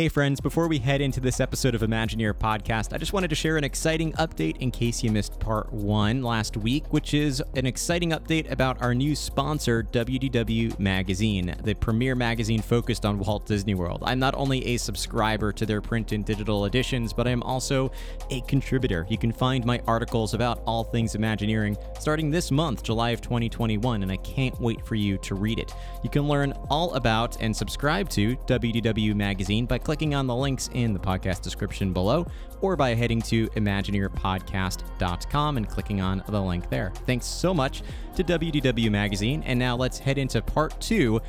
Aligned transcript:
Hey, 0.00 0.08
friends, 0.08 0.40
before 0.40 0.66
we 0.66 0.78
head 0.78 1.02
into 1.02 1.20
this 1.20 1.40
episode 1.40 1.74
of 1.74 1.82
Imagineer 1.82 2.32
Podcast, 2.32 2.94
I 2.94 2.96
just 2.96 3.12
wanted 3.12 3.28
to 3.28 3.36
share 3.36 3.58
an 3.58 3.64
exciting 3.64 4.14
update 4.14 4.56
in 4.56 4.70
case 4.70 5.02
you 5.02 5.10
missed 5.10 5.38
part 5.38 5.70
one 5.70 6.22
last 6.22 6.56
week, 6.56 6.90
which 6.90 7.12
is 7.12 7.42
an 7.54 7.66
exciting 7.66 8.12
update 8.12 8.50
about 8.50 8.80
our 8.80 8.94
new 8.94 9.14
sponsor, 9.14 9.82
WDW 9.82 10.78
Magazine, 10.78 11.54
the 11.64 11.74
premier 11.74 12.14
magazine 12.14 12.62
focused 12.62 13.04
on 13.04 13.18
Walt 13.18 13.44
Disney 13.44 13.74
World. 13.74 14.02
I'm 14.06 14.18
not 14.18 14.34
only 14.36 14.64
a 14.68 14.78
subscriber 14.78 15.52
to 15.52 15.66
their 15.66 15.82
print 15.82 16.12
and 16.12 16.24
digital 16.24 16.64
editions, 16.64 17.12
but 17.12 17.28
I'm 17.28 17.42
also 17.42 17.92
a 18.30 18.40
contributor. 18.48 19.06
You 19.10 19.18
can 19.18 19.32
find 19.32 19.66
my 19.66 19.82
articles 19.86 20.32
about 20.32 20.62
all 20.64 20.82
things 20.82 21.14
Imagineering 21.14 21.76
starting 21.98 22.30
this 22.30 22.50
month, 22.50 22.82
July 22.82 23.10
of 23.10 23.20
2021, 23.20 24.02
and 24.02 24.10
I 24.10 24.16
can't 24.16 24.58
wait 24.62 24.80
for 24.86 24.94
you 24.94 25.18
to 25.18 25.34
read 25.34 25.58
it. 25.58 25.74
You 26.02 26.08
can 26.08 26.26
learn 26.26 26.54
all 26.70 26.94
about 26.94 27.36
and 27.42 27.54
subscribe 27.54 28.08
to 28.10 28.34
WDW 28.46 29.14
Magazine 29.14 29.66
by 29.66 29.76
clicking 29.76 29.89
on 29.90 30.26
the 30.28 30.34
links 30.34 30.70
in 30.72 30.92
the 30.92 31.00
podcast 31.00 31.42
description 31.42 31.92
below 31.92 32.24
or 32.60 32.76
by 32.76 32.94
heading 32.94 33.20
to 33.22 33.48
ImagineerPodcast.com 33.48 35.56
and 35.56 35.68
clicking 35.68 36.00
on 36.00 36.22
the 36.28 36.40
link 36.40 36.70
there. 36.70 36.92
Thanks 37.06 37.26
so 37.26 37.52
much 37.52 37.82
to 38.14 38.22
WDW 38.22 38.90
Magazine. 38.90 39.42
And 39.44 39.58
now 39.58 39.76
let's 39.76 39.98
head 39.98 40.16
into 40.16 40.40
part 40.42 40.80
two 40.80 41.20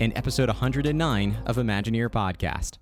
in 0.00 0.16
episode 0.16 0.48
109 0.48 1.36
of 1.46 1.56
Imagineer 1.56 2.08
Podcast. 2.08 2.78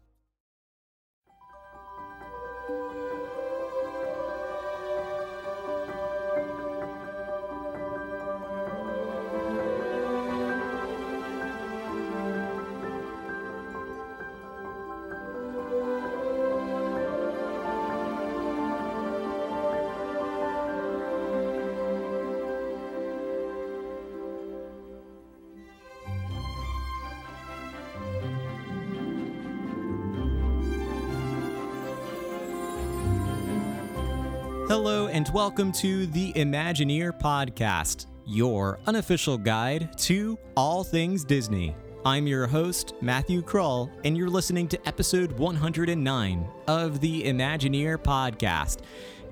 Welcome 35.36 35.70
to 35.70 36.06
the 36.06 36.32
Imagineer 36.32 37.12
Podcast, 37.20 38.06
your 38.24 38.78
unofficial 38.86 39.36
guide 39.36 39.90
to 39.98 40.38
all 40.56 40.82
things 40.82 41.26
Disney. 41.26 41.76
I'm 42.06 42.26
your 42.26 42.46
host, 42.46 42.94
Matthew 43.02 43.42
Krull, 43.42 43.90
and 44.02 44.16
you're 44.16 44.30
listening 44.30 44.66
to 44.68 44.88
episode 44.88 45.32
109 45.32 46.48
of 46.68 47.00
the 47.00 47.24
Imagineer 47.24 47.98
Podcast. 47.98 48.78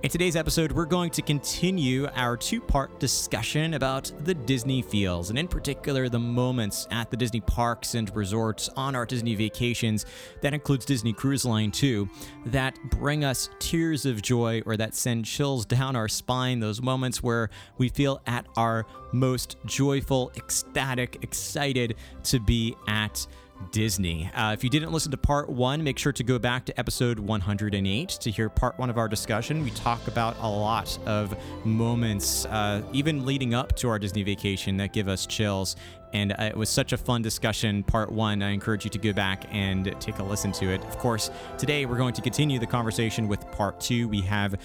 In 0.05 0.11
today's 0.11 0.37
episode, 0.37 0.71
we're 0.71 0.85
going 0.85 1.09
to 1.13 1.23
continue 1.23 2.07
our 2.15 2.37
two 2.37 2.61
part 2.61 3.01
discussion 3.01 3.73
about 3.73 4.13
the 4.25 4.35
Disney 4.35 4.83
feels, 4.83 5.31
and 5.31 5.39
in 5.39 5.49
particular, 5.49 6.11
the 6.11 6.19
moments 6.19 6.87
at 6.91 7.11
the 7.11 7.17
Disney 7.17 7.41
parks 7.41 7.95
and 7.95 8.15
resorts 8.15 8.69
on 8.77 8.95
our 8.95 9.07
Disney 9.07 9.35
vacations. 9.35 10.05
That 10.43 10.53
includes 10.53 10.85
Disney 10.85 11.15
Cruise 11.15 11.47
Line, 11.47 11.71
too, 11.71 12.07
that 12.45 12.79
bring 12.91 13.25
us 13.25 13.49
tears 13.59 14.05
of 14.05 14.21
joy 14.21 14.61
or 14.67 14.77
that 14.77 14.95
send 14.95 15.25
chills 15.25 15.65
down 15.65 15.97
our 15.97 16.09
spine. 16.09 16.61
Those 16.61 16.83
moments 16.83 17.23
where 17.23 17.49
we 17.79 17.89
feel 17.89 18.21
at 18.27 18.45
our 18.59 18.85
most 19.13 19.57
joyful, 19.65 20.33
ecstatic, 20.37 21.17
excited 21.23 21.95
to 22.25 22.41
be 22.41 22.77
at 22.89 23.27
Disney. 23.71 24.31
Uh, 24.35 24.53
if 24.53 24.63
you 24.65 24.71
didn't 24.71 24.93
listen 24.93 25.11
to 25.11 25.17
part 25.17 25.49
one, 25.49 25.83
make 25.83 25.99
sure 25.99 26.13
to 26.13 26.23
go 26.23 26.39
back 26.39 26.65
to 26.67 26.79
episode 26.79 27.19
108 27.19 28.09
to 28.09 28.31
hear 28.31 28.49
part 28.49 28.79
one 28.79 28.91
of 28.91 28.99
our 28.99 29.09
discussion. 29.09 29.63
We 29.63 29.71
talk 29.71 30.07
about 30.07 30.37
a 30.41 30.49
lot 30.49 30.99
of 31.07 31.37
moments, 31.65 32.47
uh, 32.47 32.83
even 32.93 33.25
leading 33.25 33.55
up 33.55 33.75
to 33.77 33.89
our 33.89 33.99
Disney 33.99 34.23
vacation, 34.23 34.77
that 34.79 34.93
give 34.93 35.09
us 35.09 35.27
chills. 35.27 35.77
And 36.13 36.33
uh, 36.33 36.37
it 36.45 36.57
was 36.57 36.71
such 36.71 36.93
a 36.93 36.97
fun 36.97 37.23
discussion, 37.23 37.83
part 37.83 38.13
one. 38.13 38.43
I 38.43 38.51
encourage 38.51 38.85
you 38.85 38.91
to 38.91 38.99
go 38.99 39.13
back 39.13 39.47
and 39.51 39.95
take 40.01 40.19
a 40.19 40.23
listen 40.23 40.53
to 40.53 40.71
it. 40.71 40.83
Of 40.85 40.99
course, 40.99 41.31
today 41.59 41.87
we're 41.87 41.97
going 41.97 42.15
to 42.15 42.23
continue 42.23 42.59
the 42.59 42.67
conversation 42.67 43.29
with 43.29 43.51
part 43.53 43.81
two. 43.81 44.09
We 44.09 44.21
have 44.23 44.57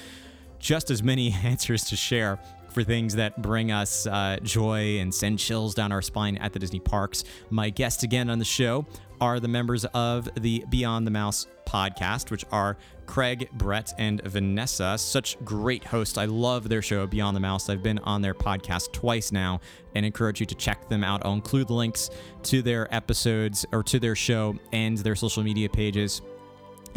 just 0.59 0.91
as 0.91 1.01
many 1.01 1.31
answers 1.43 1.85
to 1.85 1.95
share 1.95 2.39
for 2.71 2.83
things 2.83 3.15
that 3.15 3.41
bring 3.41 3.71
us 3.71 4.07
uh, 4.07 4.37
joy 4.43 4.99
and 4.99 5.13
send 5.13 5.39
chills 5.39 5.73
down 5.73 5.91
our 5.91 6.01
spine 6.01 6.37
at 6.37 6.53
the 6.53 6.59
Disney 6.59 6.79
parks. 6.79 7.23
My 7.49 7.69
guests 7.69 8.03
again 8.03 8.29
on 8.29 8.39
the 8.39 8.45
show 8.45 8.85
are 9.21 9.39
the 9.39 9.47
members 9.47 9.85
of 9.85 10.29
the 10.35 10.63
Beyond 10.69 11.05
the 11.05 11.11
Mouse 11.11 11.47
podcast, 11.67 12.31
which 12.31 12.45
are 12.51 12.77
Craig, 13.05 13.49
Brett, 13.53 13.93
and 13.97 14.21
Vanessa. 14.23 14.97
Such 14.97 15.43
great 15.43 15.83
hosts. 15.83 16.17
I 16.17 16.25
love 16.25 16.69
their 16.69 16.81
show, 16.81 17.05
Beyond 17.05 17.35
the 17.35 17.41
Mouse. 17.41 17.69
I've 17.69 17.83
been 17.83 17.99
on 17.99 18.21
their 18.21 18.33
podcast 18.33 18.91
twice 18.91 19.31
now 19.31 19.59
and 19.95 20.05
encourage 20.05 20.39
you 20.39 20.45
to 20.45 20.55
check 20.55 20.87
them 20.89 21.03
out. 21.03 21.25
I'll 21.25 21.33
include 21.33 21.69
links 21.69 22.09
to 22.43 22.61
their 22.61 22.93
episodes 22.93 23.65
or 23.71 23.83
to 23.83 23.99
their 23.99 24.15
show 24.15 24.55
and 24.71 24.97
their 24.97 25.15
social 25.15 25.43
media 25.43 25.69
pages 25.69 26.21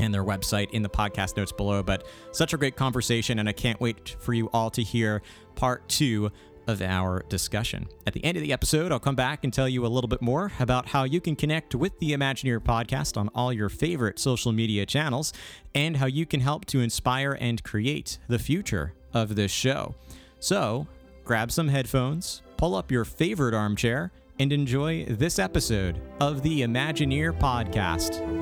and 0.02 0.12
their 0.12 0.24
website 0.24 0.70
in 0.70 0.82
the 0.82 0.88
podcast 0.88 1.36
notes 1.36 1.52
below. 1.52 1.82
But 1.82 2.06
such 2.32 2.52
a 2.52 2.56
great 2.56 2.76
conversation, 2.76 3.38
and 3.38 3.48
I 3.48 3.52
can't 3.52 3.80
wait 3.80 4.16
for 4.18 4.34
you 4.34 4.50
all 4.52 4.70
to 4.70 4.82
hear 4.82 5.22
part 5.54 5.88
two 5.88 6.30
of 6.66 6.80
our 6.80 7.24
discussion. 7.28 7.88
At 8.06 8.12
the 8.12 8.24
end 8.24 8.36
of 8.36 8.42
the 8.42 8.52
episode, 8.52 8.92
I'll 8.92 9.00
come 9.00 9.16
back 9.16 9.44
and 9.44 9.52
tell 9.52 9.68
you 9.68 9.84
a 9.84 9.88
little 9.88 10.08
bit 10.08 10.22
more 10.22 10.52
about 10.60 10.88
how 10.88 11.04
you 11.04 11.20
can 11.20 11.36
connect 11.36 11.74
with 11.74 11.98
the 11.98 12.12
Imagineer 12.12 12.60
podcast 12.60 13.16
on 13.16 13.28
all 13.34 13.52
your 13.52 13.68
favorite 13.68 14.18
social 14.18 14.52
media 14.52 14.86
channels 14.86 15.32
and 15.74 15.96
how 15.96 16.06
you 16.06 16.26
can 16.26 16.40
help 16.40 16.64
to 16.66 16.80
inspire 16.80 17.36
and 17.40 17.62
create 17.64 18.18
the 18.28 18.38
future 18.38 18.94
of 19.12 19.34
this 19.34 19.50
show. 19.50 19.94
So, 20.38 20.86
grab 21.24 21.50
some 21.50 21.68
headphones, 21.68 22.42
pull 22.56 22.74
up 22.74 22.90
your 22.90 23.04
favorite 23.04 23.54
armchair, 23.54 24.12
and 24.38 24.52
enjoy 24.52 25.04
this 25.04 25.38
episode 25.38 26.00
of 26.20 26.42
the 26.42 26.62
Imagineer 26.62 27.38
podcast. 27.38 28.41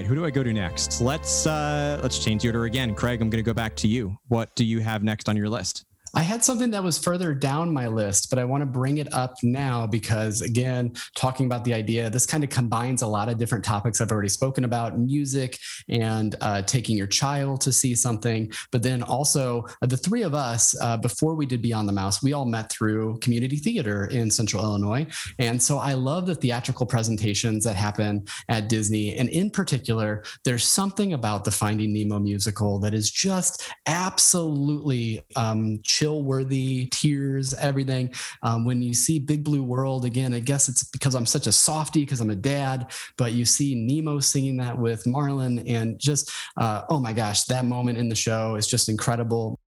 Right, 0.00 0.06
who 0.06 0.14
do 0.14 0.24
I 0.24 0.30
go 0.30 0.42
to 0.42 0.52
next? 0.52 1.00
Let's 1.00 1.46
uh, 1.46 2.00
let's 2.02 2.18
change 2.18 2.42
the 2.42 2.48
order 2.48 2.64
again. 2.64 2.94
Craig, 2.94 3.20
I'm 3.20 3.28
going 3.28 3.42
to 3.42 3.46
go 3.46 3.54
back 3.54 3.76
to 3.76 3.88
you. 3.88 4.16
What 4.28 4.54
do 4.56 4.64
you 4.64 4.80
have 4.80 5.02
next 5.02 5.28
on 5.28 5.36
your 5.36 5.48
list? 5.48 5.84
I 6.14 6.22
had 6.22 6.42
something 6.42 6.70
that 6.72 6.82
was 6.82 6.98
further 6.98 7.34
down 7.34 7.72
my 7.72 7.86
list, 7.86 8.30
but 8.30 8.38
I 8.38 8.44
want 8.44 8.62
to 8.62 8.66
bring 8.66 8.98
it 8.98 9.12
up 9.14 9.34
now 9.42 9.86
because, 9.86 10.40
again, 10.42 10.92
talking 11.14 11.46
about 11.46 11.64
the 11.64 11.72
idea, 11.72 12.10
this 12.10 12.26
kind 12.26 12.42
of 12.42 12.50
combines 12.50 13.02
a 13.02 13.06
lot 13.06 13.28
of 13.28 13.38
different 13.38 13.64
topics 13.64 14.00
I've 14.00 14.10
already 14.10 14.28
spoken 14.28 14.64
about 14.64 14.98
music 14.98 15.58
and 15.88 16.34
uh, 16.40 16.62
taking 16.62 16.96
your 16.96 17.06
child 17.06 17.60
to 17.62 17.72
see 17.72 17.94
something. 17.94 18.52
But 18.72 18.82
then 18.82 19.02
also, 19.02 19.66
uh, 19.82 19.86
the 19.86 19.96
three 19.96 20.22
of 20.22 20.34
us, 20.34 20.74
uh, 20.80 20.96
before 20.96 21.34
we 21.34 21.46
did 21.46 21.62
Beyond 21.62 21.88
the 21.88 21.92
Mouse, 21.92 22.22
we 22.22 22.32
all 22.32 22.44
met 22.44 22.70
through 22.72 23.18
community 23.18 23.56
theater 23.56 24.06
in 24.06 24.30
Central 24.30 24.64
Illinois. 24.64 25.06
And 25.38 25.62
so 25.62 25.78
I 25.78 25.92
love 25.94 26.26
the 26.26 26.34
theatrical 26.34 26.86
presentations 26.86 27.64
that 27.64 27.76
happen 27.76 28.24
at 28.48 28.68
Disney. 28.68 29.16
And 29.16 29.28
in 29.28 29.50
particular, 29.50 30.24
there's 30.44 30.64
something 30.64 31.12
about 31.12 31.44
the 31.44 31.50
Finding 31.50 31.92
Nemo 31.92 32.18
musical 32.18 32.78
that 32.80 32.94
is 32.94 33.10
just 33.10 33.72
absolutely 33.86 35.24
um, 35.36 35.80
chill 36.00 36.22
worthy, 36.22 36.86
tears, 36.86 37.52
everything. 37.54 38.10
Um, 38.42 38.64
when 38.64 38.80
you 38.80 38.94
see 38.94 39.18
Big 39.18 39.44
Blue 39.44 39.62
World 39.62 40.06
again, 40.06 40.32
I 40.32 40.40
guess 40.40 40.66
it's 40.68 40.84
because 40.84 41.14
I'm 41.14 41.26
such 41.26 41.46
a 41.46 41.52
softie 41.52 42.00
because 42.00 42.22
I'm 42.22 42.30
a 42.30 42.34
dad, 42.34 42.90
but 43.18 43.32
you 43.32 43.44
see 43.44 43.74
Nemo 43.74 44.18
singing 44.18 44.56
that 44.58 44.78
with 44.78 45.06
Marlin, 45.06 45.58
and 45.66 45.98
just 45.98 46.32
uh, 46.56 46.82
oh 46.88 47.00
my 47.00 47.12
gosh, 47.12 47.44
that 47.44 47.66
moment 47.66 47.98
in 47.98 48.08
the 48.08 48.14
show 48.14 48.54
is 48.54 48.66
just 48.66 48.88
incredible. 48.88 49.59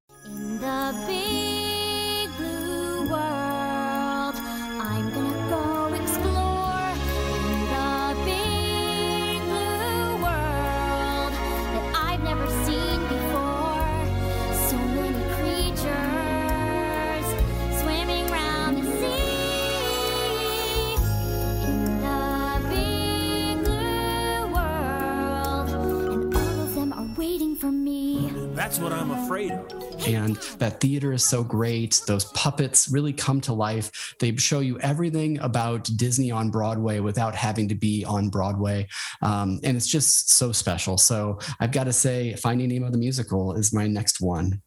Is 31.24 31.30
so 31.30 31.44
great. 31.44 32.02
Those 32.06 32.26
puppets 32.26 32.90
really 32.90 33.14
come 33.14 33.40
to 33.42 33.54
life. 33.54 34.16
They 34.20 34.36
show 34.36 34.60
you 34.60 34.80
everything 34.80 35.40
about 35.40 35.90
Disney 35.96 36.32
on 36.32 36.50
Broadway 36.50 37.00
without 37.00 37.36
having 37.36 37.70
to 37.70 37.76
be 37.76 38.04
on 38.06 38.30
Broadway. 38.30 38.88
Um, 39.22 39.60
and 39.64 39.78
it's 39.78 39.88
just 39.88 40.32
so 40.32 40.52
special. 40.52 40.98
So 40.98 41.40
I've 41.60 41.72
got 41.72 41.86
to 41.86 41.94
say, 41.94 42.36
Finding 42.36 42.70
Nemo 42.70 42.90
the 42.90 42.98
Musical 42.98 43.54
is 43.54 43.74
my 43.74 43.88
next 43.88 44.22
one. 44.22 44.62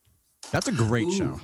That's 0.50 0.68
a 0.68 0.72
great 0.72 1.08
Ooh. 1.08 1.12
show. 1.12 1.40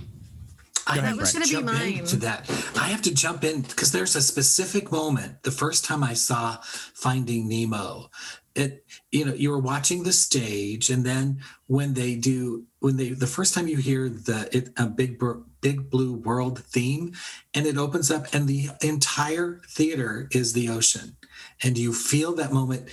I 0.85 0.99
ahead, 0.99 1.17
have 1.17 1.29
to 1.29 1.32
Gonna 1.32 1.44
be 1.44 1.50
jump 1.50 1.67
mine. 1.67 1.99
into 1.99 2.17
that. 2.17 2.50
I 2.76 2.88
have 2.88 3.03
to 3.03 3.14
jump 3.14 3.44
in 3.44 3.62
because 3.62 3.93
there's 3.93 4.17
a 4.17 4.23
specific 4.23 4.91
moment. 4.91 5.44
The 5.44 5.53
first 5.53 5.85
time 5.85 6.03
I 6.03 6.14
saw 6.14 6.59
Finding 6.62 7.49
Nemo, 7.49 8.11
it 8.56 8.85
you 9.12 9.25
know 9.25 9.32
you 9.32 9.50
were 9.50 9.61
watching 9.61 10.03
the 10.03 10.12
stage, 10.12 10.91
and 10.91 11.05
then 11.05 11.41
when 11.69 11.94
they 11.94 12.17
do 12.17 12.67
when 12.82 12.96
they 12.96 13.11
the 13.11 13.29
first 13.29 13.55
time 13.55 13.69
you 13.69 13.76
hear 13.76 14.08
the 14.08 14.49
it, 14.55 14.70
a 14.76 14.87
big 14.87 15.23
big 15.61 15.88
blue 15.88 16.14
world 16.14 16.58
theme, 16.64 17.14
and 17.55 17.64
it 17.64 17.79
opens 17.79 18.11
up, 18.11 18.26
and 18.34 18.49
the 18.49 18.70
entire 18.82 19.61
theater 19.69 20.29
is 20.32 20.52
the 20.52 20.69
ocean, 20.69 21.17
and 21.62 21.79
you 21.79 21.93
feel 21.93 22.34
that 22.34 22.52
moment. 22.52 22.88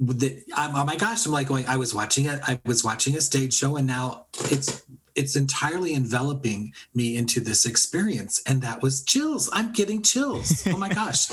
That 0.00 0.42
I'm, 0.56 0.74
oh 0.74 0.84
my 0.84 0.96
gosh! 0.96 1.24
I'm 1.26 1.32
like 1.32 1.46
going. 1.46 1.66
I 1.66 1.76
was 1.76 1.94
watching 1.94 2.24
it. 2.24 2.40
I 2.48 2.58
was 2.64 2.82
watching 2.82 3.16
a 3.16 3.20
stage 3.20 3.54
show, 3.54 3.76
and 3.76 3.86
now 3.86 4.26
it's 4.50 4.82
it's 5.14 5.36
entirely 5.36 5.94
enveloping 5.94 6.72
me 6.94 7.16
into 7.16 7.38
this 7.38 7.66
experience 7.66 8.42
and 8.46 8.62
that 8.62 8.82
was 8.82 9.04
chills 9.04 9.48
i'm 9.52 9.72
getting 9.72 10.02
chills 10.02 10.66
oh 10.66 10.76
my 10.76 10.88
gosh 10.88 11.28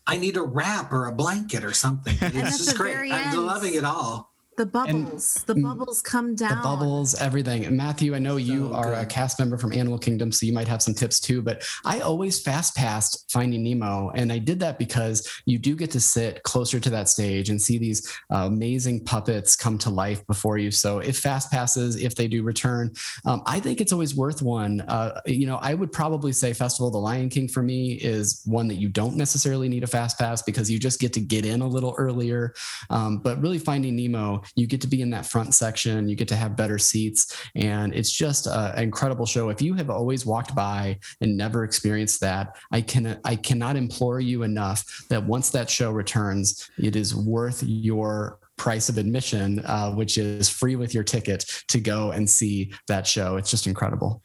i 0.06 0.16
need 0.16 0.36
a 0.36 0.42
wrap 0.42 0.92
or 0.92 1.06
a 1.06 1.12
blanket 1.12 1.64
or 1.64 1.72
something 1.72 2.16
it's 2.20 2.58
just 2.58 2.76
great 2.76 3.10
i'm 3.10 3.44
loving 3.44 3.74
it 3.74 3.84
all 3.84 4.33
The 4.56 4.66
bubbles, 4.66 5.34
the 5.46 5.56
bubbles 5.56 6.00
come 6.00 6.36
down. 6.36 6.56
The 6.56 6.62
bubbles, 6.62 7.14
everything. 7.20 7.64
And 7.64 7.76
Matthew, 7.76 8.14
I 8.14 8.20
know 8.20 8.36
you 8.36 8.68
So 8.68 8.74
are 8.74 8.94
a 8.94 9.06
cast 9.06 9.40
member 9.40 9.58
from 9.58 9.72
Animal 9.72 9.98
Kingdom, 9.98 10.30
so 10.30 10.46
you 10.46 10.52
might 10.52 10.68
have 10.68 10.80
some 10.80 10.94
tips 10.94 11.18
too. 11.18 11.42
But 11.42 11.66
I 11.84 12.00
always 12.00 12.40
fast 12.40 12.76
passed 12.76 13.30
Finding 13.32 13.64
Nemo, 13.64 14.10
and 14.14 14.32
I 14.32 14.38
did 14.38 14.60
that 14.60 14.78
because 14.78 15.28
you 15.44 15.58
do 15.58 15.74
get 15.74 15.90
to 15.92 16.00
sit 16.00 16.42
closer 16.44 16.78
to 16.78 16.90
that 16.90 17.08
stage 17.08 17.50
and 17.50 17.60
see 17.60 17.78
these 17.78 18.08
uh, 18.32 18.46
amazing 18.46 19.04
puppets 19.04 19.56
come 19.56 19.76
to 19.78 19.90
life 19.90 20.24
before 20.28 20.56
you. 20.56 20.70
So 20.70 21.00
if 21.00 21.18
fast 21.18 21.50
passes, 21.50 21.96
if 21.96 22.14
they 22.14 22.28
do 22.28 22.44
return, 22.44 22.92
um, 23.24 23.42
I 23.46 23.58
think 23.58 23.80
it's 23.80 23.92
always 23.92 24.14
worth 24.14 24.40
one. 24.40 24.82
Uh, 24.82 25.20
you 25.26 25.46
know, 25.46 25.56
I 25.56 25.74
would 25.74 25.90
probably 25.90 26.32
say 26.32 26.52
Festival 26.52 26.86
of 26.88 26.92
the 26.92 27.00
Lion 27.00 27.28
King 27.28 27.48
for 27.48 27.62
me 27.62 27.94
is 27.94 28.42
one 28.44 28.68
that 28.68 28.76
you 28.76 28.88
don't 28.88 29.16
necessarily 29.16 29.68
need 29.68 29.82
a 29.82 29.88
fast 29.88 30.16
pass 30.16 30.42
because 30.42 30.70
you 30.70 30.78
just 30.78 31.00
get 31.00 31.12
to 31.14 31.20
get 31.20 31.44
in 31.44 31.60
a 31.60 31.66
little 31.66 31.94
earlier. 31.98 32.54
Um, 32.90 33.18
but 33.18 33.40
really, 33.40 33.58
Finding 33.58 33.96
Nemo, 33.96 34.43
you 34.54 34.66
get 34.66 34.80
to 34.82 34.86
be 34.86 35.02
in 35.02 35.10
that 35.10 35.26
front 35.26 35.54
section, 35.54 36.08
you 36.08 36.16
get 36.16 36.28
to 36.28 36.36
have 36.36 36.56
better 36.56 36.78
seats, 36.78 37.36
and 37.54 37.94
it's 37.94 38.12
just 38.12 38.46
an 38.46 38.82
incredible 38.82 39.26
show. 39.26 39.48
If 39.48 39.62
you 39.62 39.74
have 39.74 39.90
always 39.90 40.26
walked 40.26 40.54
by 40.54 40.98
and 41.20 41.36
never 41.36 41.64
experienced 41.64 42.20
that, 42.20 42.56
I 42.72 42.80
can 42.80 43.20
I 43.24 43.36
cannot 43.36 43.76
implore 43.76 44.20
you 44.20 44.42
enough 44.42 45.06
that 45.08 45.24
once 45.24 45.50
that 45.50 45.70
show 45.70 45.90
returns, 45.90 46.70
it 46.78 46.96
is 46.96 47.14
worth 47.14 47.62
your 47.62 48.38
price 48.56 48.88
of 48.88 48.98
admission, 48.98 49.60
uh, 49.66 49.92
which 49.92 50.16
is 50.18 50.48
free 50.48 50.76
with 50.76 50.94
your 50.94 51.02
ticket 51.02 51.44
to 51.68 51.80
go 51.80 52.12
and 52.12 52.28
see 52.28 52.72
that 52.86 53.06
show. 53.06 53.36
It's 53.36 53.50
just 53.50 53.66
incredible. 53.66 54.22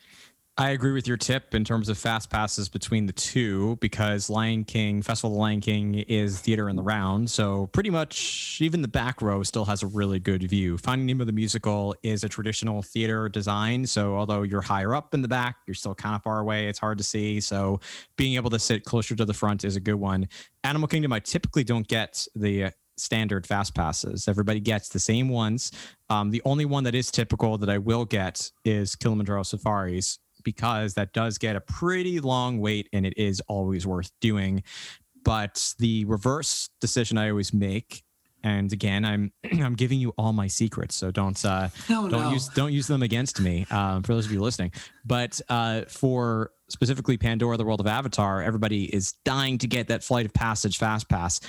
I 0.59 0.71
agree 0.71 0.91
with 0.91 1.07
your 1.07 1.15
tip 1.15 1.55
in 1.55 1.63
terms 1.63 1.87
of 1.87 1.97
fast 1.97 2.29
passes 2.29 2.67
between 2.67 3.05
the 3.05 3.13
two 3.13 3.77
because 3.79 4.29
Lion 4.29 4.65
King, 4.65 5.01
Festival 5.01 5.29
of 5.29 5.35
the 5.35 5.39
Lion 5.39 5.61
King 5.61 5.95
is 5.95 6.41
theater 6.41 6.67
in 6.67 6.75
the 6.75 6.83
round. 6.83 7.31
So 7.31 7.67
pretty 7.67 7.89
much 7.89 8.57
even 8.59 8.81
the 8.81 8.89
back 8.89 9.21
row 9.21 9.41
still 9.43 9.63
has 9.63 9.83
a 9.83 9.87
really 9.87 10.19
good 10.19 10.43
view. 10.43 10.77
Finding 10.77 11.05
Nemo 11.05 11.23
the 11.23 11.31
Musical 11.31 11.95
is 12.03 12.25
a 12.25 12.29
traditional 12.29 12.81
theater 12.81 13.29
design. 13.29 13.85
So 13.85 14.17
although 14.17 14.41
you're 14.41 14.59
higher 14.59 14.93
up 14.93 15.13
in 15.13 15.21
the 15.21 15.29
back, 15.29 15.59
you're 15.65 15.75
still 15.75 15.95
kind 15.95 16.13
of 16.13 16.23
far 16.23 16.41
away. 16.41 16.67
It's 16.67 16.79
hard 16.79 16.97
to 16.97 17.05
see. 17.05 17.39
So 17.39 17.79
being 18.17 18.35
able 18.35 18.49
to 18.49 18.59
sit 18.59 18.83
closer 18.83 19.15
to 19.15 19.23
the 19.23 19.33
front 19.33 19.63
is 19.63 19.77
a 19.77 19.79
good 19.79 19.95
one. 19.95 20.27
Animal 20.65 20.89
Kingdom, 20.89 21.13
I 21.13 21.21
typically 21.21 21.63
don't 21.63 21.87
get 21.87 22.27
the 22.35 22.73
standard 22.97 23.47
fast 23.47 23.73
passes. 23.73 24.27
Everybody 24.27 24.59
gets 24.59 24.89
the 24.89 24.99
same 24.99 25.29
ones. 25.29 25.71
Um, 26.09 26.31
the 26.31 26.41
only 26.43 26.65
one 26.65 26.83
that 26.83 26.95
is 26.95 27.11
typical 27.11 27.57
that 27.59 27.69
I 27.69 27.77
will 27.77 28.03
get 28.03 28.51
is 28.65 28.97
Kilimanjaro 28.97 29.43
Safaris 29.43 30.19
because 30.43 30.93
that 30.95 31.13
does 31.13 31.37
get 31.37 31.55
a 31.55 31.61
pretty 31.61 32.19
long 32.19 32.59
wait 32.59 32.89
and 32.93 33.05
it 33.05 33.17
is 33.17 33.41
always 33.47 33.85
worth 33.85 34.11
doing. 34.21 34.63
But 35.23 35.73
the 35.79 36.05
reverse 36.05 36.69
decision 36.79 37.17
I 37.17 37.29
always 37.29 37.53
make, 37.53 38.03
and 38.43 38.71
again, 38.71 39.03
I'm 39.05 39.31
I'm 39.61 39.75
giving 39.75 39.99
you 39.99 40.13
all 40.17 40.33
my 40.33 40.47
secrets, 40.47 40.95
so 40.95 41.11
don't 41.11 41.43
uh, 41.43 41.69
no 41.89 42.07
don't 42.07 42.23
no. 42.23 42.31
use 42.31 42.47
don't 42.49 42.73
use 42.73 42.87
them 42.87 43.03
against 43.03 43.39
me 43.39 43.65
um, 43.69 44.03
for 44.03 44.13
those 44.13 44.25
of 44.25 44.31
you 44.31 44.41
listening. 44.41 44.71
But 45.05 45.39
uh, 45.49 45.81
for 45.87 46.51
specifically 46.69 47.17
pandora 47.17 47.57
the 47.57 47.65
world 47.65 47.79
of 47.79 47.87
avatar 47.87 48.43
everybody 48.43 48.83
is 48.93 49.13
dying 49.25 49.57
to 49.57 49.65
get 49.65 49.87
that 49.87 50.03
flight 50.03 50.25
of 50.25 50.33
passage 50.33 50.77
fast 50.77 51.09
pass. 51.09 51.39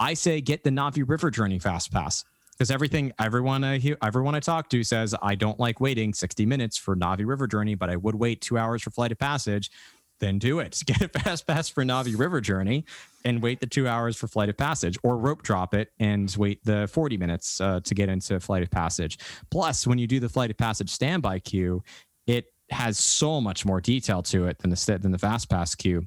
I 0.00 0.14
say 0.14 0.40
get 0.40 0.62
the 0.62 0.70
na'vi 0.70 1.08
river 1.08 1.30
journey 1.30 1.58
fast 1.58 1.92
pass 1.92 2.24
because 2.58 2.70
everything 2.70 3.12
everyone 3.20 3.62
I 3.62 3.78
hear, 3.78 3.96
everyone 4.02 4.34
I 4.34 4.40
talk 4.40 4.68
to 4.70 4.82
says 4.82 5.14
I 5.22 5.36
don't 5.36 5.60
like 5.60 5.80
waiting 5.80 6.12
60 6.12 6.44
minutes 6.44 6.76
for 6.76 6.96
Na'vi 6.96 7.24
River 7.24 7.46
Journey, 7.46 7.76
but 7.76 7.88
I 7.88 7.96
would 7.96 8.16
wait 8.16 8.40
two 8.40 8.58
hours 8.58 8.82
for 8.82 8.90
Flight 8.90 9.12
of 9.12 9.18
Passage. 9.18 9.70
Then 10.18 10.40
do 10.40 10.58
it. 10.58 10.82
Get 10.86 11.00
a 11.00 11.08
fast 11.08 11.46
pass 11.46 11.68
for 11.68 11.84
Na'vi 11.84 12.18
River 12.18 12.40
Journey 12.40 12.84
and 13.24 13.40
wait 13.40 13.60
the 13.60 13.66
two 13.66 13.86
hours 13.86 14.16
for 14.16 14.26
Flight 14.26 14.48
of 14.48 14.56
Passage, 14.56 14.98
or 15.04 15.16
rope 15.16 15.42
drop 15.42 15.72
it 15.72 15.92
and 16.00 16.34
wait 16.36 16.64
the 16.64 16.88
40 16.88 17.16
minutes 17.16 17.60
uh, 17.60 17.78
to 17.84 17.94
get 17.94 18.08
into 18.08 18.40
Flight 18.40 18.64
of 18.64 18.70
Passage. 18.70 19.18
Plus, 19.50 19.86
when 19.86 19.98
you 19.98 20.08
do 20.08 20.18
the 20.18 20.28
Flight 20.28 20.50
of 20.50 20.56
Passage 20.56 20.90
standby 20.90 21.38
queue, 21.38 21.82
it 22.26 22.46
has 22.70 22.98
so 22.98 23.40
much 23.40 23.64
more 23.64 23.80
detail 23.80 24.22
to 24.22 24.46
it 24.46 24.58
than 24.58 24.70
the 24.70 24.98
than 25.00 25.12
the 25.12 25.18
fast 25.18 25.48
pass 25.48 25.76
queue. 25.76 26.04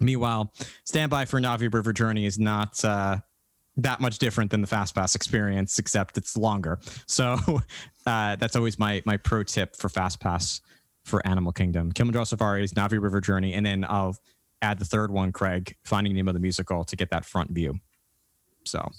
Meanwhile, 0.00 0.52
standby 0.84 1.26
for 1.26 1.38
Na'vi 1.38 1.72
River 1.72 1.92
Journey 1.92 2.24
is 2.24 2.38
not 2.38 2.82
uh, 2.84 3.18
that 3.76 4.00
much 4.00 4.18
different 4.18 4.50
than 4.50 4.60
the 4.60 4.66
fast 4.66 4.94
pass 4.94 5.14
experience, 5.14 5.78
except 5.78 6.16
it's 6.16 6.36
longer. 6.36 6.78
So 7.06 7.38
uh, 8.06 8.36
that's 8.36 8.56
always 8.56 8.78
my 8.78 9.02
my 9.04 9.16
pro 9.16 9.42
tip 9.42 9.76
for 9.76 9.88
fast 9.88 10.20
pass 10.20 10.60
for 11.04 11.26
Animal 11.26 11.52
Kingdom, 11.52 11.92
Kilimanjaro 11.92 12.24
Safaris, 12.24 12.72
Na'vi 12.72 13.00
River 13.00 13.20
Journey, 13.20 13.54
and 13.54 13.64
then 13.64 13.84
I'll 13.88 14.16
add 14.62 14.78
the 14.78 14.84
third 14.84 15.10
one, 15.10 15.30
Craig, 15.30 15.76
Finding 15.84 16.14
Nemo 16.14 16.32
the 16.32 16.40
musical 16.40 16.84
to 16.84 16.96
get 16.96 17.10
that 17.10 17.24
front 17.24 17.50
view. 17.50 17.78
So 18.64 18.90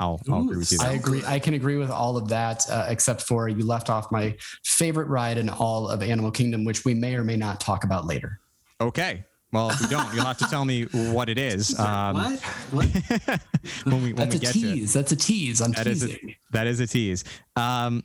I'll, 0.00 0.20
I'll 0.28 0.40
Ooh, 0.40 0.44
agree 0.46 0.58
with 0.58 0.72
you. 0.72 0.78
so- 0.78 0.86
I 0.86 0.92
agree. 0.92 1.22
I 1.26 1.38
can 1.38 1.54
agree 1.54 1.76
with 1.76 1.90
all 1.90 2.16
of 2.16 2.28
that, 2.28 2.68
uh, 2.70 2.86
except 2.88 3.22
for 3.22 3.48
you 3.48 3.64
left 3.64 3.90
off 3.90 4.10
my 4.10 4.36
favorite 4.64 5.08
ride 5.08 5.36
in 5.36 5.48
all 5.48 5.88
of 5.88 6.02
Animal 6.02 6.30
Kingdom, 6.30 6.64
which 6.64 6.84
we 6.84 6.94
may 6.94 7.14
or 7.14 7.24
may 7.24 7.36
not 7.36 7.60
talk 7.60 7.84
about 7.84 8.06
later. 8.06 8.40
Okay. 8.80 9.24
Well, 9.54 9.70
if 9.70 9.80
we 9.80 9.86
don't, 9.86 10.12
you'll 10.12 10.24
have 10.24 10.38
to 10.38 10.46
tell 10.46 10.64
me 10.64 10.82
what 10.84 11.28
it 11.28 11.38
is 11.38 11.78
um, 11.78 12.16
what 12.16 12.40
what 12.72 12.86
when 13.84 14.02
we 14.02 14.12
when 14.12 14.28
That's 14.28 14.34
we 14.34 14.38
a 14.38 14.40
get 14.40 14.52
to 14.52 14.58
it. 14.58 14.74
tease. 14.74 14.92
That's 14.92 15.12
a 15.12 15.16
tease. 15.16 15.60
I'm 15.62 15.72
That 15.72 15.86
is 15.86 16.02
a, 16.02 16.08
teasing. 16.08 16.34
that 16.50 16.66
is 16.66 16.80
a 16.80 16.86
tease. 16.88 17.22
Um, 17.54 18.02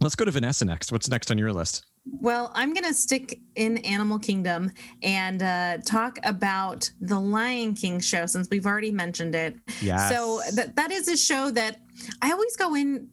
let's 0.00 0.14
go 0.16 0.24
to 0.24 0.30
Vanessa 0.30 0.64
next. 0.64 0.90
What's 0.92 1.08
next 1.10 1.30
on 1.30 1.36
your 1.38 1.52
list? 1.52 1.84
Well, 2.20 2.52
I'm 2.54 2.72
going 2.72 2.84
to 2.84 2.94
stick 2.94 3.40
in 3.56 3.78
Animal 3.78 4.18
Kingdom 4.20 4.70
and 5.02 5.42
uh, 5.42 5.78
talk 5.84 6.18
about 6.22 6.88
the 7.00 7.18
Lion 7.18 7.74
King 7.74 7.98
show 7.98 8.26
since 8.26 8.46
we've 8.48 8.64
already 8.64 8.92
mentioned 8.92 9.34
it. 9.34 9.56
Yes. 9.82 10.10
So 10.14 10.40
that 10.54 10.76
that 10.76 10.90
is 10.90 11.08
a 11.08 11.16
show 11.16 11.50
that 11.50 11.80
I 12.22 12.30
always 12.32 12.56
go 12.56 12.74
in. 12.76 13.08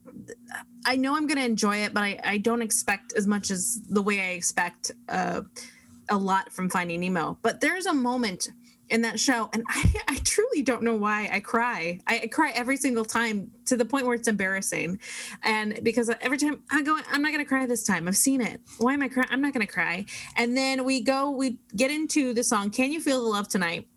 I 0.86 0.96
know 0.96 1.16
I'm 1.18 1.26
going 1.28 1.40
to 1.40 1.46
enjoy 1.46 1.78
it, 1.78 1.94
but 1.94 2.04
I, 2.04 2.20
I 2.24 2.38
don't 2.38 2.62
expect 2.62 3.14
as 3.18 3.26
much 3.28 3.50
as 3.52 3.82
the 3.90 4.02
way 4.02 4.22
I 4.22 4.30
expect 4.34 4.92
uh, 5.10 5.42
a 6.14 6.18
lot 6.18 6.52
from 6.54 6.70
Finding 6.70 7.02
Nemo. 7.02 7.38
But 7.42 7.60
there's 7.60 7.88
a 7.88 7.94
moment 7.94 8.50
in 8.90 9.02
that 9.02 9.20
show, 9.20 9.50
and 9.52 9.64
I, 9.70 9.92
I 10.08 10.16
truly 10.24 10.62
don't 10.62 10.84
know 10.84 10.96
why 10.96 11.28
I 11.32 11.40
cry. 11.40 12.00
I, 12.08 12.22
I 12.24 12.28
cry 12.28 12.52
every 12.54 12.78
single 12.78 13.04
time 13.04 13.52
to 13.66 13.76
the 13.76 13.84
point 13.84 14.06
where 14.06 14.16
it's 14.16 14.28
embarrassing. 14.28 15.00
And 15.42 15.80
because 15.82 16.12
every 16.22 16.38
time 16.38 16.62
I 16.72 16.84
go, 16.84 17.00
I'm 17.12 17.24
not 17.24 17.32
going 17.32 17.44
to 17.44 17.50
cry 17.50 17.66
this 17.66 17.84
time. 17.84 18.08
I've 18.08 18.16
seen 18.16 18.42
it. 18.42 18.62
Why 18.78 18.94
am 18.94 19.02
I 19.02 19.10
crying? 19.10 19.30
I'm 19.32 19.42
not 19.42 19.54
going 19.54 19.66
to 19.66 19.74
cry. 19.74 20.06
And 20.38 20.56
then 20.56 20.86
we 20.86 21.02
go, 21.02 21.32
we 21.32 21.58
get 21.76 21.90
into 21.90 22.34
the 22.34 22.44
song, 22.44 22.70
Can 22.70 22.92
You 22.92 23.02
Feel 23.02 23.24
the 23.24 23.30
Love 23.30 23.48
Tonight? 23.50 23.88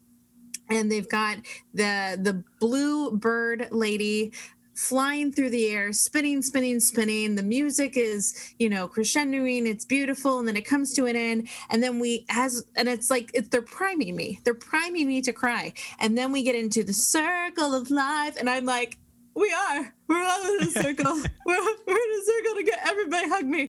and 0.68 0.90
they've 0.90 1.08
got 1.08 1.36
the 1.74 2.18
the 2.20 2.42
blue 2.58 3.12
bird 3.12 3.68
lady 3.70 4.32
flying 4.76 5.32
through 5.32 5.50
the 5.50 5.66
air 5.68 5.92
spinning 5.92 6.42
spinning 6.42 6.80
spinning. 6.80 7.34
The 7.34 7.42
music 7.42 7.96
is 7.96 8.54
you 8.58 8.68
know 8.68 8.88
crescendoing. 8.88 9.66
It's 9.66 9.84
beautiful. 9.84 10.38
And 10.38 10.46
then 10.46 10.56
it 10.56 10.66
comes 10.66 10.92
to 10.94 11.06
an 11.06 11.16
end. 11.16 11.48
And 11.70 11.82
then 11.82 11.98
we 11.98 12.26
as 12.28 12.64
and 12.76 12.88
it's 12.88 13.10
like 13.10 13.30
it, 13.34 13.50
they're 13.50 13.62
priming 13.62 14.14
me. 14.14 14.40
They're 14.44 14.54
priming 14.54 15.08
me 15.08 15.22
to 15.22 15.32
cry. 15.32 15.72
And 15.98 16.16
then 16.16 16.32
we 16.32 16.42
get 16.42 16.54
into 16.54 16.84
the 16.84 16.92
circle 16.92 17.74
of 17.74 17.90
life. 17.90 18.36
And 18.38 18.48
i'm 18.48 18.64
like 18.64 18.98
we 19.34 19.52
are. 19.52 19.94
We're 20.08 20.24
all 20.24 20.54
in 20.54 20.62
a 20.62 20.70
circle. 20.82 21.12
We're, 21.44 21.76
we're 21.86 21.94
in 21.94 22.20
a 22.20 22.24
circle 22.24 22.54
to 22.54 22.62
get 22.64 22.80
everybody 22.86 23.28
hug 23.28 23.44
me 23.44 23.68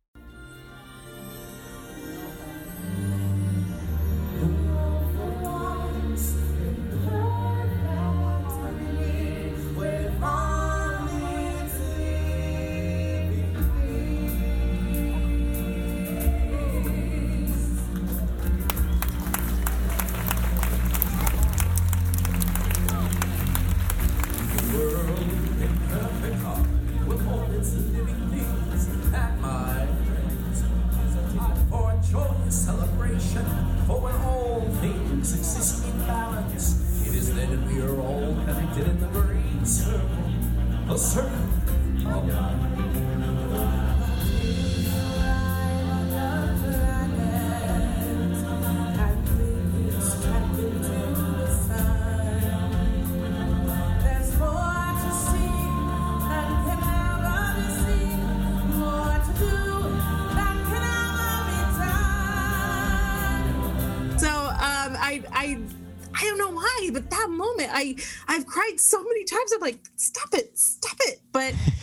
I'm 69.57 69.61
like, 69.61 69.79
stop 69.95 70.33
it, 70.33 70.57
stop 70.57 70.97
it. 71.01 71.19
But 71.31 71.53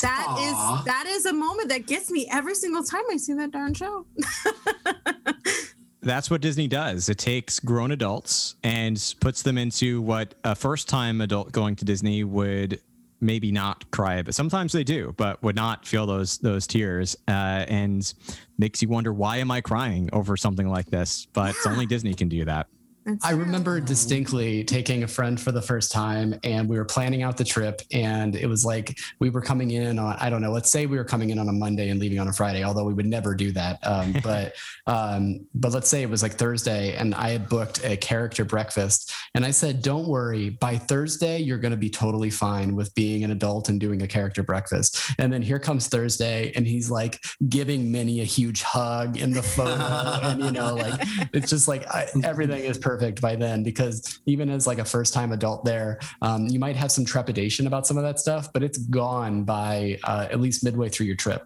that 0.00 0.36
is 0.40 0.84
that 0.84 1.04
is 1.06 1.26
a 1.26 1.32
moment 1.32 1.68
that 1.68 1.86
gets 1.86 2.10
me 2.10 2.28
every 2.32 2.56
single 2.56 2.82
time 2.82 3.02
I 3.10 3.16
see 3.16 3.32
that 3.34 3.52
darn 3.52 3.74
show. 3.74 4.06
That's 6.02 6.28
what 6.28 6.40
Disney 6.40 6.66
does. 6.66 7.08
It 7.08 7.18
takes 7.18 7.60
grown 7.60 7.92
adults 7.92 8.56
and 8.64 9.14
puts 9.20 9.42
them 9.42 9.56
into 9.56 10.02
what 10.02 10.34
a 10.42 10.56
first 10.56 10.88
time 10.88 11.20
adult 11.20 11.52
going 11.52 11.76
to 11.76 11.84
Disney 11.84 12.24
would 12.24 12.80
maybe 13.20 13.52
not 13.52 13.88
cry, 13.92 14.20
but 14.22 14.34
sometimes 14.34 14.72
they 14.72 14.82
do, 14.82 15.14
but 15.16 15.40
would 15.44 15.54
not 15.54 15.86
feel 15.86 16.06
those 16.06 16.38
those 16.38 16.66
tears, 16.66 17.14
uh, 17.28 17.64
and 17.68 18.12
makes 18.58 18.82
you 18.82 18.88
wonder 18.88 19.12
why 19.12 19.36
am 19.36 19.52
I 19.52 19.60
crying 19.60 20.10
over 20.12 20.36
something 20.36 20.68
like 20.68 20.90
this? 20.90 21.28
But 21.32 21.54
only 21.66 21.86
Disney 21.94 22.14
can 22.14 22.28
do 22.28 22.44
that. 22.46 22.66
It's- 23.04 23.18
I 23.24 23.32
remember 23.32 23.80
distinctly 23.80 24.62
taking 24.62 25.02
a 25.02 25.08
friend 25.08 25.40
for 25.40 25.50
the 25.50 25.60
first 25.60 25.90
time 25.90 26.38
and 26.44 26.68
we 26.68 26.78
were 26.78 26.84
planning 26.84 27.22
out 27.22 27.36
the 27.36 27.44
trip 27.44 27.82
and 27.92 28.36
it 28.36 28.46
was 28.46 28.64
like 28.64 28.96
we 29.18 29.28
were 29.28 29.40
coming 29.40 29.72
in 29.72 29.98
on 29.98 30.16
I 30.20 30.30
don't 30.30 30.40
know 30.40 30.52
let's 30.52 30.70
say 30.70 30.86
we 30.86 30.96
were 30.96 31.04
coming 31.04 31.30
in 31.30 31.38
on 31.38 31.48
a 31.48 31.52
Monday 31.52 31.88
and 31.88 31.98
leaving 31.98 32.20
on 32.20 32.28
a 32.28 32.32
Friday 32.32 32.62
although 32.62 32.84
we 32.84 32.94
would 32.94 33.06
never 33.06 33.34
do 33.34 33.50
that 33.52 33.84
um, 33.86 34.14
but 34.22 34.54
um, 34.86 35.46
but 35.54 35.72
let's 35.72 35.88
say 35.88 36.02
it 36.02 36.10
was 36.10 36.22
like 36.22 36.34
Thursday 36.34 36.94
and 36.94 37.12
I 37.14 37.30
had 37.30 37.48
booked 37.48 37.84
a 37.84 37.96
character 37.96 38.44
breakfast 38.44 39.12
and 39.34 39.44
I 39.44 39.50
said 39.50 39.82
don't 39.82 40.06
worry 40.06 40.50
by 40.50 40.78
Thursday 40.78 41.38
you're 41.38 41.58
going 41.58 41.72
to 41.72 41.76
be 41.76 41.90
totally 41.90 42.30
fine 42.30 42.76
with 42.76 42.94
being 42.94 43.24
an 43.24 43.32
adult 43.32 43.68
and 43.68 43.80
doing 43.80 44.02
a 44.02 44.06
character 44.06 44.44
breakfast. 44.44 45.00
And 45.18 45.32
then 45.32 45.42
here 45.42 45.58
comes 45.58 45.88
Thursday 45.88 46.52
and 46.54 46.66
he's 46.66 46.90
like 46.90 47.24
giving 47.48 47.90
Minnie 47.90 48.20
a 48.20 48.24
huge 48.24 48.62
hug 48.62 49.16
in 49.16 49.32
the 49.32 49.42
photo 49.42 49.72
and 49.72 50.42
you 50.42 50.52
know 50.52 50.74
like 50.74 51.00
it's 51.32 51.50
just 51.50 51.66
like 51.66 51.86
I, 51.88 52.06
everything 52.24 52.64
is 52.64 52.78
perfect 52.78 52.91
by 53.20 53.36
then 53.36 53.62
because 53.62 54.20
even 54.26 54.48
as 54.50 54.66
like 54.66 54.78
a 54.78 54.84
first 54.84 55.14
time 55.14 55.32
adult 55.32 55.64
there 55.64 55.98
um, 56.22 56.46
you 56.48 56.58
might 56.58 56.76
have 56.76 56.90
some 56.90 57.04
trepidation 57.04 57.66
about 57.66 57.86
some 57.86 57.96
of 57.96 58.02
that 58.02 58.18
stuff 58.18 58.52
but 58.52 58.62
it's 58.62 58.78
gone 58.78 59.44
by 59.44 59.98
uh, 60.04 60.26
at 60.30 60.40
least 60.40 60.64
midway 60.64 60.88
through 60.88 61.06
your 61.06 61.16
trip 61.16 61.44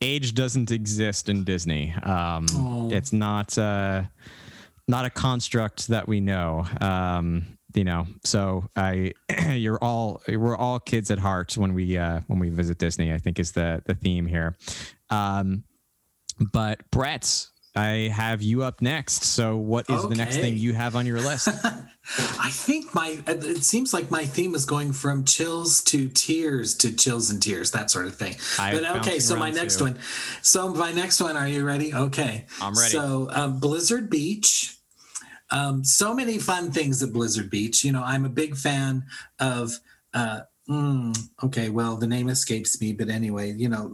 Age 0.00 0.34
doesn't 0.34 0.70
exist 0.70 1.30
in 1.30 1.44
Disney. 1.44 1.94
Um, 2.02 2.44
Oh. 2.54 2.90
It's 2.92 3.12
not 3.12 3.56
uh, 3.56 4.02
not 4.86 5.06
a 5.06 5.10
construct 5.10 5.88
that 5.88 6.06
we 6.06 6.20
know. 6.20 6.66
Um, 6.80 7.46
you 7.74 7.84
know, 7.84 8.06
so 8.22 8.68
I, 8.76 9.12
you're 9.52 9.82
all 9.82 10.20
we're 10.28 10.56
all 10.56 10.78
kids 10.78 11.10
at 11.10 11.18
heart 11.18 11.56
when 11.56 11.72
we 11.72 11.96
uh, 11.96 12.20
when 12.26 12.38
we 12.38 12.50
visit 12.50 12.78
Disney. 12.78 13.12
I 13.12 13.18
think 13.18 13.38
is 13.38 13.52
the 13.52 13.82
the 13.86 13.94
theme 13.94 14.26
here. 14.26 14.56
Um, 15.08 15.64
but 16.52 16.80
Brett, 16.90 17.46
I 17.76 18.08
have 18.14 18.40
you 18.40 18.62
up 18.62 18.80
next. 18.80 19.24
So 19.24 19.56
what 19.56 19.90
is 19.90 20.02
the 20.08 20.14
next 20.14 20.36
thing 20.36 20.56
you 20.56 20.74
have 20.74 20.94
on 20.94 21.06
your 21.06 21.20
list? 21.20 21.48
I 22.38 22.50
think 22.50 22.94
my 22.94 23.18
it 23.26 23.64
seems 23.64 23.92
like 23.92 24.10
my 24.10 24.24
theme 24.24 24.54
is 24.54 24.64
going 24.64 24.92
from 24.92 25.24
chills 25.24 25.82
to 25.84 26.08
tears 26.08 26.76
to 26.76 26.92
chills 26.92 27.30
and 27.30 27.42
tears, 27.42 27.72
that 27.72 27.90
sort 27.90 28.06
of 28.06 28.14
thing. 28.14 28.36
I'm 28.58 28.76
but 28.76 28.96
okay, 28.98 29.18
so 29.18 29.34
my 29.34 29.50
next 29.50 29.78
too. 29.78 29.84
one. 29.84 29.98
So 30.42 30.72
my 30.72 30.92
next 30.92 31.20
one, 31.20 31.36
are 31.36 31.48
you 31.48 31.64
ready? 31.64 31.92
Okay. 31.92 32.46
I'm 32.60 32.74
ready. 32.74 32.90
So 32.90 33.28
um, 33.32 33.58
Blizzard 33.58 34.08
Beach. 34.08 34.76
Um, 35.50 35.84
so 35.84 36.14
many 36.14 36.38
fun 36.38 36.70
things 36.70 37.02
at 37.02 37.12
Blizzard 37.12 37.50
Beach. 37.50 37.84
You 37.84 37.92
know, 37.92 38.02
I'm 38.04 38.24
a 38.24 38.30
big 38.30 38.56
fan 38.56 39.04
of 39.40 39.72
uh 40.12 40.40
mm, 40.68 41.16
okay, 41.42 41.70
well 41.70 41.96
the 41.96 42.06
name 42.06 42.28
escapes 42.28 42.80
me, 42.80 42.92
but 42.92 43.08
anyway, 43.08 43.52
you 43.52 43.68
know, 43.68 43.88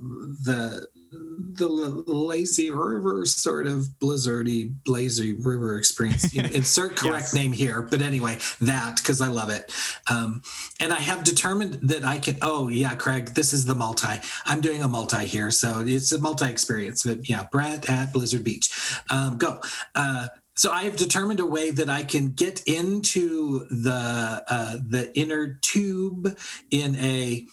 the 0.44 0.86
the 1.12 2.04
lazy 2.06 2.70
river 2.70 3.26
sort 3.26 3.66
of 3.66 3.86
blizzardy 4.00 4.74
lazy 4.86 5.32
river 5.34 5.76
experience. 5.78 6.32
You 6.32 6.42
know, 6.42 6.48
insert 6.52 6.96
correct 6.96 7.10
Yes. 7.20 7.34
name 7.34 7.52
here 7.52 7.82
but 7.82 8.00
anyway 8.00 8.38
that 8.60 8.96
because 8.96 9.20
i 9.20 9.28
love 9.28 9.50
it. 9.50 9.72
Um, 10.08 10.42
and 10.78 10.92
i 10.92 11.00
have 11.00 11.24
determined 11.24 11.74
that 11.88 12.04
i 12.04 12.18
can 12.18 12.36
oh 12.42 12.68
yeah 12.68 12.94
craig 12.94 13.34
this 13.34 13.52
is 13.52 13.64
the 13.64 13.74
multi. 13.74 14.20
I'm 14.46 14.60
doing 14.60 14.82
a 14.82 14.88
multi 14.88 15.26
here 15.26 15.50
so 15.50 15.82
it's 15.84 16.12
a 16.12 16.18
multi 16.20 16.48
experience 16.48 17.02
but 17.02 17.28
yeah 17.28 17.46
brett 17.50 17.88
at 17.90 18.12
blizzard 18.12 18.44
beach. 18.44 18.70
Um, 19.10 19.38
go. 19.38 19.60
Uh, 19.94 20.28
so 20.56 20.70
I 20.70 20.82
have 20.82 20.96
determined 20.96 21.40
a 21.40 21.46
way 21.46 21.70
that 21.70 21.88
I 21.88 22.02
can 22.02 22.32
get 22.32 22.62
into 22.66 23.66
the 23.70 24.44
uh, 24.46 24.76
the 24.86 25.10
inner 25.18 25.58
tube 25.62 26.36
in 26.70 26.96
a 26.96 27.46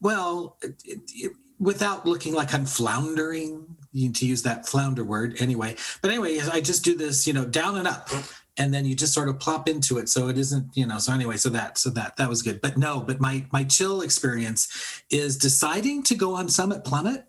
well, 0.00 0.56
it, 0.62 0.82
it, 1.14 1.32
without 1.58 2.06
looking 2.06 2.34
like 2.34 2.54
I'm 2.54 2.66
floundering, 2.66 3.74
to 3.94 4.26
use 4.26 4.42
that 4.42 4.66
flounder 4.66 5.04
word 5.04 5.36
anyway. 5.40 5.76
But 6.02 6.10
anyway, 6.10 6.40
I 6.52 6.60
just 6.60 6.84
do 6.84 6.96
this, 6.96 7.26
you 7.26 7.32
know, 7.32 7.44
down 7.44 7.76
and 7.76 7.86
up. 7.86 8.08
And 8.56 8.72
then 8.72 8.84
you 8.84 8.94
just 8.94 9.14
sort 9.14 9.28
of 9.28 9.38
plop 9.38 9.68
into 9.68 9.98
it. 9.98 10.08
So 10.08 10.28
it 10.28 10.38
isn't, 10.38 10.76
you 10.76 10.86
know, 10.86 10.98
so 10.98 11.12
anyway, 11.12 11.36
so 11.36 11.48
that, 11.50 11.78
so 11.78 11.90
that, 11.90 12.16
that 12.16 12.28
was 12.28 12.42
good. 12.42 12.60
But 12.60 12.76
no, 12.76 13.00
but 13.00 13.20
my, 13.20 13.46
my 13.52 13.64
chill 13.64 14.02
experience 14.02 15.02
is 15.10 15.36
deciding 15.36 16.02
to 16.04 16.14
go 16.14 16.34
on 16.34 16.48
Summit 16.48 16.84
Plummet 16.84 17.26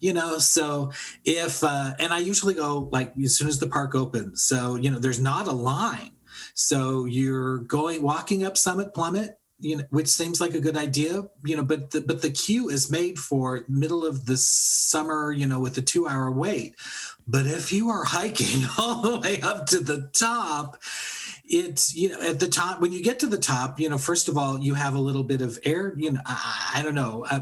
you 0.00 0.12
know 0.14 0.38
so 0.38 0.90
if 1.26 1.62
uh 1.62 1.92
and 1.98 2.14
i 2.14 2.18
usually 2.18 2.54
go 2.54 2.88
like 2.92 3.12
as 3.22 3.36
soon 3.36 3.46
as 3.46 3.58
the 3.58 3.68
park 3.68 3.94
opens 3.94 4.42
so 4.42 4.74
you 4.76 4.90
know 4.90 4.98
there's 4.98 5.20
not 5.20 5.46
a 5.46 5.52
line 5.52 6.10
so 6.54 7.04
you're 7.04 7.58
going 7.58 8.02
walking 8.02 8.44
up 8.44 8.56
summit 8.56 8.94
plummet 8.94 9.38
you 9.60 9.76
know 9.76 9.84
which 9.90 10.08
seems 10.08 10.40
like 10.40 10.54
a 10.54 10.60
good 10.60 10.76
idea 10.76 11.22
you 11.44 11.56
know 11.56 11.62
but 11.62 11.90
the, 11.90 12.00
but 12.00 12.22
the 12.22 12.30
queue 12.30 12.68
is 12.68 12.90
made 12.90 13.18
for 13.18 13.64
middle 13.68 14.06
of 14.06 14.26
the 14.26 14.36
summer 14.36 15.32
you 15.32 15.46
know 15.46 15.60
with 15.60 15.76
a 15.78 15.82
two 15.82 16.08
hour 16.08 16.30
wait. 16.30 16.74
But 17.28 17.46
if 17.46 17.72
you 17.72 17.90
are 17.90 18.02
hiking 18.02 18.66
all 18.78 19.02
the 19.02 19.20
way 19.20 19.40
up 19.40 19.66
to 19.66 19.80
the 19.80 20.10
top 20.12 20.78
it's 21.44 21.94
you 21.94 22.08
know 22.08 22.20
at 22.20 22.40
the 22.40 22.48
top 22.48 22.80
when 22.80 22.92
you 22.92 23.02
get 23.02 23.18
to 23.20 23.26
the 23.26 23.38
top 23.38 23.80
you 23.80 23.88
know 23.88 23.98
first 23.98 24.28
of 24.28 24.38
all 24.38 24.58
you 24.58 24.74
have 24.74 24.94
a 24.94 25.00
little 25.00 25.24
bit 25.24 25.42
of 25.42 25.58
air 25.64 25.94
you 25.96 26.12
know 26.12 26.20
i, 26.24 26.72
I 26.76 26.82
don't 26.82 26.94
know 26.94 27.26
uh, 27.30 27.40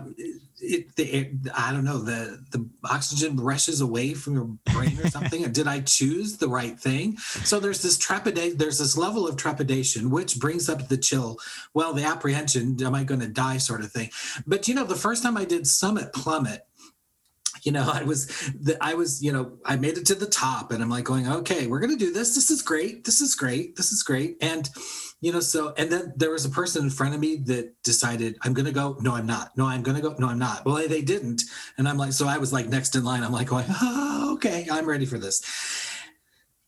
it, 0.60 0.86
air, 0.98 1.30
i 1.56 1.72
don't 1.72 1.84
know 1.84 1.98
the 1.98 2.42
the 2.50 2.68
oxygen 2.84 3.36
rushes 3.36 3.80
away 3.80 4.14
from 4.14 4.34
your 4.34 4.44
brain 4.74 4.98
or 4.98 5.08
something 5.08 5.50
did 5.52 5.68
i 5.68 5.80
choose 5.80 6.36
the 6.36 6.48
right 6.48 6.78
thing? 6.78 7.16
So 7.16 7.60
there's 7.60 7.82
this 7.82 7.98
trepidation 7.98 8.58
there's 8.58 8.78
this 8.78 8.96
level 8.96 9.26
of 9.26 9.36
trepidation 9.36 10.10
which 10.10 10.38
brings 10.38 10.68
up 10.68 10.88
the 10.88 10.96
chill 10.96 11.38
well 11.74 11.92
the 11.92 12.04
apprehension 12.04 12.76
am 12.82 12.94
i 12.94 13.04
going 13.04 13.20
to 13.20 13.28
die 13.28 13.58
sort 13.58 13.80
of 13.80 13.92
thing. 13.92 14.10
But 14.46 14.68
you 14.68 14.74
know 14.74 14.84
the 14.84 14.96
first 14.96 15.22
time 15.22 15.36
i 15.36 15.44
did 15.44 15.66
summit 15.66 16.12
plummet 16.12 16.66
you 17.62 17.72
know 17.72 17.90
i 17.92 18.02
was 18.02 18.26
the, 18.60 18.76
i 18.80 18.94
was 18.94 19.22
you 19.22 19.32
know 19.32 19.58
i 19.64 19.76
made 19.76 19.98
it 19.98 20.06
to 20.06 20.14
the 20.14 20.26
top 20.26 20.72
and 20.72 20.82
i'm 20.82 20.90
like 20.90 21.04
going 21.04 21.28
okay 21.28 21.66
we're 21.66 21.80
going 21.80 21.96
to 21.96 22.04
do 22.04 22.12
this. 22.12 22.34
This 22.34 22.50
is 22.50 22.62
great. 22.62 23.04
This 23.04 23.20
is 23.20 23.34
great. 23.34 23.76
This 23.76 23.92
is 23.92 24.02
great. 24.02 24.36
And 24.40 24.68
you 25.20 25.32
know 25.32 25.40
so 25.40 25.74
and 25.76 25.90
then 25.90 26.12
there 26.16 26.30
was 26.30 26.44
a 26.44 26.50
person 26.50 26.84
in 26.84 26.90
front 26.90 27.14
of 27.14 27.20
me 27.20 27.36
that 27.36 27.74
decided 27.82 28.36
i'm 28.42 28.52
going 28.52 28.66
to 28.66 28.72
go. 28.72 28.96
No 29.00 29.14
i'm 29.14 29.26
not. 29.26 29.56
No 29.56 29.66
i'm 29.66 29.82
going 29.82 29.96
to 29.96 30.02
go. 30.02 30.14
No 30.18 30.28
i'm 30.28 30.38
not. 30.38 30.64
Well 30.64 30.76
they 30.88 31.02
didn't. 31.02 31.42
And 31.76 31.88
i'm 31.88 31.98
like 31.98 32.12
so 32.12 32.26
i 32.26 32.38
was 32.38 32.52
like 32.52 32.68
next 32.68 32.94
in 32.94 33.04
line. 33.04 33.22
I'm 33.22 33.32
like 33.32 33.48
going 33.48 33.66
oh, 33.68 34.34
okay 34.34 34.66
i'm 34.70 34.86
ready 34.86 35.06
for 35.06 35.18
this. 35.18 35.42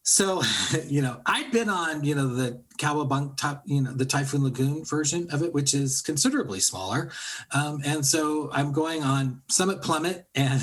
So 0.03 0.43
you 0.87 1.03
know 1.03 1.21
i've 1.27 1.53
been 1.53 1.69
on 1.69 2.05
you 2.05 2.15
know 2.15 2.29
the 2.29 2.63
cowabunk 2.79 3.37
top 3.37 3.63
you 3.67 3.83
know 3.83 3.93
the 3.93 4.07
typhoon 4.07 4.43
lagoon 4.45 4.85
version 4.85 5.29
of 5.31 5.43
it 5.43 5.53
which 5.53 5.75
is 5.75 6.03
considerably 6.03 6.61
smaller. 6.61 7.11
Um, 7.53 7.81
and 7.85 8.05
so 8.05 8.51
i'm 8.53 8.73
going 8.73 9.03
on 9.03 9.43
summit 9.49 9.83
plummet 9.83 10.27
and 10.35 10.61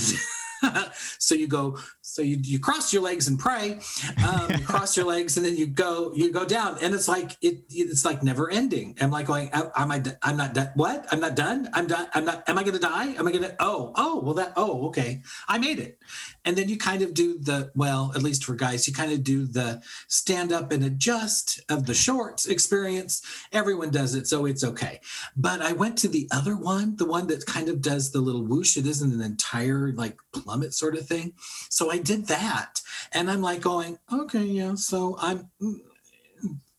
so 1.20 1.36
you 1.36 1.48
go 1.48 1.78
so 2.08 2.22
you, 2.22 2.38
you 2.42 2.58
cross 2.58 2.94
your 2.94 3.02
legs 3.02 3.28
and 3.28 3.38
pray 3.38 3.80
um, 4.26 4.50
you 4.52 4.66
cross 4.66 4.96
your 4.96 5.06
legs 5.06 5.36
and 5.36 5.46
then 5.46 5.58
you 5.58 5.68
go 5.68 6.12
you 6.16 6.32
go 6.32 6.46
down. 6.46 6.78
And 6.82 6.94
it's 6.94 7.08
like 7.08 7.36
it 7.42 7.64
it's 7.70 8.06
like 8.06 8.24
never 8.24 8.50
ending. 8.50 8.96
I'm 9.02 9.12
like 9.12 9.28
going 9.28 9.50
am 9.52 9.72
am 9.76 10.04
I'm 10.22 10.38
not 10.38 10.54
done 10.54 10.72
what? 10.76 11.06
I'm 11.12 11.20
not 11.20 11.36
done? 11.36 11.70
I'm 11.74 11.88
done 11.88 12.08
i'm 12.14 12.26
not 12.26 12.48
am 12.48 12.58
i 12.58 12.64
gonna 12.64 12.80
die? 12.80 13.08
Am 13.08 13.28
i 13.28 13.32
gonna 13.32 13.56
oh 13.60 13.92
oh 13.96 14.22
well 14.22 14.34
that 14.36 14.54
oh 14.56 14.88
okay. 14.88 15.22
I 15.48 15.58
made 15.58 15.80
it. 15.80 16.00
And 16.46 16.56
then 16.56 16.70
you 16.70 16.78
kind 16.78 17.02
of 17.02 17.14
do 17.14 17.38
the 17.40 17.72
well 17.76 18.14
at 18.16 18.24
least 18.24 18.46
for 18.46 18.56
guys 18.56 18.88
you 18.88 18.94
kind 18.94 19.12
of 19.12 19.24
do 19.24 19.46
the 19.46 19.82
stand 20.08 20.54
up 20.54 20.72
and 20.72 20.84
adjust 20.86 21.62
of 21.70 21.86
the 21.86 21.94
shorts 21.94 22.48
experience. 22.48 23.22
Everyone 23.52 23.92
does 23.92 24.16
it 24.16 24.28
so 24.28 24.46
it's 24.46 24.64
okay. 24.64 25.02
But 25.36 25.62
i 25.62 25.74
went 25.74 25.98
to 26.00 26.08
the 26.08 26.28
other 26.32 26.56
one 26.56 26.96
the 26.96 27.06
one 27.06 27.28
that 27.28 27.46
kind 27.46 27.68
of 27.68 27.82
does 27.82 28.12
the 28.12 28.22
little 28.22 28.44
whoosh. 28.44 28.78
It 28.78 28.88
isn't 28.88 29.14
an 29.14 29.22
entire 29.22 29.92
like 29.92 30.18
plummet 30.32 30.74
sort 30.74 30.96
of 30.96 31.06
thing. 31.06 31.34
So 31.70 31.92
i 31.92 31.97
did 31.98 32.28
that 32.28 32.82
and 33.14 33.30
i'm 33.30 33.42
like 33.42 33.62
going 33.62 33.98
okay 34.12 34.44
yeah 34.44 34.74
so 34.76 35.18
i'm 35.20 35.50
mm, 35.62 35.80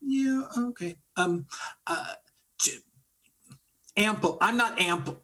yeah 0.01 0.43
okay 0.57 0.97
um 1.17 1.47
uh 1.87 2.15
ample. 3.99 4.39
I'm 4.41 4.57
not 4.57 4.81
ample. 4.81 5.23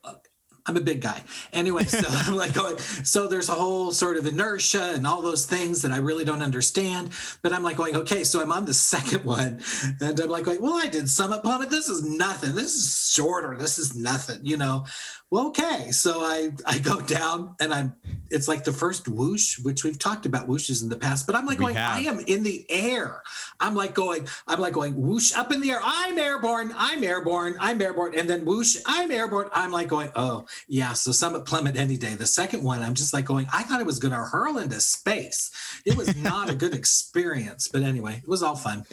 I'm 0.67 0.79
a 0.79 0.81
big 0.81 1.03
guy. 1.03 1.23
Anyway, 1.53 1.85
so 1.85 2.07
I'm 2.09 2.37
like 2.37 2.55
going, 2.55 2.79
so 2.79 3.29
there's 3.29 3.51
a 3.51 3.55
whole 3.55 3.93
sort 3.93 4.17
of 4.17 4.27
inertia 4.27 4.93
and 4.95 5.07
all 5.07 5.21
those 5.21 5.45
things 5.45 5.83
that 5.83 5.93
I 5.93 5.99
really 5.99 6.25
don't 6.25 6.43
understand. 6.43 7.11
But 7.43 7.53
I'm 7.53 7.63
like 7.63 7.77
going, 7.77 7.97
okay, 7.97 8.25
so 8.25 8.41
I'm 8.41 8.53
on 8.53 8.65
the 8.65 8.75
second 8.95 9.25
one. 9.25 9.61
And 10.01 10.19
I'm 10.19 10.29
like 10.29 10.45
going, 10.45 10.61
well, 10.61 10.75
I 10.75 10.87
did 10.87 11.09
Summit 11.09 11.43
Plummet. 11.43 11.71
This 11.71 11.89
is 11.89 12.03
nothing. 12.03 12.55
This 12.55 12.75
is 12.75 13.13
shorter. 13.13 13.57
This 13.59 13.79
is 13.79 13.95
nothing, 13.95 14.41
you 14.43 14.57
know. 14.57 14.87
Well, 15.35 15.49
okay. 15.49 15.91
So 15.91 16.21
I 16.21 16.51
I 16.65 16.79
go 16.79 17.01
down 17.01 17.57
and 17.59 17.75
I'm 17.75 17.97
it's 18.31 18.47
like 18.47 18.63
the 18.63 18.73
first 18.73 19.09
whoosh, 19.09 19.59
which 19.59 19.83
we've 19.83 19.99
talked 19.99 20.27
about 20.27 20.47
whooshes 20.47 20.81
in 20.85 20.89
the 20.89 20.97
past, 20.97 21.27
but 21.27 21.35
I'm 21.35 21.45
like 21.45 21.59
We 21.59 21.65
going, 21.65 21.77
I 21.77 22.03
am 22.03 22.21
in 22.21 22.45
the 22.45 22.65
air. 22.69 23.21
I'm 23.59 23.75
like 23.75 23.95
going, 23.95 24.29
I'm 24.47 24.61
like 24.61 24.75
going 24.75 24.95
whoosh 24.95 25.35
up 25.35 25.51
in 25.51 25.61
the 25.61 25.73
air. 25.73 25.81
I'm 25.83 26.17
airborne. 26.19 26.73
I'm 26.77 27.03
airborne. 27.03 27.57
I'm 27.59 27.83
airborne. 27.83 28.17
And 28.17 28.31
then 28.31 28.45
whoosh, 28.45 28.77
I'm 28.87 29.11
airborne. 29.11 29.49
I'm 29.53 29.73
like 29.73 29.89
going, 29.89 30.13
oh 30.15 30.47
yeah. 30.69 30.93
So 30.93 31.11
Summit 31.11 31.45
Plummet 31.47 31.77
any 31.77 31.97
day. 31.97 32.15
The 32.15 32.27
second 32.27 32.63
one, 32.63 32.81
I'm 32.81 32.95
just 32.95 33.13
like 33.13 33.25
going, 33.25 33.49
I 33.53 33.65
thought 33.65 33.81
it 33.81 33.87
was 33.87 33.99
going 33.99 34.15
to 34.15 34.19
hurl 34.19 34.59
into 34.59 34.81
space. 34.81 35.51
It 35.85 35.97
was 35.97 36.15
not 36.15 36.49
a 36.49 36.55
good 36.55 36.75
experience, 36.81 37.67
but 37.67 37.83
anyway, 37.83 38.21
it 38.23 38.29
was 38.29 38.45
all 38.45 38.55
fun. 38.55 38.87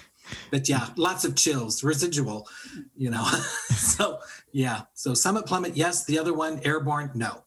But 0.50 0.68
yeah, 0.70 0.90
lots 0.96 1.26
of 1.26 1.36
chills, 1.36 1.84
residual, 1.84 2.48
you 2.96 3.10
know. 3.10 3.24
so 3.76 4.20
yeah. 4.52 4.82
So 4.94 5.14
Summit 5.14 5.46
Plummet, 5.46 5.76
yes. 5.76 6.06
The 6.06 6.20
other 6.20 6.34
one, 6.34 6.60
airborne, 6.64 7.12
no. 7.16 7.44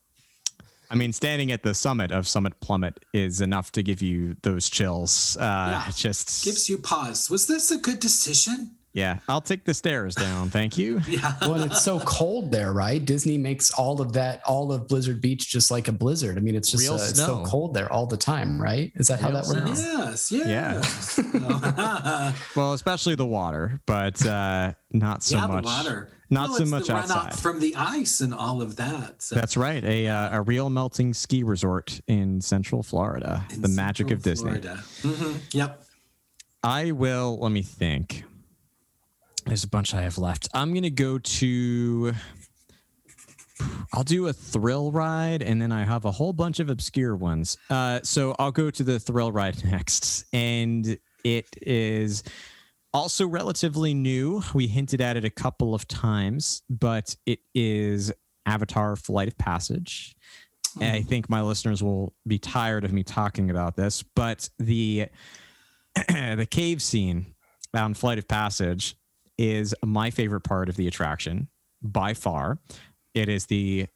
I 0.90 0.96
mean, 0.96 1.12
standing 1.12 1.50
at 1.50 1.62
the 1.62 1.74
summit 1.74 2.12
of 2.12 2.28
Summit 2.28 2.60
Plummet 2.60 3.04
is 3.12 3.40
enough 3.40 3.72
to 3.72 3.82
give 3.82 4.02
you 4.02 4.36
those 4.42 4.68
chills. 4.68 5.36
Uh, 5.38 5.42
Yeah. 5.86 5.90
Just 5.92 6.44
Gives 6.44 6.68
you 6.68 6.78
pause. 6.78 7.30
Was 7.30 7.46
this 7.46 7.70
a 7.70 7.78
good 7.78 8.00
decision? 8.00 8.76
Yeah. 8.94 9.18
I'll 9.28 9.40
take 9.42 9.64
the 9.64 9.74
stairs 9.74 10.14
down. 10.14 10.48
Thank 10.50 10.78
you. 10.78 11.00
Yeah. 11.08 11.34
well, 11.42 11.62
it's 11.62 11.82
so 11.82 12.00
cold 12.00 12.50
there, 12.50 12.72
right? 12.72 13.04
Disney 13.04 13.36
makes 13.36 13.70
all 13.72 14.00
of 14.00 14.12
that, 14.14 14.40
all 14.46 14.72
of 14.72 14.88
Blizzard 14.88 15.20
Beach, 15.20 15.48
just 15.50 15.70
like 15.70 15.88
a 15.88 15.92
blizzard. 15.92 16.38
I 16.38 16.40
mean, 16.40 16.54
it's 16.54 16.70
just 16.70 16.82
Real 16.82 16.94
uh, 16.94 16.96
it's 17.08 17.18
so 17.18 17.42
snow. 17.42 17.44
cold 17.44 17.74
there 17.74 17.92
all 17.92 18.06
the 18.06 18.16
time, 18.16 18.60
right? 18.60 18.90
Is 18.94 19.08
that 19.08 19.20
how 19.20 19.28
Real 19.30 19.42
that 19.42 19.66
works? 19.66 19.80
snow. 19.80 20.04
Yes. 20.04 20.32
Yeah. 20.32 20.48
Yeah. 20.48 22.32
Well, 22.56 22.72
especially 22.72 23.14
the 23.16 23.26
water, 23.26 23.80
but 23.86 24.24
uh, 24.26 24.72
not 24.92 25.22
so 25.22 25.36
yeah, 25.36 25.46
much. 25.46 25.64
the 25.64 25.68
water. 25.68 26.08
Not 26.30 26.48
Well, 26.50 26.58
so 26.58 26.64
much 26.64 26.86
the 26.86 26.94
outside. 26.96 27.34
from 27.38 27.60
the 27.60 27.74
ice 27.76 28.20
and 28.20 28.32
all 28.34 28.62
of 28.62 28.76
that. 28.76 29.22
So 29.22 29.34
That's 29.34 29.56
right. 29.56 29.84
A 29.84 30.08
uh, 30.08 30.38
a 30.38 30.42
real 30.42 30.70
melting 30.70 31.12
ski 31.14 31.42
resort 31.42 32.00
in 32.08 32.40
Central 32.40 32.82
Florida. 32.82 33.44
in 33.52 33.60
the 33.60 33.68
magic 33.68 34.10
of 34.10 34.22
Central 34.22 34.54
Disney. 34.54 34.60
Florida. 34.62 34.82
Mhm. 35.02 35.40
Yep. 35.52 35.84
I 36.62 36.92
will. 36.92 37.38
Let 37.38 37.52
me 37.52 37.62
think. 37.62 38.24
There's 39.46 39.64
a 39.64 39.68
bunch 39.68 39.94
I 39.94 40.02
have 40.02 40.18
left. 40.18 40.48
I'm 40.54 40.72
gonna 40.72 40.90
go 40.90 41.18
to. 41.18 42.14
I'll 43.92 44.02
do 44.02 44.26
a 44.26 44.32
thrill 44.32 44.90
ride, 44.90 45.42
and 45.42 45.60
then 45.60 45.70
I 45.70 45.84
have 45.84 46.04
a 46.04 46.10
whole 46.10 46.32
bunch 46.32 46.60
of 46.60 46.70
obscure 46.70 47.14
ones. 47.14 47.56
Uh, 47.70 48.00
so 48.02 48.34
I'll 48.38 48.50
go 48.52 48.70
to 48.70 48.82
the 48.82 48.98
thrill 48.98 49.30
ride 49.32 49.62
next, 49.70 50.24
and 50.32 50.98
it 51.24 51.46
is 51.62 52.24
also 52.92 53.26
relatively 53.26 53.92
new. 53.94 54.42
We 54.54 54.66
hinted 54.66 55.00
at 55.00 55.16
it 55.16 55.24
a 55.24 55.30
couple 55.30 55.74
of 55.74 55.86
times, 55.86 56.62
but 56.70 57.14
it 57.26 57.40
is 57.54 58.12
Avatar: 58.46 58.96
Flight 58.96 59.28
of 59.28 59.38
Passage. 59.38 60.16
And 60.80 60.96
I 60.96 61.02
think 61.02 61.30
my 61.30 61.40
listeners 61.40 61.84
will 61.84 62.14
be 62.26 62.38
tired 62.38 62.84
of 62.84 62.92
me 62.92 63.04
talking 63.04 63.48
about 63.48 63.76
this, 63.76 64.02
but 64.02 64.48
the 64.58 65.06
the 66.08 66.48
cave 66.50 66.82
scene 66.82 67.26
on 67.72 67.94
Flight 67.94 68.18
of 68.18 68.26
Passage 68.26 68.96
is 69.38 69.74
my 69.84 70.10
favorite 70.10 70.42
part 70.42 70.68
of 70.68 70.76
the 70.76 70.86
attraction 70.86 71.48
by 71.82 72.14
far. 72.14 72.58
It 73.14 73.28
is 73.28 73.46
the 73.46 73.86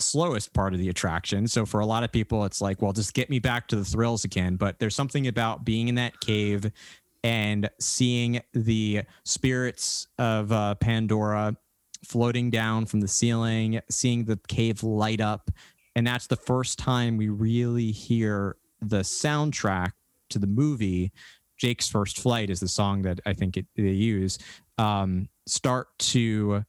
slowest 0.00 0.52
part 0.52 0.74
of 0.74 0.80
the 0.80 0.88
attraction. 0.88 1.48
So 1.48 1.66
for 1.66 1.80
a 1.80 1.86
lot 1.86 2.04
of 2.04 2.12
people, 2.12 2.44
it's 2.44 2.60
like, 2.60 2.80
well, 2.80 2.92
just 2.92 3.14
get 3.14 3.30
me 3.30 3.38
back 3.38 3.68
to 3.68 3.76
the 3.76 3.84
thrills 3.84 4.24
again. 4.24 4.56
But 4.56 4.78
there's 4.78 4.94
something 4.94 5.26
about 5.26 5.64
being 5.64 5.88
in 5.88 5.96
that 5.96 6.20
cave 6.20 6.70
and 7.24 7.68
seeing 7.80 8.40
the 8.52 9.02
spirits 9.24 10.06
of 10.18 10.52
uh, 10.52 10.76
Pandora 10.76 11.56
floating 12.04 12.50
down 12.50 12.86
from 12.86 13.00
the 13.00 13.08
ceiling, 13.08 13.80
seeing 13.90 14.24
the 14.24 14.38
cave 14.48 14.82
light 14.82 15.20
up. 15.20 15.50
And 15.96 16.06
that's 16.06 16.28
the 16.28 16.36
first 16.36 16.78
time 16.78 17.16
we 17.16 17.28
really 17.28 17.90
hear 17.90 18.56
the 18.80 19.00
soundtrack 19.00 19.92
to 20.30 20.38
the 20.38 20.46
movie. 20.46 21.12
Jake's 21.56 21.88
First 21.88 22.20
Flight 22.20 22.50
is 22.50 22.60
the 22.60 22.68
song 22.68 23.02
that 23.02 23.18
I 23.26 23.32
think 23.32 23.56
it, 23.56 23.66
they 23.74 23.82
use. 23.82 24.38
Um, 24.78 25.28
start 25.46 25.88
to 25.98 26.64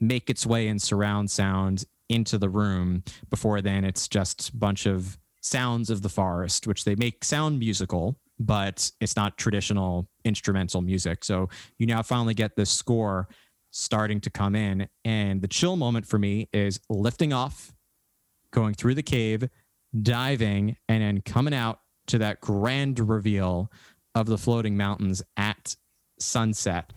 make 0.00 0.30
its 0.30 0.46
way 0.46 0.68
in 0.68 0.78
surround 0.78 1.30
sound 1.30 1.84
into 2.08 2.38
the 2.38 2.48
room. 2.48 3.04
Before 3.28 3.60
then, 3.60 3.84
it's 3.84 4.08
just 4.08 4.50
a 4.50 4.56
bunch 4.56 4.86
of 4.86 5.18
sounds 5.40 5.90
of 5.90 6.02
the 6.02 6.08
forest, 6.08 6.66
which 6.66 6.84
they 6.84 6.94
make 6.94 7.24
sound 7.24 7.58
musical, 7.58 8.18
but 8.38 8.90
it's 9.00 9.16
not 9.16 9.36
traditional 9.36 10.08
instrumental 10.24 10.80
music. 10.80 11.24
So 11.24 11.48
you 11.78 11.86
now 11.86 12.02
finally 12.02 12.34
get 12.34 12.56
this 12.56 12.70
score 12.70 13.28
starting 13.70 14.20
to 14.20 14.30
come 14.30 14.54
in. 14.54 14.88
And 15.04 15.40
the 15.40 15.48
chill 15.48 15.76
moment 15.76 16.06
for 16.06 16.18
me 16.18 16.48
is 16.52 16.80
lifting 16.88 17.32
off, 17.32 17.72
going 18.50 18.74
through 18.74 18.94
the 18.94 19.02
cave, 19.02 19.48
diving, 20.02 20.76
and 20.88 21.02
then 21.02 21.22
coming 21.22 21.54
out 21.54 21.80
to 22.08 22.18
that 22.18 22.40
grand 22.40 22.98
reveal 22.98 23.70
of 24.14 24.26
the 24.26 24.38
floating 24.38 24.76
mountains 24.76 25.22
at 25.36 25.76
sunset. 26.18 26.92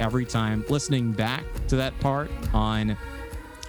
Every 0.00 0.24
time. 0.24 0.64
Listening 0.68 1.12
back 1.12 1.44
to 1.68 1.76
that 1.76 1.98
part 2.00 2.30
on 2.52 2.96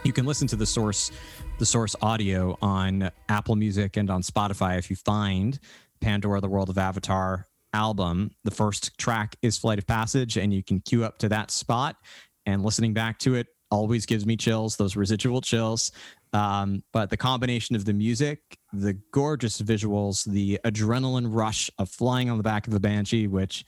you 0.03 0.13
can 0.13 0.25
listen 0.25 0.47
to 0.47 0.55
the 0.55 0.65
source 0.65 1.11
the 1.57 1.65
source 1.65 1.95
audio 2.01 2.57
on 2.61 3.11
apple 3.27 3.57
music 3.57 3.97
and 3.97 4.09
on 4.09 4.21
spotify 4.21 4.77
if 4.77 4.89
you 4.89 4.95
find 4.95 5.59
pandora 5.99 6.39
the 6.39 6.47
world 6.47 6.69
of 6.69 6.77
avatar 6.77 7.45
album. 7.73 8.31
The 8.43 8.51
first 8.51 8.97
track 8.97 9.35
is 9.41 9.57
flight 9.57 9.79
of 9.79 9.87
passage 9.87 10.37
and 10.37 10.53
you 10.53 10.63
can 10.63 10.79
queue 10.79 11.03
up 11.03 11.19
to 11.19 11.29
that 11.29 11.51
spot. 11.51 11.97
And 12.45 12.63
listening 12.63 12.93
back 12.93 13.19
to 13.19 13.35
it 13.35 13.47
always 13.71 14.05
gives 14.05 14.25
me 14.25 14.35
chills 14.35 14.75
those 14.75 14.95
residual 14.95 15.41
chills. 15.41 15.91
Um, 16.33 16.83
but 16.93 17.09
the 17.09 17.17
combination 17.17 17.75
of 17.75 17.85
the 17.85 17.93
music 17.93 18.39
the 18.71 18.93
gorgeous 19.11 19.59
visuals 19.61 20.23
the 20.25 20.59
adrenaline 20.63 21.27
rush 21.27 21.71
of 21.79 21.89
flying 21.89 22.29
on 22.29 22.37
the 22.37 22.43
back 22.43 22.67
of 22.67 22.73
a 22.73 22.79
banshee 22.79 23.25
which 23.25 23.65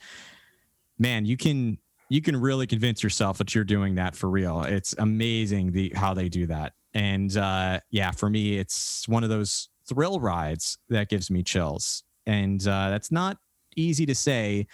man, 0.98 1.26
you 1.26 1.36
can 1.36 1.78
you 2.12 2.20
can 2.20 2.36
really 2.36 2.66
convince 2.66 3.02
yourself 3.02 3.38
that 3.38 3.54
you're 3.54 3.64
doing 3.64 3.94
that 3.94 4.14
for 4.14 4.28
real. 4.28 4.64
It's 4.64 4.94
amazing 4.98 5.72
the 5.72 5.94
how 5.96 6.12
they 6.12 6.28
do 6.28 6.46
that. 6.46 6.74
And 6.92 7.34
uh, 7.34 7.80
yeah, 7.90 8.10
for 8.10 8.28
me, 8.28 8.58
it's 8.58 9.08
one 9.08 9.24
of 9.24 9.30
those 9.30 9.70
thrill 9.88 10.20
rides 10.20 10.76
that 10.90 11.08
gives 11.08 11.30
me 11.30 11.42
chills. 11.42 12.02
And 12.26 12.60
uh, 12.68 12.90
that's 12.90 13.10
not 13.10 13.38
easy 13.76 14.04
to 14.04 14.14
say. 14.14 14.66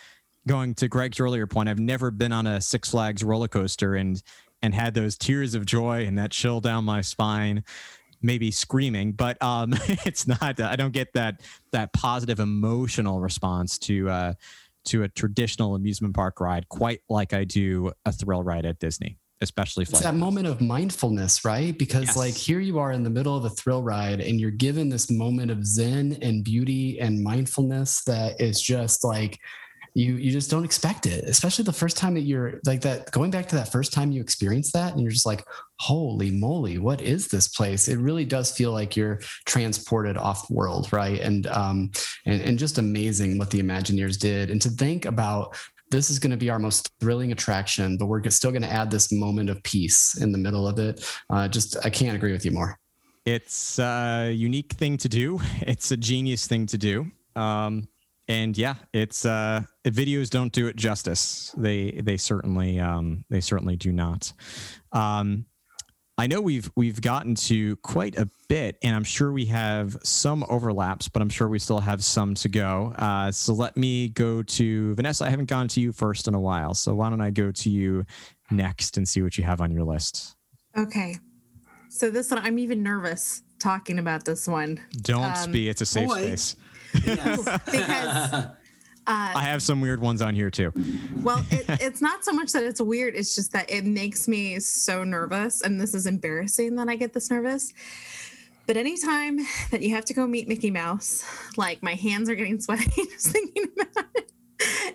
Going 0.49 0.75
to 0.77 0.89
Greg's 0.89 1.21
earlier 1.21 1.47
point, 1.47 1.69
I've 1.69 1.79
never 1.79 2.11
been 2.11 2.33
on 2.33 2.49
a 2.49 2.61
Six 2.61 2.91
Flags 2.91 3.23
roller 3.23 3.49
coaster 3.49 3.95
and 3.95 4.21
and 4.61 4.75
had 4.75 4.95
those 4.95 5.17
tears 5.17 5.55
of 5.55 5.65
joy 5.65 6.07
and 6.07 6.19
that 6.19 6.33
chill 6.33 6.61
down 6.61 6.85
my 6.85 7.03
spine 7.03 7.63
maybe 8.21 8.51
screaming 8.51 9.13
but 9.13 9.41
um 9.41 9.73
it's 10.05 10.27
not 10.27 10.61
i 10.61 10.75
don't 10.75 10.93
get 10.93 11.13
that 11.13 11.41
that 11.71 11.93
positive 11.93 12.41
emotional 12.41 13.21
response 13.21 13.79
to 13.79 14.11
uh 14.11 14.33
to 14.87 15.03
a 15.03 15.09
traditional 15.09 15.75
amusement 15.75 16.15
park 16.15 16.41
ride 16.41 16.69
quite 16.69 17.01
like 17.09 17.33
I 17.33 17.45
do 17.45 17.93
a 18.05 18.13
thrill 18.13 18.43
ride 18.43 18.65
at 18.67 18.79
Disney. 18.79 19.19
especially 19.41 19.85
It's 19.85 20.01
that 20.01 20.17
moment 20.17 20.49
of 20.49 20.61
mindfulness, 20.61 21.45
right? 21.45 21.79
Because 21.79 22.07
Yes. 22.07 22.17
like 22.17 22.35
here 22.35 22.59
you 22.59 22.81
are 22.81 22.91
in 22.91 23.05
the 23.05 23.11
middle 23.11 23.37
of 23.37 23.45
a 23.45 23.51
thrill 23.51 23.85
ride 23.85 24.21
and 24.21 24.41
you're 24.41 24.51
given 24.51 24.89
this 24.89 25.13
moment 25.13 25.53
of 25.53 25.65
zen 25.65 26.19
and 26.23 26.43
beauty 26.43 26.99
and 26.99 27.23
mindfulness 27.23 28.03
that 28.05 28.41
is 28.41 28.61
just 28.61 29.05
like 29.05 29.39
you 29.99 30.15
you 30.15 30.31
just 30.31 30.49
don't 30.49 30.65
expect 30.65 31.07
it. 31.07 31.25
Especially 31.25 31.65
the 31.65 31.73
first 31.73 31.97
time 31.97 32.15
that 32.15 32.21
you're 32.21 32.61
like 32.65 32.81
that 32.83 33.11
going 33.11 33.33
back 33.33 33.49
to 33.49 33.57
that 33.57 33.73
first 33.73 33.93
time 33.93 34.13
you 34.13 34.21
experience 34.21 34.71
that 34.73 34.93
and 34.93 35.03
you're 35.03 35.11
just 35.11 35.27
like, 35.27 35.45
"Holy 35.81 36.31
moly, 36.31 36.79
what 36.79 37.01
is 37.01 37.27
this 37.27 37.49
place?" 37.49 37.89
It 37.89 37.99
really 37.99 38.25
does 38.25 38.53
feel 38.53 38.71
like 38.71 38.97
you're 38.97 39.19
transported 39.45 40.17
off 40.17 40.49
world, 40.51 40.93
right? 40.93 41.21
And 41.21 41.49
um 41.49 41.91
and, 42.27 42.41
and 42.43 42.59
just 42.59 42.79
amazing 42.79 43.39
what 43.39 43.51
the 43.51 43.61
Imagineers 43.61 44.19
did. 44.19 44.51
And 44.51 44.63
to 44.63 44.71
think 44.71 45.05
about 45.05 45.57
this 45.91 46.11
is 46.11 46.19
going 46.19 46.31
to 46.31 46.37
be 46.37 46.51
our 46.51 46.59
most 46.59 46.91
thrilling 47.01 47.33
attraction, 47.33 47.97
but 47.97 48.07
we're 48.07 48.23
still 48.29 48.51
going 48.51 48.63
to 48.63 48.71
add 48.71 48.91
this 48.91 49.11
moment 49.11 49.49
of 49.49 49.63
peace 49.63 50.19
in 50.21 50.33
the 50.33 50.39
middle 50.39 50.69
of 50.69 50.79
it. 50.79 51.03
Uh, 51.31 51.49
just, 51.49 51.79
I 51.83 51.89
can't 51.89 52.15
agree 52.15 52.31
with 52.31 52.45
you 52.45 52.51
more. 52.51 52.79
It's 53.25 53.79
a 53.79 54.31
unique 54.31 54.75
thing 54.75 54.99
to 54.99 55.09
do. 55.09 55.41
It's 55.63 55.91
a 55.91 55.97
genius 55.97 56.47
thing 56.47 56.67
to 56.67 56.77
do. 56.77 57.11
Um, 57.37 57.89
and 58.29 58.57
yeah, 58.57 58.75
it's 58.93 59.25
uh, 59.25 59.63
videos 59.87 60.31
don't 60.31 60.53
do 60.53 60.67
it 60.69 60.77
justice. 60.77 61.55
They 61.57 61.93
they 62.03 62.17
certainly 62.17 62.79
um, 62.79 63.25
they 63.31 63.41
certainly 63.41 63.77
do 63.77 63.93
not. 63.93 64.33
Um, 64.93 65.47
I 66.21 66.27
know 66.27 66.41
we've 66.41 66.69
we've 66.77 67.01
gotten 67.01 67.37
to 67.37 67.77
quite 67.77 68.19
a 68.19 68.29
bit, 68.49 68.77
and 68.83 68.95
I'm 68.95 69.05
sure 69.05 69.33
we 69.33 69.47
have 69.47 69.97
some 70.03 70.45
overlaps, 70.49 71.09
but 71.09 71.23
I'm 71.23 71.29
sure 71.29 71.49
we 71.49 71.61
still 71.61 71.79
have 71.79 72.03
some 72.03 72.35
to 72.35 72.49
go. 72.49 72.93
Uh, 72.99 73.31
so 73.31 73.55
let 73.55 73.77
me 73.77 74.09
go 74.09 74.43
to 74.43 74.95
Vanessa. 74.97 75.25
I 75.25 75.31
haven't 75.31 75.49
gone 75.49 75.69
to 75.69 75.81
you 75.81 75.93
first 75.93 76.27
in 76.27 76.35
a 76.35 76.41
while, 76.41 76.75
so 76.75 76.95
why 76.95 77.09
don't 77.09 77.21
I 77.21 77.31
go 77.31 77.53
to 77.53 77.71
you 77.71 78.05
next 78.51 78.97
and 78.97 79.09
see 79.09 79.23
what 79.23 79.39
you 79.39 79.45
have 79.45 79.61
on 79.61 79.71
your 79.71 79.85
list? 79.85 80.35
Okay. 80.77 81.17
So 81.89 82.11
this 82.11 82.31
one, 82.31 82.41
I'm 82.45 82.59
even 82.59 82.83
nervous 82.83 83.43
talking 83.59 83.99
about 83.99 84.25
this 84.25 84.47
one 84.47 84.81
Don't 85.03 85.37
Um, 85.37 85.53
be. 85.53 85.69
It's 85.69 85.81
a 85.81 85.87
safe 85.87 86.09
boy. 86.09 86.19
space. 86.23 86.57
Yes. 87.05 87.39
because 87.67 88.47
I 89.09 89.43
have 89.43 89.63
some 89.63 89.81
weird 89.81 90.01
ones 90.01 90.21
on 90.21 90.35
here 90.35 90.51
too. 90.51 90.73
Well, 91.23 91.45
it, 91.51 91.65
it's 91.81 92.03
not 92.03 92.25
so 92.25 92.33
much 92.33 92.53
that 92.53 92.63
it's 92.63 92.81
weird. 92.81 93.15
It's 93.15 93.35
just 93.35 93.53
that 93.53 93.71
it 93.71 93.85
makes 93.85 94.29
me 94.29 94.59
so 94.61 95.03
nervous. 95.05 95.63
And 95.63 95.81
this 95.81 95.95
is 95.95 96.07
embarrassing 96.07 96.77
that 96.77 96.89
I 96.89 96.97
get 96.97 97.15
this 97.15 97.31
nervous. 97.31 97.73
But 98.67 98.77
anytime 98.77 99.39
that 99.71 99.81
you 99.81 99.95
have 99.95 100.05
to 100.07 100.15
go 100.15 100.27
meet 100.27 100.47
Mickey 100.47 100.71
Mouse, 100.71 101.25
like 101.57 101.83
my 101.83 101.95
hands 101.95 102.29
are 102.29 102.35
getting 102.35 102.61
sweaty 102.61 102.91
just 103.07 103.29
thinking 103.29 103.65
about 103.81 104.05
it. 104.15 104.31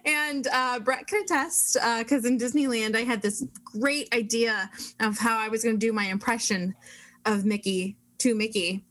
And 0.06 0.47
uh, 0.47 0.79
Brett 0.79 1.08
can 1.08 1.23
attest, 1.23 1.77
because 1.99 2.25
in 2.25 2.38
Disneyland, 2.38 2.95
I 2.95 3.01
had 3.01 3.21
this 3.21 3.43
great 3.63 4.13
idea 4.13 4.69
of 4.99 5.17
how 5.17 5.39
I 5.39 5.47
was 5.47 5.63
going 5.63 5.79
to 5.79 5.79
do 5.79 5.91
my 5.91 6.06
impression 6.06 6.75
of 7.25 7.45
Mickey 7.45 7.97
to 8.19 8.36
Mickey. 8.36 8.84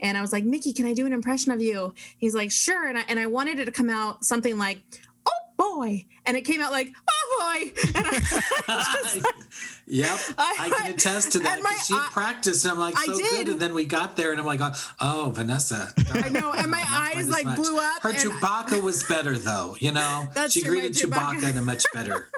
And 0.00 0.16
I 0.16 0.20
was 0.20 0.32
like, 0.32 0.44
Mickey, 0.44 0.72
can 0.72 0.86
I 0.86 0.92
do 0.94 1.06
an 1.06 1.12
impression 1.12 1.52
of 1.52 1.60
you? 1.60 1.94
He's 2.18 2.34
like, 2.34 2.50
sure. 2.50 2.86
And 2.86 2.98
I, 2.98 3.02
and 3.08 3.18
I 3.18 3.26
wanted 3.26 3.58
it 3.58 3.64
to 3.66 3.72
come 3.72 3.88
out 3.90 4.24
something 4.24 4.58
like, 4.58 4.82
oh 5.26 5.32
boy. 5.56 6.04
And 6.26 6.36
it 6.36 6.42
came 6.42 6.60
out 6.60 6.72
like, 6.72 6.92
oh 7.08 7.56
boy. 7.62 7.72
And 7.94 8.06
I, 8.06 8.84
just, 9.02 9.26
yep. 9.86 10.18
I- 10.36 10.56
I, 10.58 10.68
can 10.70 10.92
attest 10.92 11.32
to 11.32 11.38
that. 11.40 11.62
my 11.62 11.72
she 11.84 11.94
eye- 11.94 12.08
practiced. 12.12 12.64
And 12.64 12.72
I'm 12.72 12.78
like, 12.78 12.94
I 12.98 13.06
so 13.06 13.16
good. 13.18 13.48
And 13.48 13.60
then 13.60 13.72
we 13.74 13.84
got 13.84 14.16
there 14.16 14.32
and 14.32 14.40
I'm 14.40 14.46
like, 14.46 14.60
oh, 15.00 15.32
Vanessa. 15.34 15.92
I 16.12 16.28
know, 16.28 16.52
and 16.52 16.70
my 16.70 16.84
eyes, 16.88 17.28
like, 17.28 17.44
much. 17.46 17.56
blew 17.56 17.78
up, 17.78 18.02
Her 18.02 18.12
Chewbacca 18.12 18.82
was 18.82 19.02
better 19.04 19.38
though, 19.38 19.76
you 19.78 19.92
know? 19.92 20.26
That's 20.34 20.52
she 20.52 20.62
true, 20.62 20.72
greeted 20.80 20.92
Chewbacca, 20.92 21.40
Chewbacca. 21.40 21.50
in 21.52 21.58
a 21.58 21.62
much 21.62 21.84
better. 21.94 22.28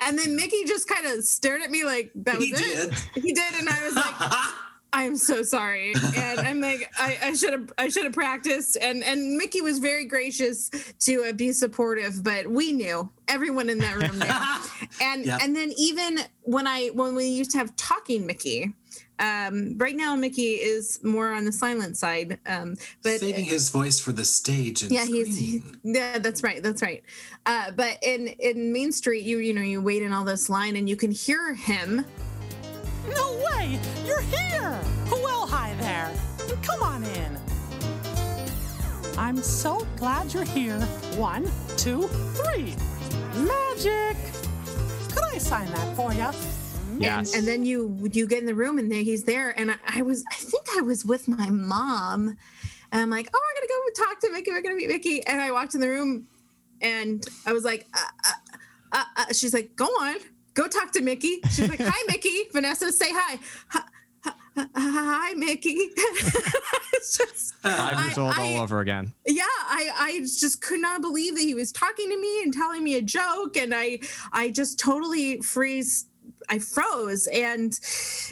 and 0.00 0.18
then 0.18 0.34
Mickey 0.34 0.64
just 0.64 0.88
kind 0.88 1.06
of 1.06 1.24
stared 1.24 1.62
at 1.62 1.70
me 1.70 1.84
like, 1.84 2.10
that 2.16 2.36
was 2.38 2.44
He 2.46 2.52
it. 2.52 2.58
did. 3.14 3.22
He 3.22 3.32
did. 3.32 3.54
And 3.58 3.68
I 3.68 3.84
was 3.84 3.94
like, 3.94 4.14
I'm 4.92 5.16
so 5.16 5.42
sorry. 5.42 5.92
And 6.16 6.40
I'm 6.40 6.60
like, 6.60 6.90
I, 6.98 7.34
should 7.34 7.52
have, 7.52 7.72
I 7.76 7.88
should 7.88 8.04
have 8.04 8.14
practiced. 8.14 8.78
And 8.80 9.04
and 9.04 9.36
Mickey 9.36 9.60
was 9.60 9.78
very 9.78 10.06
gracious 10.06 10.70
to 11.00 11.24
uh, 11.24 11.32
be 11.32 11.52
supportive, 11.52 12.22
but 12.24 12.46
we 12.46 12.72
knew 12.72 13.10
everyone 13.28 13.68
in 13.68 13.78
that 13.78 13.96
room 13.96 14.18
knew. 14.18 14.26
And 15.00 15.26
Yep. 15.26 15.40
and 15.42 15.54
then 15.56 15.72
even 15.76 16.20
when 16.42 16.66
I 16.66 16.88
when 16.88 17.14
we 17.14 17.26
used 17.26 17.50
to 17.52 17.58
have 17.58 17.74
talking 17.76 18.24
Mickey, 18.24 18.72
um, 19.18 19.76
right 19.76 19.94
now 19.96 20.14
Mickey 20.16 20.52
is 20.54 21.00
more 21.02 21.32
on 21.32 21.44
the 21.44 21.52
silent 21.52 21.96
side. 21.98 22.38
Um, 22.46 22.76
but 23.02 23.20
Saving 23.20 23.44
his 23.44 23.68
voice 23.70 23.98
for 24.00 24.12
the 24.12 24.24
stage. 24.24 24.82
And 24.82 24.92
yeah 24.92 25.04
he's 25.04 25.36
he- 25.36 25.62
yeah 25.82 26.18
that's 26.18 26.42
right 26.42 26.62
that's 26.62 26.80
right 26.82 27.02
uh 27.44 27.72
but 27.72 27.98
in 28.02 28.28
in 28.28 28.72
main 28.72 28.92
street 28.92 29.24
you 29.24 29.38
you 29.38 29.52
know 29.52 29.60
you 29.62 29.82
wait 29.82 30.02
in 30.02 30.12
all 30.12 30.24
this 30.24 30.48
line 30.48 30.76
and 30.76 30.88
you 30.88 30.96
can 30.96 31.10
hear 31.10 31.52
him 31.54 32.04
No 33.14 33.40
way! 33.50 33.78
You're 34.04 34.20
here! 34.20 34.78
Well, 35.10 35.46
hi 35.46 35.74
there. 35.80 36.12
Come 36.62 36.82
on 36.82 37.04
in. 37.04 37.38
I'm 39.18 39.38
so 39.38 39.86
glad 39.96 40.32
you're 40.32 40.44
here. 40.44 40.78
One, 41.16 41.50
two, 41.76 42.08
three. 42.34 42.74
Magic! 43.34 44.16
Could 45.14 45.24
I 45.24 45.38
sign 45.38 45.66
that 45.70 45.96
for 45.96 46.12
you? 46.12 46.28
Yes. 46.98 47.34
and 47.34 47.46
then 47.46 47.64
you 47.64 48.08
you 48.12 48.26
get 48.26 48.38
in 48.40 48.46
the 48.46 48.54
room 48.54 48.78
and 48.78 48.90
there 48.90 49.02
he's 49.02 49.24
there 49.24 49.50
and 49.58 49.70
I, 49.70 49.74
I 49.86 50.02
was 50.02 50.24
i 50.30 50.34
think 50.34 50.64
i 50.78 50.80
was 50.80 51.04
with 51.04 51.28
my 51.28 51.50
mom 51.50 52.28
and 52.90 53.02
i'm 53.02 53.10
like 53.10 53.28
oh 53.34 53.40
we're 53.54 53.68
gonna 53.68 53.82
go 53.96 54.04
talk 54.04 54.20
to 54.20 54.32
mickey 54.32 54.50
we're 54.50 54.62
gonna 54.62 54.76
meet 54.76 54.88
mickey 54.88 55.26
and 55.26 55.40
i 55.40 55.50
walked 55.50 55.74
in 55.74 55.82
the 55.82 55.88
room 55.90 56.26
and 56.80 57.22
i 57.44 57.52
was 57.52 57.64
like 57.64 57.86
uh, 57.92 57.98
uh, 58.24 58.32
uh, 58.92 59.04
uh, 59.16 59.32
she's 59.32 59.52
like 59.52 59.76
go 59.76 59.84
on 59.84 60.16
go 60.56 60.66
talk 60.66 60.90
to 60.92 61.02
mickey. 61.02 61.38
She's 61.50 61.68
like 61.68 61.80
hi 61.80 62.02
mickey. 62.08 62.44
Vanessa 62.52 62.90
say 62.92 63.10
hi. 63.12 63.38
Hi, 64.74 65.34
mickey. 65.34 65.76
It's 66.94 67.18
just 67.18 67.54
Five 67.56 68.04
years 68.06 68.18
I- 68.18 68.22
old 68.22 68.34
I- 68.34 68.54
all 68.54 68.62
over 68.62 68.80
again. 68.80 69.12
yeah 69.26 69.42
i 69.68 69.90
i 69.96 70.18
just 70.20 70.60
could 70.62 70.80
not 70.80 71.02
believe 71.02 71.34
that 71.36 71.42
he 71.42 71.54
was 71.54 71.70
talking 71.70 72.08
to 72.10 72.18
me 72.20 72.42
and 72.42 72.52
telling 72.52 72.82
me 72.82 72.96
a 72.96 73.02
joke 73.02 73.56
and 73.56 73.72
i 73.74 73.98
i 74.32 74.50
just 74.50 74.78
totally 74.80 75.40
freeze 75.42 76.06
i 76.48 76.58
froze 76.58 77.28
and 77.28 77.78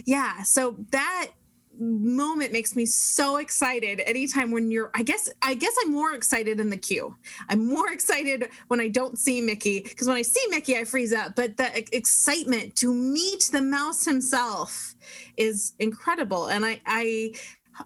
yeah 0.06 0.42
so 0.42 0.76
that 0.90 1.30
moment 1.78 2.52
makes 2.52 2.76
me 2.76 2.86
so 2.86 3.36
excited 3.36 4.00
anytime 4.06 4.50
when 4.50 4.70
you're 4.70 4.90
i 4.94 5.02
guess 5.02 5.28
i 5.42 5.54
guess 5.54 5.74
i'm 5.82 5.92
more 5.92 6.14
excited 6.14 6.60
in 6.60 6.70
the 6.70 6.76
queue. 6.76 7.14
I'm 7.48 7.66
more 7.66 7.92
excited 7.92 8.48
when 8.68 8.80
i 8.80 8.88
don't 8.88 9.18
see 9.18 9.40
mickey 9.40 9.80
because 9.80 10.06
when 10.06 10.16
i 10.16 10.22
see 10.22 10.44
mickey 10.50 10.76
i 10.76 10.84
freeze 10.84 11.12
up. 11.12 11.34
But 11.36 11.56
the 11.56 11.96
excitement 11.96 12.76
to 12.76 12.92
meet 12.92 13.48
the 13.52 13.62
mouse 13.62 14.04
himself 14.04 14.94
is 15.36 15.74
incredible. 15.78 16.46
And 16.46 16.64
i 16.64 16.80
i 16.86 17.32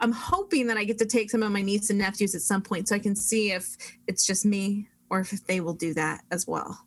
i'm 0.01 0.12
hoping 0.12 0.66
that 0.66 0.77
i 0.77 0.85
get 0.85 0.98
to 0.98 1.07
take 1.07 1.31
some 1.31 1.42
of 1.42 1.51
my 1.51 1.62
nieces 1.62 1.90
and 1.90 1.98
nephews 1.98 2.35
at 2.35 2.42
some 2.42 2.61
point 2.61 2.87
so 2.87 2.94
i 2.94 2.98
can 2.98 3.16
see 3.16 3.53
if 3.53 3.74
it's 4.07 4.27
just 4.27 4.44
me 4.44 4.87
or 5.09 5.20
if 5.20 5.46
they 5.46 5.61
will 5.61 5.72
do 5.72 5.94
that 5.94 6.20
as 6.31 6.46
well 6.46 6.85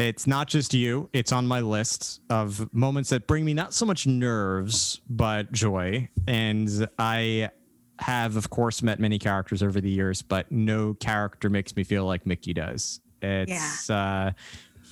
It's 0.00 0.26
not 0.26 0.48
just 0.48 0.72
you. 0.72 1.10
It's 1.12 1.30
on 1.30 1.46
my 1.46 1.60
list 1.60 2.22
of 2.30 2.72
moments 2.72 3.10
that 3.10 3.26
bring 3.26 3.44
me 3.44 3.52
not 3.52 3.74
so 3.74 3.84
much 3.84 4.06
nerves, 4.06 5.02
but 5.10 5.52
joy. 5.52 6.08
And 6.26 6.88
I 6.98 7.50
have, 7.98 8.36
of 8.36 8.48
course, 8.48 8.82
met 8.82 8.98
many 8.98 9.18
characters 9.18 9.62
over 9.62 9.78
the 9.78 9.90
years, 9.90 10.22
but 10.22 10.50
no 10.50 10.94
character 10.94 11.50
makes 11.50 11.76
me 11.76 11.84
feel 11.84 12.06
like 12.06 12.24
Mickey 12.24 12.54
does. 12.54 13.02
It's 13.20 13.90
uh, 13.90 14.32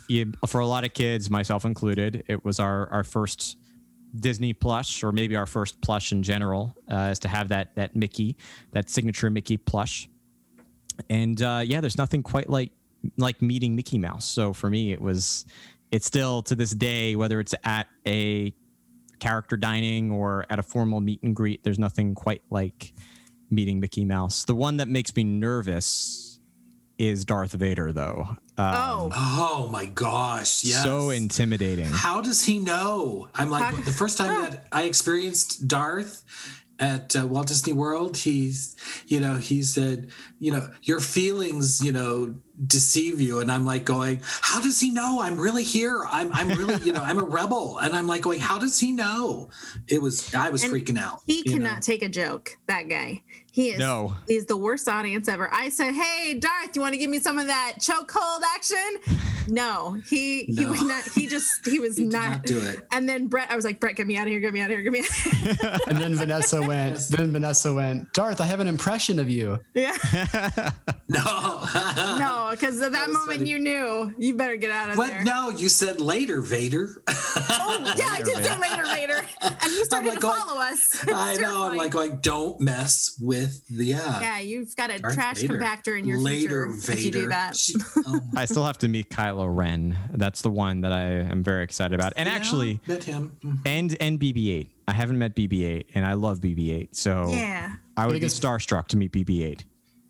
you, 0.09 0.33
for 0.47 0.61
a 0.61 0.66
lot 0.66 0.85
of 0.85 0.92
kids, 0.92 1.31
myself 1.31 1.64
included. 1.64 2.25
It 2.29 2.44
was 2.44 2.61
our 2.61 2.90
our 2.90 3.03
first 3.03 3.57
Disney 4.14 4.53
plush, 4.53 5.03
or 5.03 5.11
maybe 5.11 5.37
our 5.37 5.47
first 5.47 5.81
plush 5.81 6.12
in 6.12 6.23
general, 6.23 6.77
uh, 6.90 7.09
is 7.12 7.18
to 7.21 7.29
have 7.29 7.49
that 7.49 7.75
that 7.77 7.97
Mickey, 7.97 8.37
that 8.73 8.90
signature 8.90 9.31
Mickey 9.31 9.57
plush. 9.57 10.07
And 11.09 11.40
uh, 11.40 11.62
yeah, 11.64 11.81
there's 11.81 11.97
nothing 11.97 12.23
quite 12.23 12.51
like 12.51 12.73
like 13.16 13.40
meeting 13.42 13.76
Mickey 13.76 13.98
Mouse. 13.98 14.24
So 14.24 14.52
for 14.52 14.70
me, 14.70 14.92
it 14.92 15.00
was. 15.00 15.44
It's 15.90 16.04
still 16.04 16.42
to 16.42 16.54
this 16.54 16.72
day, 16.72 17.16
whether 17.16 17.40
it's 17.40 17.54
at 17.64 17.87
a 18.06 18.52
character 19.18 19.56
dining 19.56 20.11
or 20.11 20.46
at 20.50 20.58
a 20.58 20.62
formal 20.62 21.00
meet 21.00 21.22
and 21.22 21.34
greet, 21.34 21.64
there's 21.64 21.78
nothing 21.78 22.14
quite 22.14 22.42
like 22.50 22.92
meeting 23.50 23.80
Mickey 23.80 24.04
Mouse. 24.04 24.44
The 24.44 24.54
one 24.54 24.78
that 24.78 24.88
makes 24.88 25.14
me 25.14 25.24
nervous 25.24 26.40
is 26.98 27.24
Darth 27.24 27.52
Vader, 27.52 27.92
though. 27.92 28.26
Um, 28.56 28.74
oh 28.74 29.11
Oh 29.14 29.68
my 29.70 29.87
gosh. 29.87 30.64
Yes. 30.64 30.82
so 30.82 31.11
intimidating. 31.11 31.87
How 31.87 32.20
does 32.20 32.44
he 32.44 32.58
know? 32.58 33.28
I'm 33.34 33.50
like, 33.50 33.84
the 33.84 33.92
first 33.92 34.18
time 34.18 34.50
that 34.50 34.66
I 34.72 34.82
experienced 34.82 35.68
Darth 35.68 36.24
at 36.80 37.14
uh, 37.16 37.26
Walt 37.26 37.46
Disney 37.48 37.72
World, 37.72 38.16
he's, 38.16 38.76
you 39.06 39.20
know, 39.20 39.37
he 39.37 39.62
said, 39.62 40.11
you 40.38 40.52
know, 40.52 40.68
your 40.82 41.00
feelings, 41.00 41.84
you 41.84 41.92
know, 41.92 42.34
deceive 42.66 43.21
you 43.21 43.38
and 43.40 43.53
i'm 43.53 43.64
like 43.64 43.85
going 43.85 44.21
how 44.25 44.61
does 44.61 44.81
he 44.81 44.90
know 44.90 45.21
i'm 45.21 45.38
really 45.38 45.62
here 45.62 46.05
i'm 46.11 46.33
i'm 46.33 46.49
really 46.49 46.75
you 46.85 46.92
know 46.92 47.03
i'm 47.03 47.18
a 47.18 47.23
rebel 47.23 47.79
and 47.79 47.94
i'm 47.94 48.07
like 48.07 48.21
going 48.23 48.40
how 48.40 48.59
does 48.59 48.81
he 48.81 48.90
know 48.90 49.49
it 49.87 50.03
was 50.03 50.35
i 50.35 50.51
was 50.51 50.64
And 50.64 50.73
freaking 50.73 50.99
out 50.99 51.21
He 51.27 51.42
cannot 51.44 51.75
know? 51.75 51.81
take 51.81 52.03
a 52.03 52.09
joke. 52.09 52.59
That 52.66 52.88
guy. 52.88 53.23
He 53.59 53.71
is. 53.71 53.79
No. 53.81 54.14
He's 54.29 54.47
the 54.47 54.57
worst 54.57 54.87
audience 54.88 55.27
ever. 55.29 55.53
I 55.53 55.68
said, 55.68 55.92
"Hey, 55.92 56.35
Darth, 56.35 56.77
you 56.77 56.81
want 56.81 56.92
to 56.94 56.99
give 56.99 57.11
me 57.11 57.18
some 57.18 57.38
of 57.40 57.49
that 57.49 57.75
chokehold 57.81 58.42
action?" 58.55 59.16
No, 59.51 59.97
he 60.07 60.44
he 60.44 60.62
No. 60.64 60.68
would 60.73 60.83
not. 60.83 61.05
He 61.14 61.27
just 61.27 61.66
he 61.66 61.81
was 61.81 61.97
He 61.97 62.05
not. 62.05 62.31
not 62.31 62.42
do 62.42 62.59
it 62.59 62.87
And 62.92 63.09
then 63.09 63.29
Brett, 63.29 63.51
I 63.51 63.57
was 63.57 63.64
like, 63.64 63.81
Brett, 63.81 63.97
get 63.97 64.07
me 64.07 64.18
out 64.18 64.27
of 64.27 64.29
here, 64.31 64.40
get 64.40 64.53
me 64.53 64.61
out 64.61 64.71
of 64.71 64.77
here, 64.77 64.83
get 64.83 64.92
me. 64.92 64.99
Out 65.01 65.07
of 65.09 65.61
here. 65.61 65.79
And 65.88 65.97
then 65.97 66.14
Vanessa 66.16 66.61
went. 66.61 66.99
Then 67.09 67.33
Vanessa 67.33 67.73
went. 67.73 68.12
Darth, 68.12 68.42
I 68.42 68.44
have 68.44 68.61
an 68.61 68.68
impression 68.68 69.18
of 69.18 69.31
you. 69.31 69.59
yeah, 69.73 69.97
no 71.09 71.64
no, 72.18 72.49
because 72.51 72.79
at 72.83 72.92
that 72.92 73.07
was 73.09 73.16
moment 73.16 73.38
funny. 73.38 73.49
you 73.51 73.59
knew 73.59 74.14
you 74.18 74.35
better 74.35 74.57
get 74.57 74.71
out 74.71 74.90
of 74.90 74.97
there. 74.97 75.07
what 75.07 75.11
there. 75.12 75.25
no 75.25 75.49
you 75.49 75.71
said 75.71 75.99
later 75.99 76.42
vader 76.42 77.03
Oh, 77.09 77.94
yeah, 77.97 78.11
I 78.12 78.21
did 78.23 78.44
say 78.44 78.59
later, 78.59 78.85
later, 78.85 79.25
and 79.40 79.57
he 79.73 79.83
started 79.85 80.09
like 80.11 80.16
to 80.16 80.21
going- 80.21 80.38
follow 80.40 80.61
us. 80.61 81.05
i 81.09 81.37
know 81.37 81.64
i'm 81.71 81.77
like 81.77 81.90
going 81.92 82.18
don't 82.21 82.61
mess 82.61 83.16
with 83.18 83.47
the 83.70 83.94
uh 83.94 84.20
yeah, 84.20 84.38
you've 84.40 84.74
got 84.76 84.90
a 84.90 84.98
Darth 84.98 85.14
trash 85.14 85.40
Vader. 85.40 85.58
compactor 85.58 85.98
in 85.98 86.04
your 86.06 86.18
later 86.18 86.66
future 86.72 86.80
vader 86.80 86.92
if 86.98 87.04
you 87.04 87.11
do 87.11 87.28
that. 87.28 87.56
She- 87.56 87.74
oh 88.06 88.20
I 88.37 88.44
still 88.44 88.64
have 88.64 88.78
to 88.78 88.88
meet 88.88 89.11
Kylo 89.11 89.54
Ren. 89.54 89.96
That's 90.14 90.42
the 90.42 90.50
one 90.50 90.80
that 90.82 90.92
I 90.92 91.02
am 91.04 91.42
very 91.42 91.64
excited 91.64 91.94
about. 91.98 92.12
And 92.16 92.28
Yeah, 92.28 92.34
actually, 92.34 92.80
met 92.87 93.04
him 93.04 93.37
Mhm. 93.44 93.58
and 93.66 93.96
and 94.00 94.18
BB-8. 94.20 94.68
I 94.88 94.92
haven't 94.92 95.18
met 95.18 95.34
BB-8, 95.37 95.84
and 95.94 96.06
I 96.06 96.14
love 96.14 96.40
BB-8. 96.40 96.96
So 96.96 97.28
Yeah. 97.30 97.74
I 97.96 98.06
would 98.06 98.14
Biggest- 98.14 98.40
be 98.40 98.46
starstruck 98.48 98.87
to 98.88 98.96
meet 98.96 99.12
BB-8. 99.12 99.64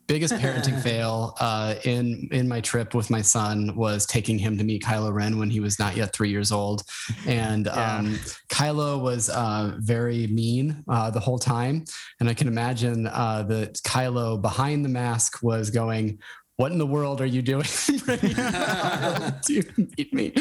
Biggest 0.09 0.35
parenting 0.35 0.81
fail 0.83 1.37
uh, 1.39 1.77
in 1.85 2.29
in 2.33 2.49
my 2.49 2.61
trip 2.61 2.95
with 2.95 3.11
my 3.11 3.23
son 3.23 3.77
was 3.77 4.07
taking 4.07 4.39
him 4.39 4.59
to 4.59 4.65
meet 4.65 4.83
Kylo 4.83 5.13
Ren 5.13 5.39
when 5.39 5.51
he 5.51 5.61
was 5.61 5.79
not 5.79 5.97
yet 5.97 6.13
three 6.13 6.31
years 6.31 6.51
old, 6.51 6.83
and 7.27 7.69
um, 7.69 8.19
Kylo 8.49 9.01
was 9.01 9.29
uh, 9.29 9.77
very 9.79 10.27
mean 10.27 10.83
uh, 10.89 11.11
the 11.11 11.21
whole 11.21 11.39
time, 11.39 11.85
and 12.19 12.29
I 12.29 12.35
can 12.35 12.49
imagine 12.49 13.07
uh, 13.07 13.45
that 13.45 13.75
Kylo 13.85 14.41
behind 14.41 14.85
the 14.85 14.89
mask 14.89 15.43
was 15.43 15.71
going. 15.71 16.19
What 16.57 16.73
in 16.73 16.79
the 16.79 16.87
world 16.87 17.21
are 17.21 17.27
you 17.27 17.41
doing? 17.41 17.69
bringing 18.05 18.35
Kylo 18.35 19.43
to 19.43 19.87
meet 19.97 20.13
me. 20.13 20.33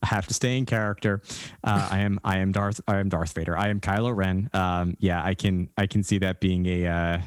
I 0.00 0.06
have 0.06 0.28
to 0.28 0.34
stay 0.34 0.56
in 0.56 0.64
character. 0.64 1.22
Uh, 1.64 1.88
I 1.90 1.98
am 2.00 2.20
I 2.22 2.38
am 2.38 2.52
Darth 2.52 2.80
I 2.86 2.98
am 2.98 3.08
Darth 3.08 3.32
Vader. 3.32 3.58
I 3.58 3.68
am 3.68 3.80
Kylo 3.80 4.14
Ren. 4.14 4.48
Um, 4.52 4.96
yeah, 5.00 5.24
I 5.24 5.34
can 5.34 5.70
I 5.76 5.88
can 5.88 6.04
see 6.04 6.18
that 6.18 6.38
being 6.38 6.66
a. 6.66 6.86
Uh, 6.86 7.18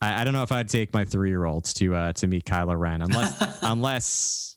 I, 0.00 0.20
I 0.20 0.24
don't 0.24 0.32
know 0.32 0.42
if 0.42 0.52
I'd 0.52 0.68
take 0.68 0.92
my 0.92 1.04
three 1.04 1.30
year 1.30 1.44
olds 1.44 1.74
to 1.74 1.94
uh, 1.94 2.12
to 2.14 2.26
meet 2.26 2.44
Kylo 2.44 2.78
Ren 2.78 3.02
unless 3.02 3.58
unless 3.62 4.56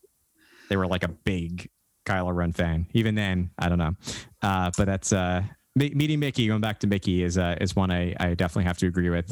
they 0.70 0.78
were 0.78 0.88
like 0.88 1.04
a 1.04 1.10
big 1.10 1.70
Kylo 2.06 2.34
Ren 2.34 2.54
fan. 2.54 2.88
Even 2.94 3.16
then, 3.16 3.52
I 3.58 3.70
don't 3.70 3.78
know. 3.78 3.96
Uh, 4.42 4.72
but 4.78 4.86
that's 4.86 5.14
uh, 5.14 5.44
me- 5.76 5.94
meeting 5.94 6.20
Mickey. 6.20 6.48
Going 6.48 6.62
back 6.62 6.80
to 6.80 6.88
Mickey 6.88 7.24
is 7.24 7.38
uh, 7.38 7.56
is 7.62 7.76
one 7.76 7.92
I, 7.92 8.16
I 8.20 8.34
definitely 8.36 8.66
have 8.66 8.78
to 8.80 8.88
agree 8.88 9.10
with. 9.10 9.32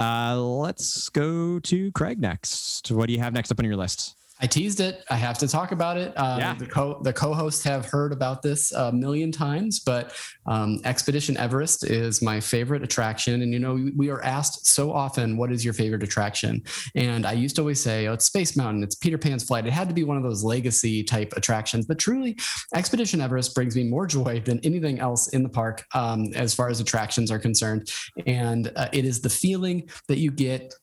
Uh, 0.00 0.36
let's 0.40 1.08
go 1.08 1.58
to 1.60 1.92
Craig 1.92 2.20
next. 2.20 2.90
What 2.90 3.06
do 3.06 3.12
you 3.12 3.20
have 3.20 3.32
next 3.32 3.50
up 3.50 3.58
on 3.58 3.64
your 3.64 3.76
list? 3.76 4.16
I 4.40 4.46
teased 4.46 4.80
it. 4.80 5.04
I 5.08 5.14
have 5.14 5.38
to 5.38 5.48
talk 5.48 5.70
about 5.72 5.96
it. 5.96 6.12
Um, 6.18 6.40
Yeah. 6.40 6.54
The 6.54 6.66
co 6.66 7.00
the 7.02 7.12
co-hosts 7.12 7.62
have 7.64 7.86
heard 7.86 8.12
about 8.12 8.42
this 8.42 8.72
a 8.72 8.90
million 8.92 9.30
times, 9.30 9.78
but 9.80 10.12
um, 10.46 10.80
Expedition 10.84 11.36
Everest 11.36 11.84
is 11.84 12.20
my 12.20 12.40
favorite 12.40 12.82
attraction. 12.82 13.42
And 13.42 13.52
you 13.52 13.58
know, 13.60 13.74
we- 13.96 14.10
are 14.10 14.22
asked 14.22 14.66
so 14.66 14.92
often, 14.92 15.36
"What 15.36 15.50
is 15.52 15.64
your 15.64 15.72
favorite 15.74 16.02
attraction?" 16.02 16.62
And 16.94 17.24
I 17.26 17.32
used 17.32 17.56
to 17.56 17.62
always 17.62 17.80
say, 17.80 18.06
"Oh, 18.06 18.12
it's 18.14 18.26
Space 18.26 18.54
Mountain. 18.56 18.82
It's 18.82 18.94
Peter 18.96 19.16
Pan's 19.18 19.44
Flight." 19.44 19.66
It 19.66 19.72
had 19.72 19.88
to 19.88 19.94
be 19.94 20.04
one 20.04 20.16
of 20.16 20.22
those 20.22 20.44
legacy 20.44 21.02
type 21.04 21.32
attractions. 21.36 21.86
But 21.86 21.98
truly, 21.98 22.36
Expedition 22.74 23.20
Everest 23.20 23.54
brings 23.54 23.74
me 23.76 23.84
more 23.84 24.06
joy 24.06 24.42
than 24.44 24.58
anything 24.60 24.98
else 24.98 25.28
in 25.28 25.42
the 25.42 25.48
park, 25.48 25.84
um, 25.94 26.32
as 26.34 26.54
far 26.54 26.68
as 26.68 26.80
attractions 26.80 27.30
are 27.30 27.38
concerned. 27.38 27.88
And 28.26 28.70
uh, 28.76 28.88
it 28.92 29.04
is 29.04 29.20
the 29.20 29.30
feeling 29.30 29.88
that 30.08 30.18
you 30.18 30.30
get 30.30 30.74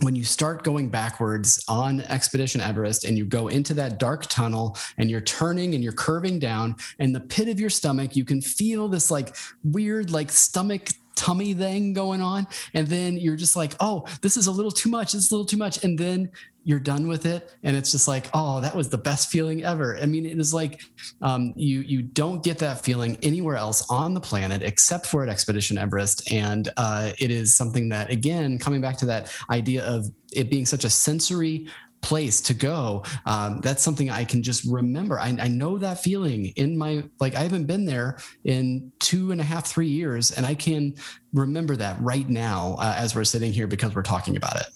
when 0.00 0.16
you 0.16 0.24
start 0.24 0.62
going 0.62 0.88
backwards 0.88 1.62
on 1.68 2.00
Expedition 2.02 2.60
Everest 2.60 3.04
and 3.04 3.18
you 3.18 3.24
go 3.24 3.48
into 3.48 3.74
that 3.74 3.98
dark 3.98 4.26
tunnel 4.26 4.76
and 4.98 5.10
you're 5.10 5.20
turning 5.20 5.74
and 5.74 5.84
you're 5.84 5.92
curving 5.92 6.38
down, 6.38 6.76
and 6.98 7.14
the 7.14 7.20
pit 7.20 7.48
of 7.48 7.60
your 7.60 7.70
stomach, 7.70 8.16
you 8.16 8.24
can 8.24 8.40
feel 8.40 8.88
this 8.88 9.10
like 9.10 9.36
weird, 9.62 10.10
like 10.10 10.30
stomach 10.30 10.88
tummy 11.16 11.52
thing 11.52 11.92
going 11.92 12.22
on. 12.22 12.46
And 12.72 12.86
then 12.86 13.18
you're 13.18 13.36
just 13.36 13.56
like, 13.56 13.74
oh, 13.80 14.06
this 14.22 14.38
is 14.38 14.46
a 14.46 14.52
little 14.52 14.70
too 14.70 14.88
much. 14.88 15.12
This 15.12 15.24
is 15.24 15.30
a 15.30 15.34
little 15.34 15.46
too 15.46 15.58
much. 15.58 15.84
And 15.84 15.98
then 15.98 16.30
you're 16.64 16.80
done 16.80 17.08
with 17.08 17.26
it. 17.26 17.54
And 17.62 17.76
it's 17.76 17.90
just 17.90 18.06
like, 18.06 18.28
oh, 18.34 18.60
that 18.60 18.74
was 18.74 18.88
the 18.88 18.98
best 18.98 19.30
feeling 19.30 19.64
ever. 19.64 19.98
I 19.98 20.06
mean, 20.06 20.26
it 20.26 20.38
is 20.38 20.52
like 20.52 20.82
um, 21.22 21.52
you 21.56 21.80
you 21.80 22.02
don't 22.02 22.42
get 22.42 22.58
that 22.58 22.84
feeling 22.84 23.16
anywhere 23.22 23.56
else 23.56 23.88
on 23.90 24.14
the 24.14 24.20
planet 24.20 24.62
except 24.62 25.06
for 25.06 25.22
at 25.22 25.28
Expedition 25.28 25.78
Everest, 25.78 26.30
and 26.32 26.68
uh, 26.76 27.12
it 27.18 27.30
is 27.30 27.56
something 27.56 27.88
that 27.90 28.10
again 28.10 28.58
coming 28.58 28.80
back 28.80 28.96
to 28.98 29.06
that 29.06 29.32
idea 29.50 29.84
of 29.84 30.06
it 30.32 30.50
being 30.50 30.66
such 30.66 30.84
a 30.84 30.90
sensory 30.90 31.66
place 32.02 32.40
to 32.40 32.54
go 32.54 33.04
um, 33.26 33.60
that's 33.60 33.82
something 33.82 34.08
i 34.08 34.24
can 34.24 34.42
just 34.42 34.64
remember 34.64 35.20
I, 35.20 35.36
I 35.38 35.48
know 35.48 35.76
that 35.76 36.02
feeling 36.02 36.46
in 36.56 36.76
my 36.78 37.04
like 37.20 37.34
i 37.34 37.40
haven't 37.40 37.66
been 37.66 37.84
there 37.84 38.18
in 38.44 38.90
two 39.00 39.32
and 39.32 39.40
a 39.40 39.44
half 39.44 39.66
three 39.66 39.88
years 39.88 40.30
and 40.30 40.46
i 40.46 40.54
can 40.54 40.94
remember 41.34 41.76
that 41.76 42.00
right 42.00 42.26
now 42.26 42.76
uh, 42.78 42.94
as 42.96 43.14
we're 43.14 43.24
sitting 43.24 43.52
here 43.52 43.66
because 43.66 43.94
we're 43.94 44.02
talking 44.02 44.36
about 44.36 44.56
it 44.56 44.66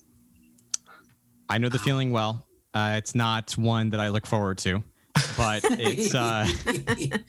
I 1.55 1.59
know 1.59 1.69
the 1.69 1.79
feeling 1.79 2.11
well. 2.11 2.49
Uh, 2.75 2.97
it's 2.99 3.15
not 3.15 3.53
one 3.53 3.91
that 3.91 4.01
I 4.01 4.09
look 4.09 4.27
forward 4.27 4.59
to, 4.59 4.83
but 5.37 5.61
it's 5.63 6.13
uh, 6.13 6.49
it 6.67 7.23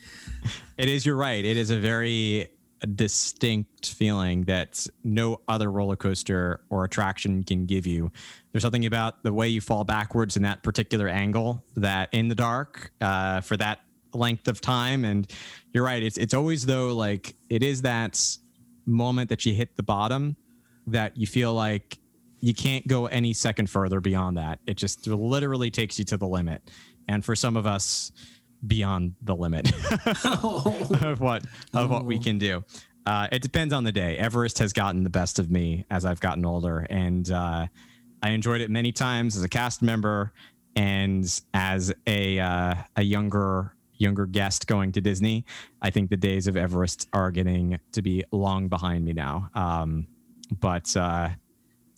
is. 0.88 1.06
You're 1.06 1.14
right. 1.14 1.44
It 1.44 1.56
is 1.56 1.70
a 1.70 1.78
very 1.78 2.48
distinct 2.96 3.92
feeling 3.92 4.42
that 4.46 4.84
no 5.04 5.42
other 5.46 5.70
roller 5.70 5.94
coaster 5.94 6.60
or 6.70 6.82
attraction 6.82 7.44
can 7.44 7.66
give 7.66 7.86
you. 7.86 8.10
There's 8.50 8.64
something 8.64 8.84
about 8.84 9.22
the 9.22 9.32
way 9.32 9.46
you 9.46 9.60
fall 9.60 9.84
backwards 9.84 10.36
in 10.36 10.42
that 10.42 10.64
particular 10.64 11.06
angle 11.06 11.62
that 11.76 12.08
in 12.10 12.26
the 12.26 12.34
dark 12.34 12.90
uh, 13.00 13.42
for 13.42 13.56
that 13.58 13.78
length 14.12 14.48
of 14.48 14.60
time. 14.60 15.04
And 15.04 15.30
you're 15.72 15.84
right. 15.84 16.02
It's 16.02 16.18
it's 16.18 16.34
always 16.34 16.66
though 16.66 16.96
like 16.96 17.36
it 17.48 17.62
is 17.62 17.82
that 17.82 18.20
moment 18.86 19.28
that 19.28 19.46
you 19.46 19.54
hit 19.54 19.76
the 19.76 19.84
bottom 19.84 20.36
that 20.88 21.16
you 21.16 21.28
feel 21.28 21.54
like 21.54 22.00
you 22.40 22.54
can't 22.54 22.86
go 22.86 23.06
any 23.06 23.32
second 23.32 23.70
further 23.70 24.00
beyond 24.00 24.36
that. 24.36 24.60
It 24.66 24.76
just 24.76 25.06
literally 25.06 25.70
takes 25.70 25.98
you 25.98 26.04
to 26.06 26.16
the 26.16 26.26
limit. 26.26 26.70
And 27.08 27.24
for 27.24 27.36
some 27.36 27.56
of 27.56 27.66
us, 27.66 28.12
beyond 28.66 29.14
the 29.22 29.34
limit 29.34 29.70
of 30.24 31.20
what 31.20 31.44
of 31.74 31.90
what 31.90 32.04
we 32.04 32.18
can 32.18 32.38
do. 32.38 32.64
Uh, 33.04 33.28
it 33.30 33.40
depends 33.42 33.72
on 33.72 33.84
the 33.84 33.92
day. 33.92 34.16
Everest 34.16 34.58
has 34.58 34.72
gotten 34.72 35.04
the 35.04 35.10
best 35.10 35.38
of 35.38 35.50
me 35.50 35.84
as 35.90 36.04
I've 36.04 36.20
gotten 36.20 36.44
older, 36.44 36.86
and 36.90 37.30
uh, 37.30 37.66
I 38.22 38.30
enjoyed 38.30 38.60
it 38.60 38.70
many 38.70 38.92
times 38.92 39.36
as 39.36 39.44
a 39.44 39.48
cast 39.48 39.82
member 39.82 40.32
and 40.74 41.40
as 41.54 41.92
a 42.06 42.38
uh, 42.38 42.74
a 42.96 43.02
younger 43.02 43.74
younger 43.98 44.26
guest 44.26 44.66
going 44.66 44.92
to 44.92 45.00
Disney. 45.00 45.44
I 45.80 45.90
think 45.90 46.10
the 46.10 46.16
days 46.16 46.46
of 46.46 46.56
Everest 46.56 47.08
are 47.12 47.30
getting 47.30 47.78
to 47.92 48.02
be 48.02 48.24
long 48.32 48.68
behind 48.68 49.04
me 49.04 49.12
now. 49.12 49.50
Um, 49.54 50.06
but 50.60 50.94
uh, 50.96 51.30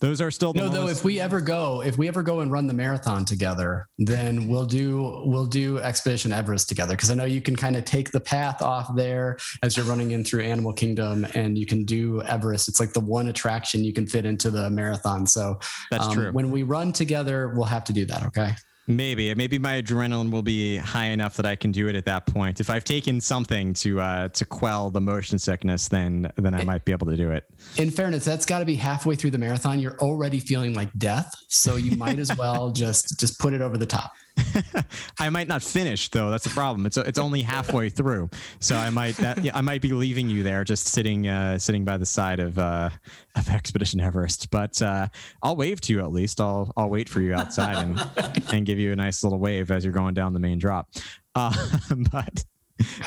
those 0.00 0.20
are 0.20 0.30
still 0.30 0.52
the 0.52 0.60
No, 0.60 0.68
though, 0.68 0.88
if 0.88 1.02
we 1.04 1.18
ever 1.18 1.40
go, 1.40 1.82
if 1.82 1.98
we 1.98 2.06
ever 2.06 2.22
go 2.22 2.40
and 2.40 2.52
run 2.52 2.66
the 2.66 2.74
marathon 2.74 3.24
together, 3.24 3.88
then 3.98 4.48
we'll 4.48 4.66
do 4.66 5.22
we'll 5.24 5.46
do 5.46 5.78
Expedition 5.78 6.32
Everest 6.32 6.68
together 6.68 6.94
because 6.94 7.10
I 7.10 7.14
know 7.14 7.24
you 7.24 7.40
can 7.40 7.56
kind 7.56 7.76
of 7.76 7.84
take 7.84 8.12
the 8.12 8.20
path 8.20 8.62
off 8.62 8.94
there 8.94 9.38
as 9.62 9.76
you're 9.76 9.86
running 9.86 10.12
in 10.12 10.24
through 10.24 10.42
Animal 10.42 10.72
Kingdom, 10.72 11.26
and 11.34 11.58
you 11.58 11.66
can 11.66 11.84
do 11.84 12.22
Everest. 12.22 12.68
It's 12.68 12.78
like 12.80 12.92
the 12.92 13.00
one 13.00 13.28
attraction 13.28 13.82
you 13.82 13.92
can 13.92 14.06
fit 14.06 14.24
into 14.24 14.50
the 14.50 14.70
marathon. 14.70 15.26
So 15.26 15.58
That's 15.90 16.06
um, 16.06 16.14
true. 16.14 16.32
When 16.32 16.50
we 16.50 16.62
run 16.62 16.92
together, 16.92 17.48
we'll 17.48 17.64
have 17.64 17.84
to 17.84 17.92
do 17.92 18.04
that. 18.06 18.24
Okay. 18.26 18.54
Maybe, 18.88 19.34
maybe 19.34 19.58
my 19.58 19.82
adrenaline 19.82 20.30
will 20.30 20.42
be 20.42 20.78
high 20.78 21.06
enough 21.06 21.36
that 21.36 21.44
I 21.44 21.56
can 21.56 21.70
do 21.70 21.88
it 21.88 21.94
at 21.94 22.06
that 22.06 22.26
point. 22.26 22.58
If 22.58 22.70
I've 22.70 22.84
taken 22.84 23.20
something 23.20 23.74
to 23.74 24.00
uh, 24.00 24.28
to 24.28 24.46
quell 24.46 24.88
the 24.88 25.00
motion 25.00 25.38
sickness, 25.38 25.88
then 25.88 26.32
then 26.36 26.54
I 26.54 26.64
might 26.64 26.86
be 26.86 26.92
able 26.92 27.06
to 27.08 27.16
do 27.16 27.30
it. 27.30 27.44
In 27.76 27.90
fairness, 27.90 28.24
that's 28.24 28.46
got 28.46 28.60
to 28.60 28.64
be 28.64 28.76
halfway 28.76 29.14
through 29.14 29.32
the 29.32 29.38
marathon. 29.38 29.78
You're 29.78 29.98
already 29.98 30.40
feeling 30.40 30.72
like 30.72 30.90
death, 30.96 31.30
so 31.48 31.76
you 31.76 31.96
might 31.98 32.18
as 32.18 32.34
well 32.38 32.70
just 32.72 33.20
just 33.20 33.38
put 33.38 33.52
it 33.52 33.60
over 33.60 33.76
the 33.76 33.86
top. 33.86 34.12
I 35.18 35.30
might 35.30 35.48
not 35.48 35.62
finish 35.62 36.08
though. 36.10 36.30
That's 36.30 36.44
the 36.44 36.50
problem. 36.50 36.86
It's 36.86 36.96
it's 36.96 37.18
only 37.18 37.42
halfway 37.42 37.88
through, 37.88 38.30
so 38.60 38.76
I 38.76 38.90
might 38.90 39.16
that, 39.16 39.42
yeah, 39.42 39.52
I 39.54 39.60
might 39.60 39.82
be 39.82 39.92
leaving 39.92 40.28
you 40.28 40.42
there, 40.42 40.64
just 40.64 40.86
sitting 40.86 41.28
uh, 41.28 41.58
sitting 41.58 41.84
by 41.84 41.96
the 41.96 42.06
side 42.06 42.40
of 42.40 42.58
uh, 42.58 42.90
of 43.36 43.48
Expedition 43.48 44.00
Everest. 44.00 44.50
But 44.50 44.80
uh, 44.82 45.08
I'll 45.42 45.56
wave 45.56 45.80
to 45.82 45.92
you 45.92 46.00
at 46.00 46.12
least. 46.12 46.40
I'll 46.40 46.72
I'll 46.76 46.90
wait 46.90 47.08
for 47.08 47.20
you 47.20 47.34
outside 47.34 47.76
and 47.76 48.44
and 48.52 48.66
give 48.66 48.78
you 48.78 48.92
a 48.92 48.96
nice 48.96 49.22
little 49.22 49.38
wave 49.38 49.70
as 49.70 49.84
you're 49.84 49.92
going 49.92 50.14
down 50.14 50.32
the 50.32 50.40
main 50.40 50.58
drop. 50.58 50.88
Uh, 51.34 51.54
but 52.12 52.44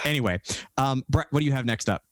anyway, 0.05 0.39
um, 0.77 1.03
Brett, 1.09 1.27
what 1.31 1.39
do 1.39 1.45
you 1.45 1.53
have 1.53 1.65
next 1.65 1.89
up? 1.89 2.03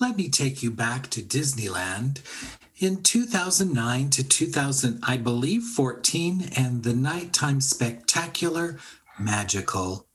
Let 0.00 0.16
me 0.16 0.28
take 0.28 0.62
you 0.62 0.70
back 0.70 1.08
to 1.10 1.22
Disneyland 1.22 2.20
in 2.78 3.02
2009 3.02 4.10
to 4.10 4.24
2000, 4.24 5.00
I 5.02 5.16
believe 5.16 5.62
14, 5.62 6.50
and 6.56 6.82
the 6.82 6.94
nighttime 6.94 7.60
spectacular 7.60 8.78
magical. 9.18 10.06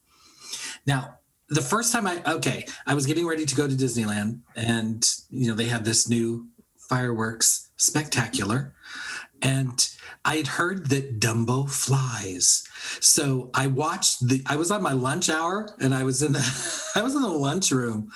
Now, 0.86 1.20
the 1.48 1.62
first 1.62 1.92
time 1.92 2.06
I 2.06 2.22
okay, 2.26 2.66
I 2.86 2.94
was 2.94 3.06
getting 3.06 3.26
ready 3.26 3.46
to 3.46 3.56
go 3.56 3.68
to 3.68 3.74
Disneyland, 3.74 4.42
and 4.56 5.08
you 5.30 5.48
know 5.48 5.56
they 5.56 5.66
have 5.66 5.84
this 5.84 6.08
new 6.08 6.48
fireworks 6.78 7.72
spectacular, 7.78 8.76
and 9.42 9.90
I 10.24 10.36
had 10.36 10.48
heard 10.48 10.90
that 10.90 11.20
Dumbo 11.20 11.70
flies. 11.70 12.68
So 13.00 13.50
I 13.54 13.68
watched 13.68 14.28
the 14.28 14.44
I 14.46 14.56
was 14.56 14.72
on 14.72 14.82
my 14.82 14.94
lunch 14.94 15.30
hour 15.30 15.76
and 15.80 15.94
I 15.94 16.04
was 16.04 16.22
in 16.22 16.34
the 16.34 16.92
I 16.96 17.02
was 17.02 17.16
in 17.16 17.22
the 17.22 17.28
lunchroom. 17.28 18.12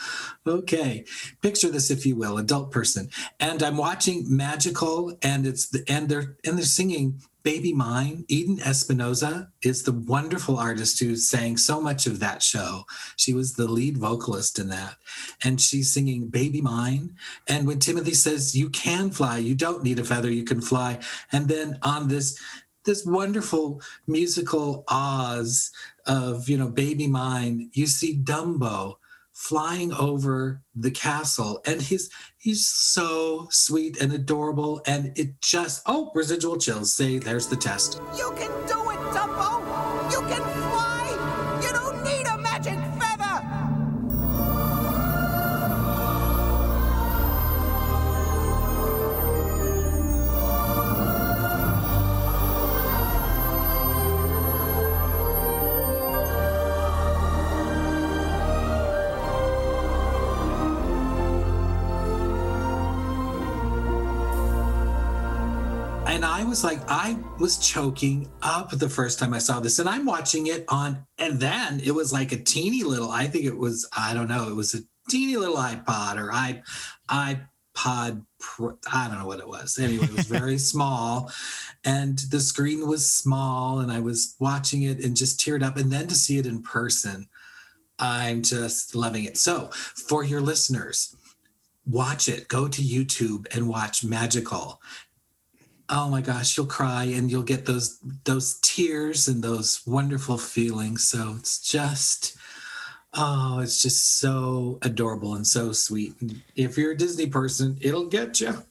Okay. 0.45 1.05
Picture 1.41 1.69
this 1.69 1.89
if 1.91 2.05
you 2.05 2.15
will, 2.15 2.37
adult 2.37 2.71
person. 2.71 3.09
And 3.39 3.63
I'm 3.63 3.77
watching 3.77 4.25
Magical 4.27 5.17
and 5.21 5.45
it's 5.45 5.69
the 5.69 5.83
and 5.87 6.09
they're 6.09 6.37
and 6.45 6.57
they're 6.57 6.65
singing 6.65 7.21
Baby 7.43 7.73
Mine, 7.73 8.23
Eden 8.29 8.61
Espinosa 8.61 9.49
is 9.61 9.83
the 9.83 9.91
wonderful 9.91 10.57
artist 10.57 10.99
who 10.99 11.17
sang 11.17 11.57
so 11.57 11.81
much 11.81 12.07
of 12.07 12.21
that 12.21 12.41
show. 12.41 12.85
She 13.17 13.33
was 13.33 13.53
the 13.53 13.67
lead 13.67 13.97
vocalist 13.97 14.59
in 14.59 14.69
that. 14.69 14.95
And 15.43 15.59
she's 15.59 15.93
singing 15.93 16.29
Baby 16.29 16.61
Mine. 16.61 17.15
And 17.47 17.67
when 17.67 17.79
Timothy 17.79 18.13
says, 18.13 18.55
You 18.55 18.69
can 18.69 19.11
fly, 19.11 19.37
you 19.39 19.55
don't 19.55 19.83
need 19.83 19.99
a 19.99 20.05
feather, 20.05 20.31
you 20.31 20.45
can 20.45 20.61
fly. 20.61 20.99
And 21.33 21.49
then 21.49 21.77
on 21.83 22.07
this 22.07 22.39
this 22.83 23.05
wonderful 23.05 23.81
musical 24.07 24.83
Oz 24.87 25.71
of, 26.05 26.49
you 26.49 26.57
know, 26.57 26.69
Baby 26.69 27.07
Mine, 27.07 27.69
you 27.73 27.87
see 27.87 28.17
Dumbo 28.17 28.95
flying 29.33 29.91
over 29.93 30.61
the 30.75 30.91
castle 30.91 31.59
and 31.65 31.81
he's 31.81 32.09
he's 32.37 32.67
so 32.67 33.47
sweet 33.49 33.99
and 33.99 34.13
adorable 34.13 34.79
and 34.85 35.11
it 35.17 35.41
just 35.41 35.81
oh 35.87 36.11
residual 36.13 36.57
chills. 36.57 36.93
Say 36.93 37.17
there's 37.17 37.47
the 37.47 37.55
test. 37.55 37.99
You 38.15 38.31
can 38.37 38.62
was 66.53 66.63
like, 66.63 66.81
I 66.87 67.17
was 67.39 67.57
choking 67.57 68.29
up 68.43 68.69
the 68.69 68.87
first 68.87 69.17
time 69.17 69.33
I 69.33 69.39
saw 69.39 69.59
this, 69.59 69.79
and 69.79 69.89
I'm 69.89 70.05
watching 70.05 70.45
it 70.45 70.65
on, 70.67 71.03
and 71.17 71.39
then 71.39 71.81
it 71.83 71.89
was 71.89 72.13
like 72.13 72.31
a 72.31 72.37
teeny 72.37 72.83
little. 72.83 73.09
I 73.09 73.25
think 73.25 73.45
it 73.45 73.57
was, 73.57 73.89
I 73.97 74.13
don't 74.13 74.27
know, 74.27 74.49
it 74.49 74.55
was 74.55 74.75
a 74.75 74.81
teeny 75.09 75.35
little 75.35 75.55
iPod 75.55 76.17
or 76.21 76.31
i 76.31 76.61
iPod. 77.09 78.23
Pro, 78.39 78.77
I 78.93 79.07
don't 79.07 79.17
know 79.17 79.25
what 79.25 79.39
it 79.39 79.47
was. 79.47 79.79
Anyway, 79.79 80.03
it 80.03 80.13
was 80.13 80.27
very 80.27 80.59
small, 80.59 81.31
and 81.85 82.19
the 82.19 82.39
screen 82.39 82.87
was 82.87 83.11
small, 83.11 83.79
and 83.79 83.91
I 83.91 83.99
was 83.99 84.35
watching 84.39 84.83
it 84.83 85.03
and 85.03 85.17
just 85.17 85.39
teared 85.39 85.63
up. 85.63 85.75
And 85.75 85.91
then 85.91 86.05
to 86.05 86.13
see 86.13 86.37
it 86.37 86.45
in 86.45 86.61
person, 86.61 87.29
I'm 87.97 88.43
just 88.43 88.93
loving 88.93 89.23
it. 89.23 89.39
So, 89.39 89.71
for 89.71 90.23
your 90.23 90.39
listeners, 90.39 91.15
watch 91.87 92.29
it. 92.29 92.47
Go 92.47 92.67
to 92.67 92.81
YouTube 92.83 93.47
and 93.55 93.67
watch 93.67 94.03
Magical 94.03 94.79
oh 95.89 96.09
my 96.09 96.21
gosh 96.21 96.57
you'll 96.57 96.65
cry 96.65 97.03
and 97.03 97.29
you'll 97.29 97.43
get 97.43 97.65
those 97.65 97.99
those 98.23 98.59
tears 98.61 99.27
and 99.27 99.43
those 99.43 99.81
wonderful 99.85 100.37
feelings. 100.37 101.03
So 101.03 101.35
it's 101.37 101.59
just 101.59 102.37
oh 103.13 103.59
it's 103.59 103.81
just 103.81 104.19
so 104.19 104.79
adorable 104.81 105.35
and 105.35 105.45
so 105.45 105.71
sweet. 105.71 106.13
If 106.55 106.77
you're 106.77 106.91
a 106.91 106.97
disney 106.97 107.27
person 107.27 107.77
it'll 107.81 108.07
get 108.07 108.39
you. 108.39 108.63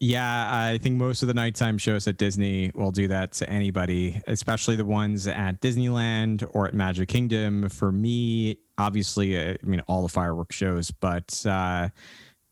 Yeah, 0.00 0.48
I 0.52 0.78
think 0.78 0.94
most 0.94 1.22
of 1.22 1.28
the 1.28 1.34
nighttime 1.34 1.76
shows 1.76 2.06
at 2.06 2.18
Disney 2.18 2.70
will 2.72 2.92
do 2.92 3.08
that 3.08 3.32
to 3.32 3.50
anybody, 3.50 4.22
especially 4.28 4.76
the 4.76 4.84
ones 4.84 5.26
at 5.26 5.60
Disneyland 5.60 6.48
or 6.52 6.68
at 6.68 6.74
Magic 6.74 7.08
Kingdom. 7.08 7.68
For 7.68 7.90
me, 7.90 8.58
obviously, 8.78 9.36
I 9.36 9.56
mean, 9.64 9.80
all 9.88 10.02
the 10.02 10.08
fireworks 10.08 10.54
shows, 10.54 10.92
but 10.92 11.44
uh, 11.44 11.88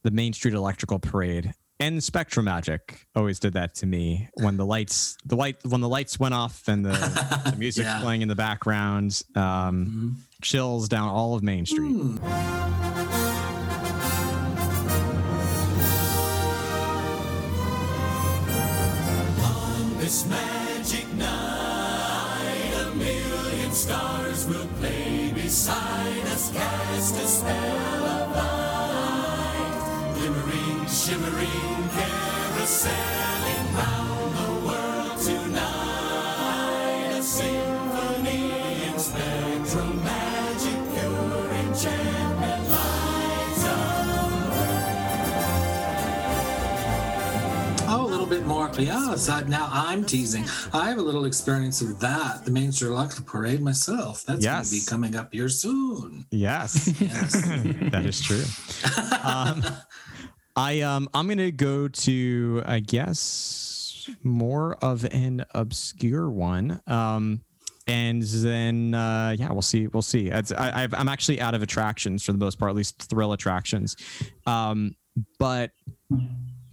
the 0.03 0.11
Main 0.11 0.33
Street 0.33 0.55
Electrical 0.55 0.99
Parade 0.99 1.53
and 1.79 2.03
Spectrum 2.03 2.45
Magic 2.45 3.05
always 3.15 3.39
did 3.39 3.53
that 3.53 3.75
to 3.75 3.85
me 3.85 4.29
when 4.33 4.57
the 4.57 4.65
lights, 4.65 5.15
the 5.25 5.35
light, 5.35 5.57
when 5.63 5.81
the 5.81 5.89
lights 5.89 6.19
went 6.19 6.33
off 6.33 6.67
and 6.67 6.83
the, 6.85 6.89
the 7.51 7.55
music's 7.57 7.85
Yeah. 7.85 8.01
playing 8.01 8.21
in 8.23 8.27
the 8.27 8.35
background, 8.35 9.21
um, 9.35 10.23
chills 10.41 10.89
down 10.89 11.09
all 11.09 11.35
of 11.35 11.43
Main 11.43 11.65
Street. 11.65 12.17
This 19.99 20.25
magic 20.27 21.05
night, 21.15 22.71
a 22.85 22.95
million 22.95 23.71
stars 23.73 24.45
will 24.47 24.67
play 24.79 25.31
beside 25.33 26.23
us, 26.27 26.51
cast 26.53 27.15
a 27.15 27.27
spell 27.27 28.05
of 28.05 28.35
light. 28.35 28.56
Glimmering, 28.56 28.56
shimmering, 31.07 31.87
carouseling 31.95 33.67
round 33.75 34.35
the 34.35 34.51
world 34.67 35.17
tonight. 35.21 37.11
A 37.17 37.23
symphony 37.23 38.51
in 38.87 38.99
spectrum 38.99 40.03
magic, 40.03 40.81
pure 40.93 41.49
enchantment 41.63 42.69
lights 42.69 43.65
up. 43.65 43.87
oh 47.87 48.05
a 48.05 48.09
little 48.09 48.25
bit 48.25 48.45
more. 48.45 48.69
Yeah 48.77 49.15
so 49.15 49.39
now 49.47 49.69
i'm 49.71 50.03
teasing. 50.03 50.43
I 50.73 50.89
have 50.89 50.97
a 50.97 51.01
little 51.01 51.23
experience 51.23 51.81
of 51.81 52.01
that 52.01 52.43
the 52.43 52.51
main 52.51 52.73
street 52.73 52.89
electric 52.89 53.25
parade 53.25 53.61
myself. 53.61 54.25
That's 54.25 54.45
going 54.45 54.63
to 54.65 54.71
be 54.71 54.81
coming 54.85 55.15
up 55.15 55.31
here 55.31 55.47
soon. 55.47 56.25
Yes, 56.31 56.99
yes. 56.99 57.31
That 57.91 58.05
is 58.05 58.19
true. 58.19 58.43
um, 59.23 59.63
I 60.57 60.81
um 60.81 61.07
I'm 61.13 61.27
gonna 61.27 61.51
go 61.51 61.87
to 61.87 62.63
I 62.65 62.79
guess 62.79 64.09
more 64.23 64.75
of 64.83 65.05
an 65.05 65.45
obscure 65.53 66.29
one. 66.29 66.81
Um, 66.87 67.41
and 67.87 68.21
then 68.21 68.93
uh, 68.93 69.35
yeah, 69.37 69.51
we'll 69.51 69.61
see. 69.61 69.87
We'll 69.87 70.01
see. 70.01 70.27
It's, 70.27 70.51
I, 70.51 70.89
I'm 70.91 71.07
actually 71.07 71.39
out 71.39 71.53
of 71.53 71.61
attractions 71.61 72.23
for 72.23 72.33
the 72.33 72.37
most 72.37 72.59
part, 72.59 72.69
at 72.69 72.75
least 72.75 73.03
thrill 73.09 73.31
attractions. 73.31 73.95
Um, 74.45 74.95
but 75.39 75.71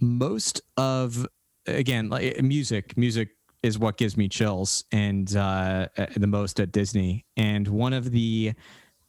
most 0.01 0.61
of 0.77 1.25
again 1.67 2.09
like 2.09 2.41
music 2.43 2.95
music 2.97 3.29
is 3.63 3.79
what 3.79 3.97
gives 3.97 4.17
me 4.17 4.27
chills 4.27 4.83
and 4.91 5.35
uh 5.35 5.87
the 6.15 6.27
most 6.27 6.59
at 6.59 6.71
disney 6.71 7.25
and 7.37 7.67
one 7.67 7.91
of 7.91 8.11
the 8.11 8.53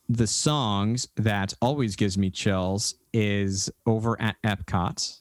the 0.09 0.27
songs 0.27 1.09
that 1.17 1.55
always 1.61 1.97
gives 1.97 2.17
me 2.17 2.31
chills 2.31 2.95
is 3.13 3.71
over 3.87 4.21
at 4.21 4.37
epcot. 4.45 5.21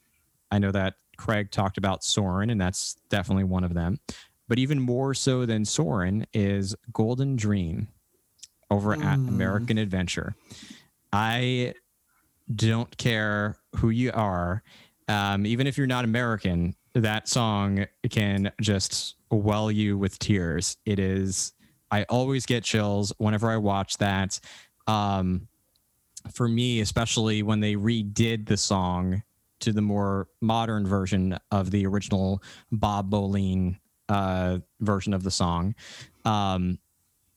I 0.52 0.60
know 0.60 0.72
that 0.72 0.96
craig 1.18 1.52
talked 1.52 1.78
about 1.78 2.04
Soarin' 2.04 2.50
and 2.50 2.60
that's 2.60 2.96
definitely 3.10 3.46
one 3.46 3.64
of 3.64 3.74
them. 3.74 4.00
But 4.48 4.60
even 4.60 4.80
more 4.80 5.14
so 5.14 5.46
than 5.46 5.66
Soarin' 5.66 6.28
is 6.34 6.76
golden 6.94 7.36
dream 7.36 7.88
over 8.70 8.94
at 8.94 9.16
american 9.16 9.78
adventure. 9.78 10.36
I 11.14 11.74
don't 12.54 12.96
care 12.98 13.58
who 13.78 13.90
you 13.90 14.12
are, 14.14 14.64
um, 15.08 15.46
even 15.46 15.68
if 15.68 15.78
you're 15.78 15.88
not 15.88 16.04
American, 16.04 16.76
that 16.94 17.28
song 17.28 17.86
can 18.10 18.52
just 18.62 19.16
well 19.30 19.72
you 19.72 19.98
with 19.98 20.18
tears. 20.20 20.78
It 20.86 21.00
is, 21.00 21.54
I 21.92 22.04
always 22.04 22.46
get 22.46 22.64
chills 22.64 23.14
whenever 23.18 23.50
I 23.50 23.58
watch 23.58 23.98
that. 23.98 24.40
Um, 24.88 25.48
for 26.32 26.48
me, 26.48 26.80
especially 26.80 27.44
when 27.44 27.60
they 27.60 27.76
redid 27.76 28.48
the 28.48 28.58
song 28.58 29.24
to 29.60 29.72
the 29.72 29.82
more 29.82 30.28
modern 30.42 30.86
version 30.86 31.38
of 31.52 31.72
the 31.72 31.86
original 31.86 32.42
Bob 32.72 33.12
Moline 33.12 33.80
uh, 34.10 34.60
version 34.80 35.14
of 35.14 35.24
the 35.24 35.32
song, 35.32 35.76
um, 36.26 36.80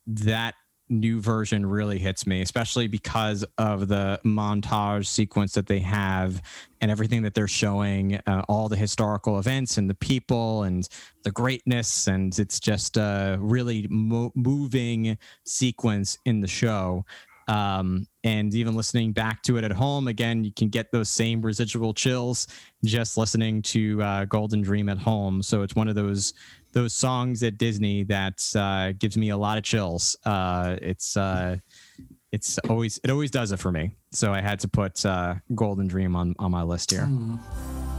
that 0.07 0.55
new 0.91 1.21
version 1.21 1.67
really 1.67 1.99
hits 1.99 2.27
me, 2.27 2.41
especially 2.41 2.89
because 2.89 3.45
of 3.59 3.89
the 3.89 4.19
montage 4.25 5.07
sequence 5.07 5.53
that 5.53 5.67
they 5.67 5.81
have 5.81 6.41
and 6.81 6.91
everything 6.91 7.23
that 7.23 7.35
they're 7.35 7.47
showing, 7.49 8.17
uh, 8.27 8.43
all 8.49 8.69
the 8.69 8.77
historical 8.77 9.39
events 9.39 9.77
and 9.77 9.89
the 9.91 9.95
people 9.95 10.63
and 10.63 10.89
the 11.25 11.31
greatness. 11.31 12.07
And 12.07 12.37
it's 12.39 12.59
just 12.59 12.97
a 12.97 13.37
really 13.41 13.87
mo- 13.91 14.33
moving 14.35 15.19
sequence 15.45 16.17
in 16.25 16.41
the 16.41 16.49
show. 16.49 17.05
Um, 17.49 18.07
and 18.25 18.55
even 18.55 18.77
listening 18.77 19.13
back 19.13 19.43
to 19.45 19.57
it 19.57 19.65
at 19.65 19.73
home, 19.73 20.07
again, 20.09 20.45
you 20.45 20.53
can 20.53 20.69
get 20.69 20.93
those 20.93 21.09
same 21.09 21.41
residual 21.41 21.95
chills 21.95 22.47
just 22.85 23.17
listening 23.17 23.63
to 23.63 24.03
uh, 24.03 24.25
Golden 24.27 24.61
Dream 24.61 24.89
at 24.89 24.99
home. 24.99 25.43
So 25.43 25.63
it's 25.63 25.75
one 25.75 25.89
of 25.89 25.95
those 25.95 26.35
those 26.73 26.93
songs 26.93 27.43
at 27.43 27.57
Disney 27.57 28.05
that 28.05 28.45
uh, 28.55 28.93
gives 28.99 29.17
me 29.17 29.31
a 29.31 29.37
lot 29.37 29.57
of 29.57 29.65
chills. 29.65 30.17
Uh, 30.25 30.77
it's 30.83 31.17
uh, 31.17 31.57
it's 32.33 32.59
always 32.69 33.01
it 33.03 33.11
always 33.11 33.31
does 33.31 33.53
it 33.53 33.59
for 33.59 33.73
me. 33.73 33.93
So 34.13 34.33
I 34.33 34.43
had 34.43 34.61
to 34.61 34.69
put 34.69 35.05
uh, 35.07 35.37
Golden 35.55 35.87
Dream 35.89 36.15
on 36.15 36.35
on 36.39 36.51
my 36.51 36.63
list 36.63 36.91
here. 36.91 37.09
Restless 37.09 37.98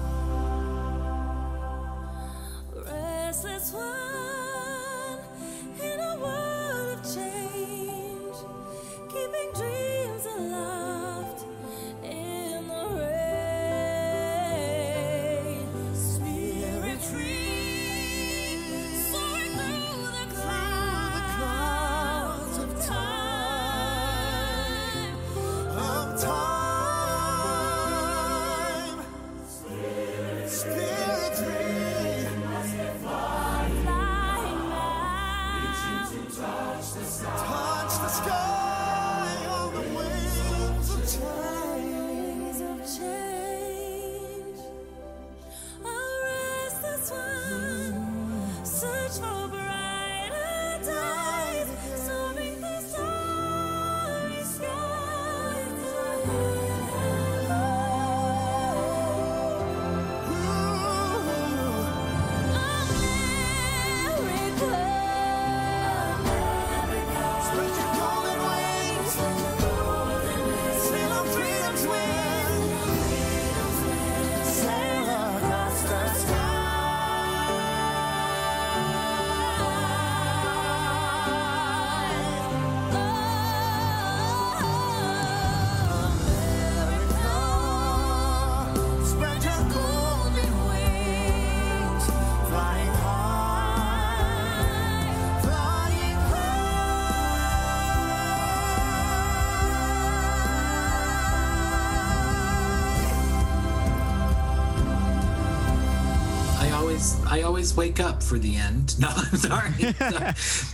always 107.59 107.75
wake 107.75 107.99
up 107.99 108.23
for 108.23 108.39
the 108.39 108.55
end. 108.55 108.95
No, 108.99 109.09
I'm 109.09 109.37
sorry. 109.37 109.71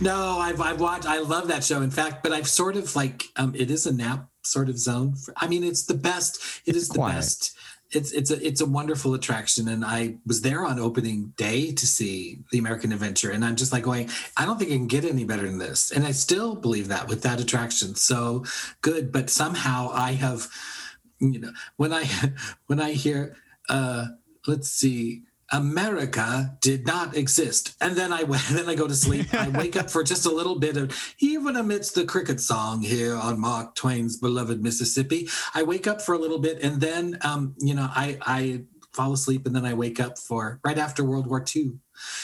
no, 0.00 0.38
I've 0.38 0.60
I've 0.60 0.80
watched. 0.80 1.06
I 1.06 1.18
love 1.18 1.48
that 1.48 1.62
show. 1.64 1.82
In 1.82 1.90
fact, 1.90 2.22
but 2.22 2.32
I've 2.32 2.48
sort 2.48 2.76
of 2.76 2.94
like 2.96 3.24
um, 3.36 3.54
it 3.56 3.70
is 3.70 3.86
a 3.86 3.92
nap 3.94 4.28
sort 4.42 4.68
of 4.68 4.78
zone. 4.78 5.14
For, 5.14 5.32
I 5.36 5.46
mean, 5.46 5.62
it's 5.62 5.84
the 5.84 5.94
best. 5.94 6.40
It 6.64 6.74
is 6.74 6.88
the 6.88 6.94
quiet. 6.94 7.14
best. 7.14 7.56
It's 7.92 8.12
it's 8.12 8.30
a 8.30 8.44
it's 8.44 8.60
a 8.60 8.66
wonderful 8.66 9.14
attraction, 9.14 9.68
and 9.68 9.84
I 9.84 10.16
was 10.26 10.42
there 10.42 10.64
on 10.64 10.78
opening 10.78 11.32
day 11.36 11.72
to 11.72 11.86
see 11.86 12.40
the 12.50 12.58
American 12.58 12.92
Adventure, 12.92 13.30
and 13.30 13.44
I'm 13.44 13.56
just 13.56 13.72
like 13.72 13.84
going, 13.84 14.10
I 14.36 14.44
don't 14.44 14.58
think 14.58 14.70
it 14.70 14.76
can 14.76 14.88
get 14.88 15.04
any 15.04 15.24
better 15.24 15.46
than 15.46 15.58
this, 15.58 15.92
and 15.92 16.04
I 16.04 16.12
still 16.12 16.56
believe 16.56 16.88
that 16.88 17.08
with 17.08 17.22
that 17.22 17.40
attraction. 17.40 17.94
So 17.94 18.44
good, 18.80 19.12
but 19.12 19.30
somehow 19.30 19.90
I 19.92 20.12
have, 20.12 20.48
you 21.20 21.38
know, 21.40 21.52
when 21.76 21.92
I 21.92 22.04
when 22.66 22.80
I 22.80 22.92
hear, 22.92 23.36
uh, 23.68 24.06
let's 24.46 24.68
see. 24.68 25.22
America 25.52 26.56
did 26.60 26.86
not 26.86 27.16
exist, 27.16 27.76
and 27.80 27.96
then 27.96 28.12
I 28.12 28.24
then 28.52 28.68
I 28.68 28.74
go 28.74 28.86
to 28.88 28.94
sleep. 28.94 29.32
I 29.34 29.48
wake 29.62 29.76
up 29.76 29.90
for 29.90 30.02
just 30.02 30.26
a 30.26 30.30
little 30.30 30.58
bit 30.58 30.76
of 30.76 30.96
even 31.18 31.56
amidst 31.56 31.94
the 31.94 32.04
cricket 32.04 32.40
song 32.40 32.82
here 32.82 33.14
on 33.16 33.40
Mark 33.40 33.74
Twain's 33.74 34.16
beloved 34.16 34.62
Mississippi. 34.62 35.28
I 35.54 35.62
wake 35.62 35.86
up 35.86 36.00
for 36.02 36.14
a 36.14 36.18
little 36.18 36.38
bit, 36.38 36.62
and 36.62 36.80
then 36.80 37.18
um, 37.22 37.54
you 37.58 37.74
know 37.74 37.88
I 37.94 38.18
I 38.22 38.62
fall 38.92 39.12
asleep, 39.12 39.46
and 39.46 39.54
then 39.54 39.64
I 39.66 39.74
wake 39.74 40.00
up 40.00 40.18
for 40.18 40.58
right 40.64 40.78
after 40.78 41.04
World 41.04 41.26
War 41.26 41.44
II. 41.54 41.72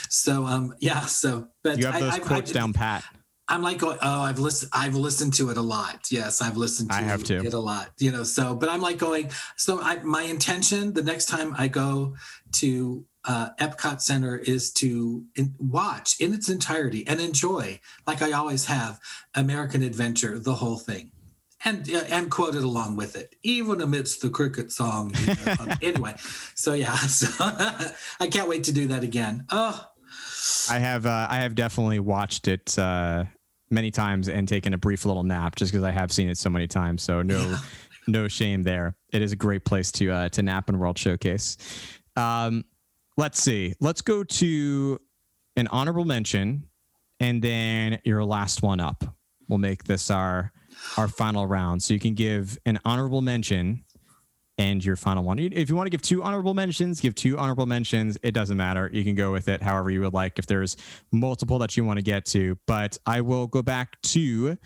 So 0.09 0.45
um 0.47 0.75
yeah, 0.81 1.01
so 1.07 1.49
but 1.63 1.79
You 1.79 1.87
have 1.87 1.97
I- 1.97 2.01
those 2.01 2.13
I- 2.13 2.17
I 2.17 2.19
quotes 2.21 2.41
just- 2.43 2.55
down 2.55 2.73
pat. 2.73 3.05
I'm 3.49 3.61
like 3.61 3.79
going, 3.79 3.99
oh, 4.01 4.23
I've 4.23 4.39
listened, 4.39 4.71
I've 4.73 4.95
listened 4.95 5.35
to 5.35 5.51
it 5.51 5.59
a 5.59 5.63
lot. 5.63 6.07
Yes, 6.11 6.41
I've 6.41 6.57
listened 6.57 6.89
to 6.91 6.97
I 6.97 7.03
have 7.03 7.23
too. 7.23 7.43
it 7.45 7.53
a 7.53 7.59
lot. 7.59 7.91
You 7.99 8.11
know, 8.13 8.23
so 8.23 8.55
but 8.55 8.71
I'm 8.71 8.81
like 8.81 8.97
going, 8.99 9.31
so 9.57 9.81
I 9.83 9.97
my 10.03 10.23
intention 10.23 10.95
the 10.95 11.03
next 11.03 11.27
time 11.27 11.55
I 11.59 11.69
go 11.69 12.15
to 12.61 13.05
uh, 13.25 13.51
Epcot 13.61 14.01
Center 14.01 14.37
is 14.37 14.73
to 14.73 15.25
in, 15.37 15.55
watch 15.59 16.21
in 16.21 16.35
its 16.35 16.49
entirety 16.49 17.07
and 17.07 17.21
enjoy, 17.21 17.81
like 18.07 18.23
I 18.23 18.33
always 18.33 18.67
have, 18.67 18.99
American 19.35 19.83
Adventure, 19.83 20.39
the 20.39 20.55
whole 20.55 20.79
thing. 20.79 21.13
And, 21.65 21.89
uh, 21.95 22.03
and 22.11 22.29
quote 22.29 22.57
it 22.57 22.65
along 22.65 22.97
with 22.97 23.15
it, 23.15 23.37
even 23.45 23.81
amidst 23.81 24.21
the 24.21 24.31
cricket 24.31 24.73
song. 24.73 25.15
you 25.21 25.35
know. 25.47 25.75
Anyway, 25.83 26.15
so 26.57 26.73
yeah, 26.73 26.97
so 26.97 27.29
I 28.19 28.27
can't 28.27 28.49
wait 28.49 28.65
to 28.65 28.73
do 28.73 28.89
that 28.89 29.05
again. 29.05 29.47
Oh, 29.51 29.87
I 30.69 30.79
have 30.79 31.07
uh, 31.07 31.29
I 31.31 31.37
have 31.37 31.55
definitely 31.55 32.01
watched 32.01 32.49
it 32.49 32.77
uh, 32.79 33.25
many 33.71 33.93
times 33.93 34.29
and 34.29 34.49
taken 34.49 34.75
a 34.75 34.79
brief 34.79 35.05
little 35.05 35.23
nap 35.23 35.55
just 35.55 35.73
because 35.73 35.85
I 35.85 35.93
have 35.93 36.11
seen 36.13 36.29
it 36.29 36.37
so 36.37 36.51
many 36.51 36.67
times. 36.67 37.03
So 37.03 37.23
no 37.23 37.57
no 38.07 38.29
shame 38.29 38.63
there. 38.63 38.97
It 39.13 39.23
is 39.23 39.33
a 39.33 39.37
great 39.37 39.65
place 39.65 39.93
to 39.93 40.11
uh, 40.11 40.29
to 40.31 40.43
nap 40.43 40.69
in 40.69 40.79
World 40.79 40.99
Showcase. 40.99 41.57
Um, 42.17 42.65
let's 43.17 43.43
see. 43.43 43.75
Let's 43.81 44.03
go 44.03 44.25
to 44.25 45.01
an 45.57 45.69
honorable 45.69 46.05
mention, 46.05 46.65
and 47.21 47.43
then 47.43 48.01
your 48.05 48.25
last 48.25 48.63
one 48.63 48.81
up. 48.81 49.05
We'll 49.49 49.59
make 49.59 49.85
this 49.85 50.11
our 50.11 50.53
our 50.97 51.09
final 51.09 51.47
round. 51.47 51.83
So 51.83 51.95
you 51.95 52.01
can 52.01 52.15
give 52.15 52.59
an 52.65 52.79
honorable 52.85 53.21
mention 53.21 53.85
and 54.59 54.85
your 54.85 54.97
final 54.97 55.25
one. 55.25 55.39
If 55.39 55.69
you 55.69 55.77
want 55.77 55.87
to 55.87 55.91
give 55.91 56.03
two 56.03 56.23
honorable 56.23 56.55
mentions, 56.55 57.01
give 57.01 57.15
two 57.15 57.39
honorable 57.39 57.67
mentions. 57.67 58.19
It 58.23 58.33
doesn't 58.33 58.57
matter. 58.57 58.91
You 58.93 59.05
can 59.05 59.15
go 59.15 59.33
with 59.33 59.49
it 59.49 59.63
however 59.63 59.91
you 59.91 60.01
would 60.03 60.15
like 60.15 60.39
if 60.39 60.47
there's 60.47 60.77
multiple 61.11 61.59
that 61.59 61.77
you 61.77 61.85
want 61.85 61.99
to 61.99 62.03
get 62.03 62.25
to. 62.27 62.59
But 62.67 62.99
I 63.07 63.21
will 63.23 63.47
go 63.47 63.63
back 63.63 64.01
to 64.03 64.57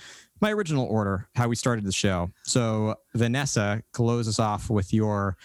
my 0.40 0.52
original 0.52 0.86
order, 0.86 1.28
how 1.34 1.48
we 1.48 1.56
started 1.56 1.84
the 1.84 1.92
show. 1.92 2.30
So 2.44 2.96
Vanessa, 3.14 3.82
close 3.92 4.28
us 4.28 4.38
off 4.38 4.68
with 4.68 4.92
your 4.92 5.36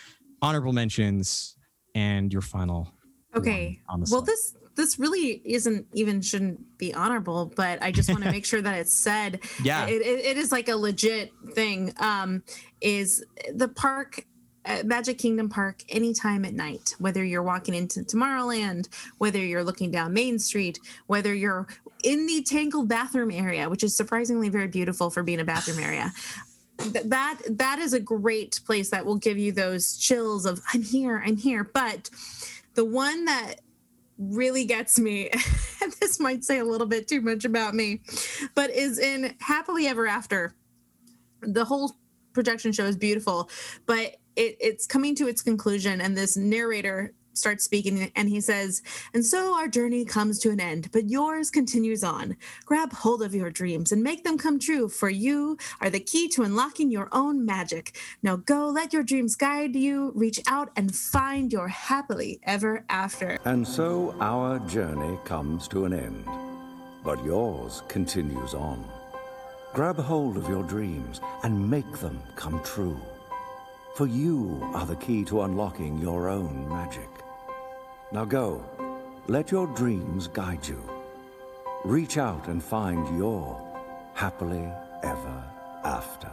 honorable 0.41 0.73
mentions 0.73 1.55
and 1.95 2.31
your 2.31 2.41
final. 2.41 2.93
Okay. 3.35 3.79
on 3.87 4.01
the 4.01 4.09
Well, 4.11 4.21
this 4.21 4.55
this 4.75 4.97
really 4.97 5.41
isn't 5.45 5.85
even 5.93 6.21
shouldn't 6.21 6.77
be 6.77 6.93
honorable, 6.93 7.51
but 7.55 7.81
I 7.81 7.91
just 7.91 8.09
want 8.09 8.23
to 8.23 8.31
make 8.37 8.45
sure 8.45 8.61
that 8.61 8.79
it's 8.79 8.93
said. 8.93 9.41
Yeah. 9.63 9.87
It, 9.87 10.01
it, 10.01 10.25
it 10.25 10.37
is 10.37 10.51
like 10.51 10.69
a 10.69 10.75
legit 10.75 11.31
thing. 11.53 11.93
Um, 11.99 12.43
is 12.81 13.23
the 13.53 13.67
park. 13.67 14.25
Uh, 14.63 14.83
Magic 14.85 15.17
Kingdom 15.17 15.49
Park 15.49 15.81
anytime 15.89 16.45
at 16.45 16.53
night, 16.53 16.93
whether 16.99 17.23
you're 17.23 17.41
walking 17.41 17.73
into 17.73 18.01
Tomorrowland, 18.01 18.89
whether 19.17 19.39
you're 19.39 19.63
looking 19.63 19.89
down 19.89 20.13
Main 20.13 20.37
Street, 20.37 20.77
whether 21.07 21.33
you're 21.33 21.65
in 22.03 22.27
the 22.27 22.43
tangled 22.43 22.87
bathroom 22.87 23.31
area, 23.31 23.67
which 23.67 23.83
is 23.83 23.97
surprisingly 23.97 24.49
very 24.49 24.67
beautiful 24.67 25.09
for 25.09 25.23
being 25.23 25.39
a 25.39 25.43
bathroom 25.43 25.79
area. 25.79 26.13
Th- 26.83 27.05
that 27.05 27.39
that 27.49 27.79
is 27.79 27.93
a 27.93 27.99
great 27.99 28.59
place 28.65 28.89
that 28.89 29.05
will 29.05 29.17
give 29.17 29.37
you 29.37 29.51
those 29.51 29.97
chills 29.97 30.45
of 30.45 30.61
I'm 30.73 30.81
here, 30.81 31.21
I'm 31.25 31.37
here. 31.37 31.63
But 31.63 32.09
the 32.73 32.85
one 32.85 33.25
that 33.25 33.55
really 34.17 34.65
gets 34.65 34.99
me, 34.99 35.29
and 35.81 35.91
this 35.99 36.19
might 36.19 36.43
say 36.43 36.59
a 36.59 36.65
little 36.65 36.87
bit 36.87 37.07
too 37.07 37.21
much 37.21 37.45
about 37.45 37.73
me, 37.73 38.01
but 38.55 38.69
is 38.69 38.99
in 38.99 39.35
Happily 39.39 39.87
Ever 39.87 40.07
After. 40.07 40.55
The 41.41 41.65
whole 41.65 41.95
projection 42.33 42.71
show 42.71 42.85
is 42.85 42.95
beautiful, 42.95 43.49
but 43.85 44.15
it, 44.35 44.55
it's 44.59 44.85
coming 44.85 45.15
to 45.15 45.27
its 45.27 45.41
conclusion, 45.41 46.01
and 46.01 46.15
this 46.15 46.37
narrator 46.37 47.13
starts 47.33 47.63
speaking 47.63 48.11
and 48.15 48.29
he 48.29 48.41
says, 48.41 48.81
And 49.13 49.25
so 49.25 49.55
our 49.55 49.67
journey 49.67 50.05
comes 50.05 50.39
to 50.39 50.51
an 50.51 50.59
end, 50.59 50.89
but 50.91 51.09
yours 51.09 51.49
continues 51.49 52.03
on. 52.03 52.37
Grab 52.65 52.93
hold 52.93 53.21
of 53.21 53.35
your 53.35 53.49
dreams 53.49 53.91
and 53.91 54.03
make 54.03 54.23
them 54.23 54.37
come 54.37 54.59
true, 54.59 54.87
for 54.89 55.09
you 55.09 55.57
are 55.79 55.89
the 55.89 55.99
key 55.99 56.27
to 56.29 56.43
unlocking 56.43 56.91
your 56.91 57.09
own 57.11 57.45
magic. 57.45 57.97
Now 58.23 58.37
go, 58.37 58.67
let 58.69 58.93
your 58.93 59.03
dreams 59.03 59.35
guide 59.35 59.75
you, 59.75 60.11
reach 60.15 60.39
out 60.47 60.71
and 60.75 60.95
find 60.95 61.51
your 61.51 61.67
happily 61.67 62.39
ever 62.43 62.85
after. 62.89 63.37
And 63.45 63.67
so 63.67 64.15
our 64.19 64.59
journey 64.59 65.17
comes 65.25 65.67
to 65.69 65.85
an 65.85 65.93
end, 65.93 66.25
but 67.03 67.23
yours 67.23 67.83
continues 67.87 68.53
on. 68.53 68.83
Grab 69.73 69.97
hold 69.97 70.35
of 70.35 70.49
your 70.49 70.63
dreams 70.63 71.21
and 71.43 71.69
make 71.69 71.91
them 71.99 72.21
come 72.35 72.61
true. 72.63 72.99
For 73.95 74.07
you 74.07 74.59
are 74.73 74.85
the 74.85 74.95
key 74.95 75.23
to 75.25 75.41
unlocking 75.41 75.97
your 75.97 76.29
own 76.29 76.67
magic. 76.67 77.10
Now 78.13 78.25
go, 78.25 78.65
let 79.27 79.51
your 79.51 79.67
dreams 79.67 80.27
guide 80.27 80.67
you. 80.67 80.81
Reach 81.85 82.17
out 82.17 82.49
and 82.49 82.61
find 82.61 83.17
your 83.17 83.57
happily 84.13 84.67
ever 85.01 85.43
after. 85.85 86.29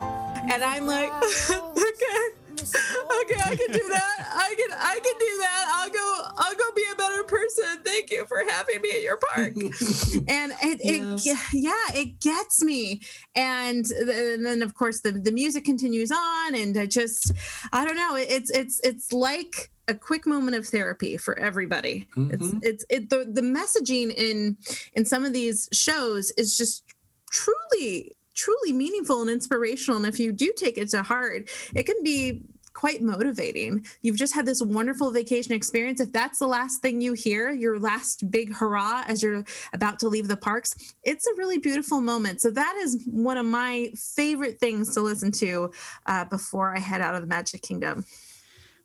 And 0.00 0.64
I'm 0.64 0.86
like, 0.86 1.12
okay, 1.50 2.37
okay, 2.62 3.40
I 3.44 3.56
can 3.56 3.72
do 3.72 3.88
that. 3.88 4.28
I 4.34 4.54
can, 4.56 4.76
I 4.78 4.94
can 5.02 5.14
do 5.18 5.38
that. 5.40 5.66
I'll 5.76 5.90
go, 5.90 6.22
I'll 6.36 6.54
go 6.54 6.64
be 6.74 6.84
a 6.92 6.96
better 6.96 7.22
person. 7.24 7.82
Thank 7.84 8.10
you 8.10 8.24
for 8.26 8.42
having 8.48 8.80
me 8.82 8.90
at 8.90 9.02
your 9.02 9.18
park. 9.18 9.54
and 9.56 10.52
it, 10.62 10.80
it 10.82 11.36
yeah, 11.52 11.72
it 12.00 12.20
gets 12.20 12.62
me. 12.62 13.00
And, 13.34 13.84
th- 13.86 14.08
and 14.08 14.44
then 14.44 14.62
of 14.62 14.74
course 14.74 15.00
the, 15.00 15.12
the 15.12 15.32
music 15.32 15.64
continues 15.64 16.10
on, 16.12 16.54
and 16.54 16.76
I 16.76 16.86
just, 16.86 17.32
I 17.72 17.84
don't 17.84 17.96
know. 17.96 18.16
It's, 18.16 18.50
it's, 18.50 18.80
it's 18.84 19.12
like 19.12 19.70
a 19.88 19.94
quick 19.94 20.26
moment 20.26 20.56
of 20.56 20.66
therapy 20.66 21.16
for 21.16 21.38
everybody. 21.38 22.06
It's, 22.16 22.46
Mhm. 22.46 22.60
it's, 22.62 22.84
it, 22.90 23.08
the, 23.10 23.24
the 23.30 23.40
messaging 23.40 24.12
in, 24.14 24.56
in 24.94 25.04
some 25.06 25.24
of 25.24 25.32
these 25.32 25.68
shows 25.72 26.30
is 26.32 26.56
just 26.56 26.84
truly 27.30 28.12
truly 28.38 28.72
meaningful 28.72 29.20
and 29.20 29.28
inspirational 29.28 29.96
and 29.96 30.06
if 30.06 30.18
you 30.18 30.32
do 30.32 30.52
take 30.56 30.78
it 30.78 30.88
to 30.88 31.02
heart 31.02 31.50
it 31.74 31.82
can 31.82 31.96
be 32.04 32.42
quite 32.78 33.02
motivating. 33.02 33.84
You've 34.02 34.16
just 34.16 34.32
had 34.32 34.46
this 34.46 34.62
wonderful 34.62 35.10
vacation 35.10 35.52
experience. 35.52 36.00
If 36.00 36.12
that's 36.12 36.38
the 36.38 36.46
last 36.46 36.80
thing 36.80 37.00
you 37.00 37.12
hear 37.12 37.50
your 37.50 37.80
last 37.80 38.30
big 38.30 38.54
hurrah 38.54 39.02
as 39.08 39.20
you're 39.20 39.42
about 39.72 39.98
to 39.98 40.08
leave 40.08 40.28
the 40.28 40.36
parks 40.36 40.94
it's 41.02 41.26
a 41.26 41.34
really 41.36 41.58
beautiful 41.58 42.00
moment. 42.00 42.40
So 42.40 42.52
that 42.52 42.76
is 42.80 43.02
one 43.10 43.36
of 43.36 43.46
my 43.46 43.90
favorite 43.96 44.60
things 44.60 44.94
to 44.94 45.00
listen 45.00 45.32
to 45.32 45.72
uh, 46.06 46.26
before 46.26 46.76
i 46.76 46.78
head 46.78 47.00
out 47.00 47.16
of 47.16 47.20
the 47.22 47.26
magic 47.26 47.62
kingdom. 47.62 48.04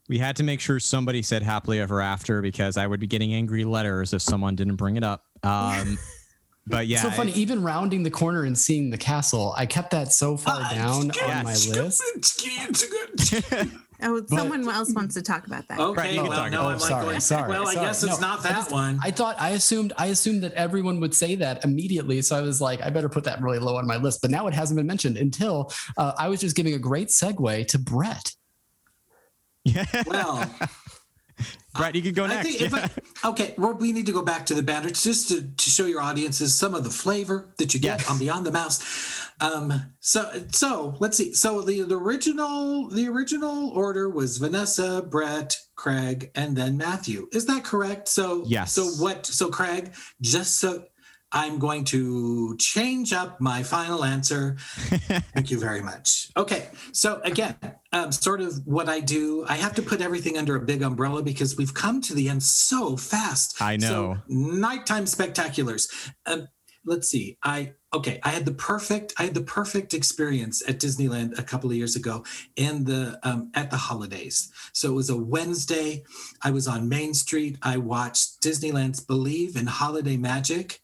We 0.10 0.18
had 0.18 0.36
to 0.38 0.44
make 0.44 0.60
sure 0.60 0.80
somebody 0.80 1.22
said 1.22 1.44
happily 1.44 1.80
ever 1.80 2.02
after 2.02 2.42
because 2.42 2.78
I 2.78 2.88
would 2.88 3.00
be 3.00 3.08
getting 3.08 3.34
angry 3.34 3.64
letters 3.64 4.14
if 4.14 4.24
someone 4.24 4.56
didn't 4.56 4.76
bring 4.78 4.98
it 4.98 5.04
up. 5.04 5.24
Um, 5.44 6.00
but 6.68 6.88
yeah, 6.88 7.02
so 7.02 7.12
funny. 7.12 7.32
it- 7.32 7.38
Even 7.38 7.62
rounding 7.64 8.04
the 8.04 8.12
corner 8.12 8.44
and 8.44 8.58
seeing 8.58 8.90
the 8.90 8.98
castle, 8.98 9.54
I 9.58 9.66
kept 9.66 9.92
that 9.92 10.12
so 10.14 10.38
far 10.38 10.60
Ah, 10.62 10.70
down 10.74 11.12
yes. 11.16 11.24
on 11.30 11.44
my 11.44 11.54
list. 11.82 12.04
oh 14.02 14.22
someone 14.28 14.68
else 14.70 14.94
wants 14.94 15.14
to 15.16 15.22
talk 15.22 15.48
about 15.48 15.68
that 15.70 15.80
Okay, 15.80 16.02
Right, 16.02 16.14
you 16.14 16.20
can 16.22 16.30
well, 16.30 16.38
talk 16.40 16.52
no, 16.52 16.62
about 16.62 16.70
I'm 16.72 16.76
Oh, 16.76 16.80
like 16.80 16.90
sorry, 16.90 17.06
going, 17.06 17.20
sorry. 17.20 17.50
well, 17.50 17.68
I 17.68 17.74
sorry. 17.74 17.86
guess 17.88 18.04
it's 18.04 18.20
No, 18.22 18.28
not 18.28 18.40
I 18.40 18.44
that 18.44 18.56
just- 18.56 18.72
one. 18.72 19.00
I 19.02 19.12
thought 19.12 19.36
I 19.40 19.50
assumed 19.52 19.94
I 19.98 20.08
assumed 20.08 20.44
that 20.44 20.54
everyone 20.54 21.00
would 21.00 21.14
say 21.14 21.36
that 21.36 21.64
immediately, 21.64 22.22
so 22.22 22.36
I 22.36 22.42
was 22.42 22.60
like, 22.62 22.82
I 22.82 22.90
better 22.90 23.10
put 23.10 23.24
that 23.26 23.42
really 23.42 23.60
low 23.60 23.78
on 23.78 23.88
my 23.88 23.98
list. 23.98 24.22
But 24.22 24.32
now 24.32 24.48
it 24.48 24.54
hasn't 24.54 24.78
been 24.78 24.88
mentioned 24.88 25.18
until 25.18 25.72
uh, 25.98 26.14
I 26.18 26.28
was 26.30 26.40
just 26.42 26.56
giving 26.56 26.74
a 26.74 26.80
great 26.80 27.10
segue 27.10 27.68
to 27.68 27.80
Brett. 27.80 28.34
yeah. 29.64 29.86
well, 30.08 30.50
Brett, 31.76 31.96
you 31.96 32.02
could 32.02 32.16
go 32.16 32.26
I 32.26 32.28
next. 32.28 32.60
Yeah. 32.62 32.70
I, 32.72 32.90
okay, 33.30 33.56
well, 33.58 33.74
we 33.74 33.92
need 33.92 34.06
to 34.06 34.12
go 34.12 34.22
back 34.22 34.46
to 34.48 34.54
the 34.54 34.62
banner 34.62 34.90
just 34.90 35.30
to, 35.30 35.42
to 35.42 35.70
show 35.70 35.86
your 35.86 36.02
audiences 36.02 36.54
some 36.54 36.76
of 36.76 36.84
the 36.84 36.90
flavor 36.90 37.54
that 37.58 37.74
you 37.74 37.80
get 37.80 38.00
Yes. 38.02 38.10
on 38.10 38.20
Beyond 38.20 38.46
the 38.46 38.52
Mouse. 38.52 39.30
Um, 39.42 39.74
so, 40.00 40.32
so 40.52 40.96
let's 41.00 41.18
see. 41.18 41.34
So 41.34 41.62
the, 41.62 41.82
the 41.82 41.98
original 41.98 42.90
the 42.90 43.08
original 43.08 43.70
order 43.72 44.10
was 44.10 44.38
Vanessa, 44.38 45.02
Brett, 45.02 45.58
Craig, 45.76 46.30
and 46.36 46.56
then 46.56 46.78
Matthew. 46.78 47.28
Is 47.32 47.46
that 47.48 47.64
correct? 47.64 48.08
So 48.08 48.44
Yes. 48.46 48.74
So 48.74 48.86
what? 49.04 49.26
So 49.26 49.50
Craig, 49.50 49.94
just 50.22 50.60
so 50.60 50.86
I'm 51.34 51.58
going 51.58 51.84
to 51.86 52.56
change 52.58 53.12
up 53.12 53.42
my 53.42 53.64
final 53.64 54.04
answer. 54.04 54.56
Thank 55.34 55.50
you 55.50 55.60
very 55.60 55.82
much. 55.82 56.30
Okay, 56.38 56.70
so 56.92 57.20
again, 57.24 57.56
um, 57.92 58.12
sort 58.12 58.40
of 58.40 58.66
what 58.66 58.88
I 58.88 59.00
do, 59.00 59.46
I 59.50 59.56
have 59.56 59.74
to 59.76 59.82
put 59.82 60.00
everything 60.00 60.38
under 60.38 60.56
a 60.56 60.62
big 60.62 60.84
umbrella 60.84 61.24
because 61.24 61.58
we've 61.58 61.74
come 61.74 62.02
to 62.02 62.14
the 62.14 62.30
end 62.30 62.44
so 62.44 62.96
fast. 62.96 63.62
I 63.62 63.78
know. 63.78 63.88
So, 63.88 64.18
nighttime 64.28 65.06
spectaculars. 65.06 65.88
Um, 66.28 66.48
let's 66.86 67.10
see. 67.10 67.38
I 67.44 67.74
okay. 67.94 68.20
I 68.24 68.30
had 68.30 68.46
the 68.46 68.54
perfect. 68.54 69.14
I 69.18 69.24
had 69.24 69.34
the 69.34 69.42
perfect 69.42 69.94
experience 69.94 70.62
at 70.68 70.80
Disneyland 70.80 71.38
a 71.38 71.44
couple 71.44 71.70
of 71.70 71.76
years 71.76 71.96
ago 71.96 72.24
in 72.56 72.84
the 72.84 73.20
um, 73.24 73.52
at 73.54 73.72
the 73.72 73.78
holidays. 73.78 74.52
So 74.74 74.90
it 74.92 74.96
was 74.96 75.10
a 75.10 75.18
Wednesday. 75.18 76.04
I 76.42 76.52
was 76.52 76.68
on 76.68 76.90
Main 76.90 77.14
Street. 77.14 77.58
I 77.62 77.78
watched 77.78 78.42
Disneyland's 78.42 79.00
Believe 79.00 79.56
in 79.56 79.68
Holiday 79.68 80.18
Magic 80.18 80.83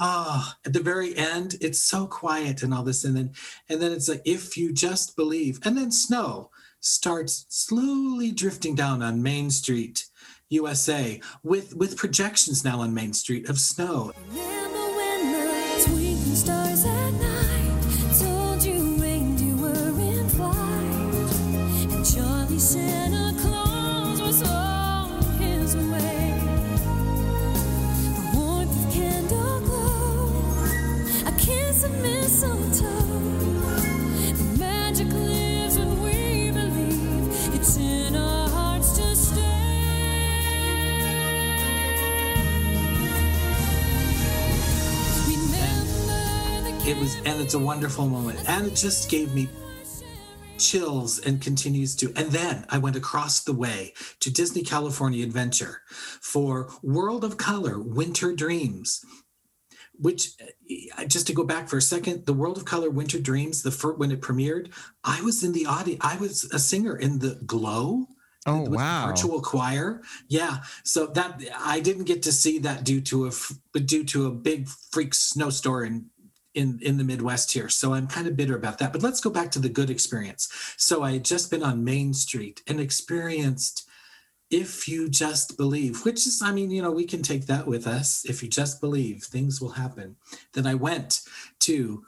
oh 0.00 0.52
at 0.64 0.72
the 0.72 0.80
very 0.80 1.16
end 1.16 1.56
it's 1.60 1.82
so 1.82 2.06
quiet 2.06 2.62
and 2.62 2.72
all 2.74 2.82
this 2.82 3.04
and 3.04 3.16
then 3.16 3.32
and 3.68 3.80
then 3.80 3.92
it's 3.92 4.08
like 4.08 4.22
if 4.24 4.56
you 4.56 4.72
just 4.72 5.16
believe 5.16 5.58
and 5.64 5.76
then 5.76 5.90
snow 5.90 6.50
starts 6.80 7.46
slowly 7.48 8.30
drifting 8.30 8.74
down 8.74 9.02
on 9.02 9.22
main 9.22 9.50
street 9.50 10.06
usa 10.48 11.20
with 11.42 11.74
with 11.74 11.96
projections 11.96 12.64
now 12.64 12.80
on 12.80 12.92
main 12.92 13.12
street 13.12 13.48
of 13.48 13.58
snow 13.58 14.12
it 46.86 46.96
was 46.98 47.16
and 47.16 47.40
it's 47.40 47.54
a 47.54 47.58
wonderful 47.58 48.06
moment. 48.06 48.38
And 48.48 48.66
it 48.66 48.76
just 48.76 49.10
gave 49.10 49.34
me 49.34 49.48
chills 50.58 51.18
and 51.18 51.42
continues 51.42 51.94
to 51.94 52.10
and 52.16 52.32
then 52.32 52.64
i 52.70 52.78
went 52.78 52.96
across 52.96 53.42
the 53.44 53.52
way 53.52 53.92
to 54.20 54.32
disney 54.32 54.62
california 54.62 55.22
adventure 55.22 55.82
for 56.22 56.70
world 56.82 57.24
of 57.24 57.36
color 57.36 57.78
winter 57.78 58.34
dreams 58.34 59.04
which 59.98 60.30
uh, 60.96 61.04
just 61.04 61.26
to 61.26 61.34
go 61.34 61.44
back 61.44 61.68
for 61.68 61.76
a 61.76 61.82
second 61.82 62.24
the 62.24 62.32
world 62.32 62.56
of 62.56 62.64
color 62.64 62.88
winter 62.88 63.20
dreams 63.20 63.60
the 63.60 63.70
first 63.70 63.98
when 63.98 64.10
it 64.10 64.22
premiered 64.22 64.72
i 65.04 65.20
was 65.20 65.44
in 65.44 65.52
the 65.52 65.66
audience 65.66 66.00
i 66.02 66.16
was 66.16 66.44
a 66.44 66.58
singer 66.58 66.96
in 66.96 67.18
the 67.18 67.38
glow 67.44 68.06
Oh 68.46 68.60
wow. 68.60 69.08
virtual 69.08 69.40
choir. 69.40 70.02
Yeah. 70.28 70.58
So 70.84 71.06
that 71.08 71.42
i 71.58 71.80
didn't 71.80 72.04
get 72.04 72.22
to 72.22 72.32
see 72.32 72.60
that 72.60 72.84
due 72.84 73.00
to 73.00 73.26
a 73.26 73.80
due 73.80 74.04
to 74.04 74.26
a 74.26 74.30
big 74.30 74.68
freak 74.68 75.14
snowstorm 75.14 76.10
in 76.56 76.80
in 76.82 76.96
the 76.96 77.04
midwest 77.04 77.52
here. 77.52 77.68
So 77.68 77.94
i'm 77.94 78.08
kind 78.08 78.26
of 78.26 78.36
bitter 78.36 78.56
about 78.56 78.78
that 78.78 78.92
but 78.92 79.02
let's 79.02 79.20
go 79.20 79.30
back 79.30 79.50
to 79.52 79.58
the 79.60 79.68
good 79.68 79.90
experience. 79.90 80.48
So 80.76 81.02
i 81.02 81.12
had 81.12 81.24
just 81.24 81.50
been 81.50 81.62
on 81.62 81.84
main 81.84 82.14
street 82.14 82.62
and 82.66 82.80
experienced 82.80 83.86
if 84.50 84.88
you 84.88 85.08
just 85.08 85.56
believe 85.56 86.04
which 86.04 86.26
is 86.26 86.40
i 86.42 86.52
mean 86.52 86.70
you 86.70 86.80
know 86.80 86.92
we 86.92 87.04
can 87.04 87.22
take 87.22 87.46
that 87.46 87.66
with 87.66 87.86
us. 87.86 88.24
If 88.24 88.42
you 88.42 88.48
just 88.48 88.80
believe 88.80 89.22
things 89.22 89.60
will 89.60 89.70
happen. 89.84 90.16
Then 90.54 90.66
i 90.66 90.74
went 90.74 91.22
to 91.60 92.04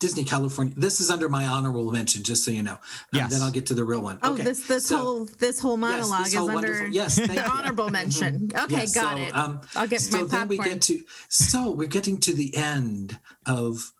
disney 0.00 0.24
california 0.24 0.72
this 0.76 1.00
is 1.00 1.10
under 1.10 1.28
my 1.28 1.46
honorable 1.46 1.92
mention 1.92 2.22
just 2.22 2.44
so 2.44 2.50
you 2.50 2.62
know. 2.62 2.72
Um, 2.72 2.78
Yes. 3.12 3.30
then 3.32 3.42
i'll 3.42 3.50
get 3.52 3.66
to 3.66 3.74
the 3.74 3.84
real 3.84 4.00
one. 4.00 4.18
Oh 4.22 4.32
Okay, 4.32 4.42
this 4.44 4.66
this 4.66 4.86
so- 4.86 4.96
whole 4.96 5.24
this 5.38 5.60
whole 5.60 5.78
Yes, 5.78 5.80
monologue 5.80 6.24
this 6.24 6.34
whole 6.34 6.48
is 6.50 6.56
under 6.56 6.86
yes, 6.88 7.16
the 7.34 7.50
honorable 7.50 7.90
mention. 7.90 8.50
Okay 8.64 8.74
Yes, 8.76 8.94
got 8.94 9.16
so, 9.16 9.22
it. 9.22 9.36
um, 9.36 9.60
i'll 9.76 9.86
get 9.86 10.00
so 10.00 10.22
my 10.22 10.24
then 10.26 10.48
we 10.48 10.58
get 10.58 10.82
to 10.82 11.02
so 11.28 11.70
we're 11.70 11.86
getting 11.98 12.18
to 12.20 12.32
the 12.32 12.56
end 12.56 13.18
of 13.46 13.92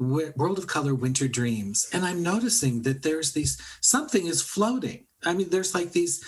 Wi- 0.00 0.32
World 0.36 0.58
of 0.58 0.66
Color 0.66 0.94
Winter 0.96 1.28
Dreams, 1.28 1.86
and 1.92 2.04
I'm 2.04 2.22
noticing 2.24 2.82
that 2.82 3.02
there's 3.02 3.32
these 3.32 3.60
something 3.80 4.26
is 4.26 4.42
floating. 4.42 5.06
I 5.24 5.32
mean, 5.34 5.50
there's 5.50 5.74
like 5.74 5.92
these 5.92 6.24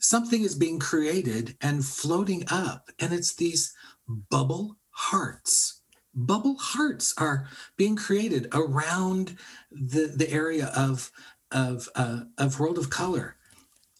something 0.00 0.42
is 0.42 0.54
being 0.54 0.78
created 0.78 1.56
and 1.62 1.84
floating 1.84 2.44
up, 2.50 2.90
and 2.98 3.12
it's 3.14 3.34
these 3.36 3.72
bubble 4.06 4.76
hearts. 4.90 5.80
Bubble 6.14 6.56
hearts 6.58 7.14
are 7.18 7.48
being 7.76 7.96
created 7.96 8.48
around 8.52 9.36
the 9.70 10.12
the 10.14 10.30
area 10.30 10.72
of 10.76 11.10
of 11.50 11.88
uh, 11.94 12.20
of 12.38 12.60
World 12.60 12.78
of 12.78 12.90
Color 12.90 13.36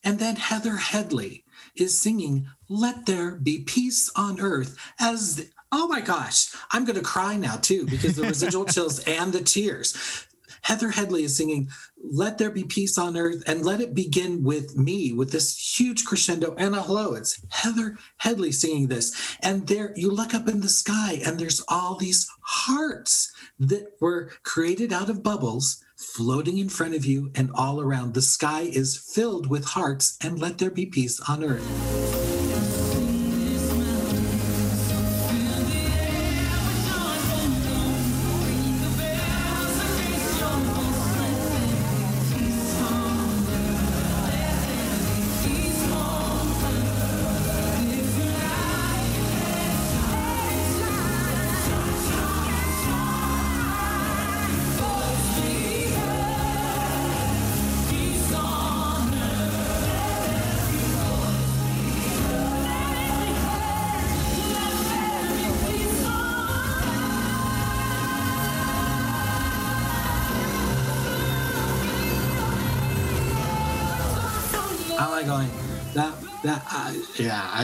And 0.03 0.19
then 0.19 0.37
Heather 0.37 0.77
Headley 0.77 1.45
is 1.77 2.01
singing 2.01 2.49
Let 2.69 3.07
There 3.07 3.33
Be 3.33 3.61
Peace 3.61 4.11
on 4.17 4.41
Earth 4.41 4.77
as 5.01 5.37
the, 5.37 5.49
oh 5.73 5.89
my 5.89 6.01
gosh, 6.01 6.55
I'm 6.73 6.85
going 6.85 6.99
to 6.99 7.03
cry 7.05 7.37
now 7.37 7.57
too 7.57 7.87
because 7.87 8.17
the 8.17 8.23
residual 8.23 8.65
chills 8.75 9.01
and 9.01 9.33
the 9.33 9.43
tears. 9.43 10.27
Heather 10.65 10.91
Headley 10.91 11.25
is 11.25 11.37
singing 11.37 11.69
Let 12.03 12.39
There 12.39 12.51
Be 12.51 12.65
Peace 12.65 12.97
on 12.97 13.19
Earth 13.19 13.43
and 13.47 13.67
let 13.67 13.83
it 13.83 13.95
begin 13.95 14.43
with 14.43 14.77
me 14.79 15.13
with 15.13 15.31
this 15.31 15.79
huge 15.79 16.07
crescendo. 16.07 16.55
And 16.57 16.75
hello, 16.75 17.13
it's 17.13 17.39
Heather 17.51 17.99
Headley 18.17 18.51
singing 18.51 18.89
this. 18.89 19.37
And 19.43 19.67
there 19.67 19.93
you 19.95 20.11
look 20.11 20.35
up 20.35 20.49
in 20.49 20.63
the 20.63 20.71
sky 20.71 21.21
and 21.25 21.39
there's 21.39 21.63
all 21.69 21.97
these 21.97 22.27
hearts 22.41 23.31
that 23.59 23.93
were 24.01 24.31
created 24.43 24.91
out 24.91 25.11
of 25.11 25.23
bubbles 25.23 25.85
floating 25.97 26.57
in 26.57 26.71
front 26.71 26.95
of 26.95 27.05
you 27.05 27.31
and 27.35 27.51
all 27.55 27.79
around. 27.79 28.15
The 28.15 28.23
sky 28.23 28.63
is 28.63 28.97
filled 28.97 29.49
with 29.49 29.67
hearts 29.67 30.17
and 30.23 30.41
let 30.41 30.57
there 30.57 30.71
be 30.71 30.87
peace 30.87 31.21
on 31.29 31.45
earth. 31.45 32.24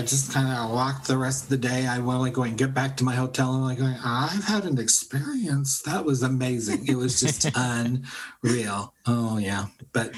I 0.01 0.03
just 0.03 0.33
kind 0.33 0.49
of 0.51 0.71
walked 0.71 1.07
the 1.09 1.19
rest 1.19 1.43
of 1.45 1.51
the 1.51 1.59
day. 1.59 1.87
I 1.87 1.99
went 1.99 2.21
like 2.21 2.33
going, 2.33 2.57
get 2.57 2.73
back 2.73 2.97
to 2.97 3.05
my 3.05 3.15
hotel. 3.15 3.53
and 3.55 3.65
like 3.65 3.77
going, 3.77 3.97
I've 4.03 4.45
had 4.45 4.65
an 4.65 4.79
experience. 4.79 5.83
That 5.83 6.07
was 6.07 6.23
amazing. 6.23 6.87
It 6.89 6.95
was 6.97 7.21
just 7.21 7.45
unreal. 7.55 8.95
Oh, 9.05 9.37
yeah. 9.37 9.67
But, 9.93 10.15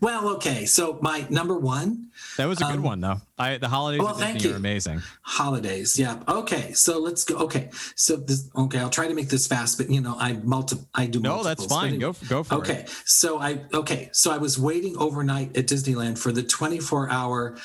well, 0.00 0.26
okay. 0.36 0.64
So 0.64 0.98
my 1.02 1.26
number 1.28 1.58
one 1.58 2.08
That 2.38 2.46
was 2.46 2.62
a 2.62 2.64
good 2.64 2.76
Um, 2.76 2.82
one 2.82 3.00
though. 3.02 3.20
I 3.38 3.58
the 3.58 3.68
holidays 3.68 4.00
well, 4.02 4.14
thank 4.14 4.42
you. 4.42 4.52
are 4.52 4.56
amazing. 4.56 5.02
holidays 5.22 5.98
yeah 5.98 6.22
okay 6.28 6.72
so 6.72 6.98
let's 6.98 7.24
go 7.24 7.36
okay 7.36 7.70
so 7.96 8.16
this 8.16 8.48
okay 8.56 8.78
i'll 8.78 8.90
try 8.90 9.08
to 9.08 9.14
make 9.14 9.28
this 9.30 9.46
fast 9.46 9.78
but 9.78 9.88
you 9.90 10.00
know 10.02 10.14
i 10.18 10.34
multi 10.44 10.76
i 10.94 11.06
do 11.06 11.20
No, 11.20 11.42
that's 11.42 11.64
fine. 11.66 11.98
Go 11.98 12.12
go 12.28 12.42
for 12.42 12.54
okay 12.56 12.80
it. 12.84 12.88
so 13.06 13.38
i 13.38 13.60
okay 13.72 14.10
so 14.12 14.30
i 14.30 14.36
was 14.38 14.58
waiting 14.58 14.94
overnight 14.98 15.56
at 15.56 15.66
disneyland 15.66 16.18
for 16.18 16.32
the 16.32 16.42
24 16.42 17.10
hour 17.10 17.56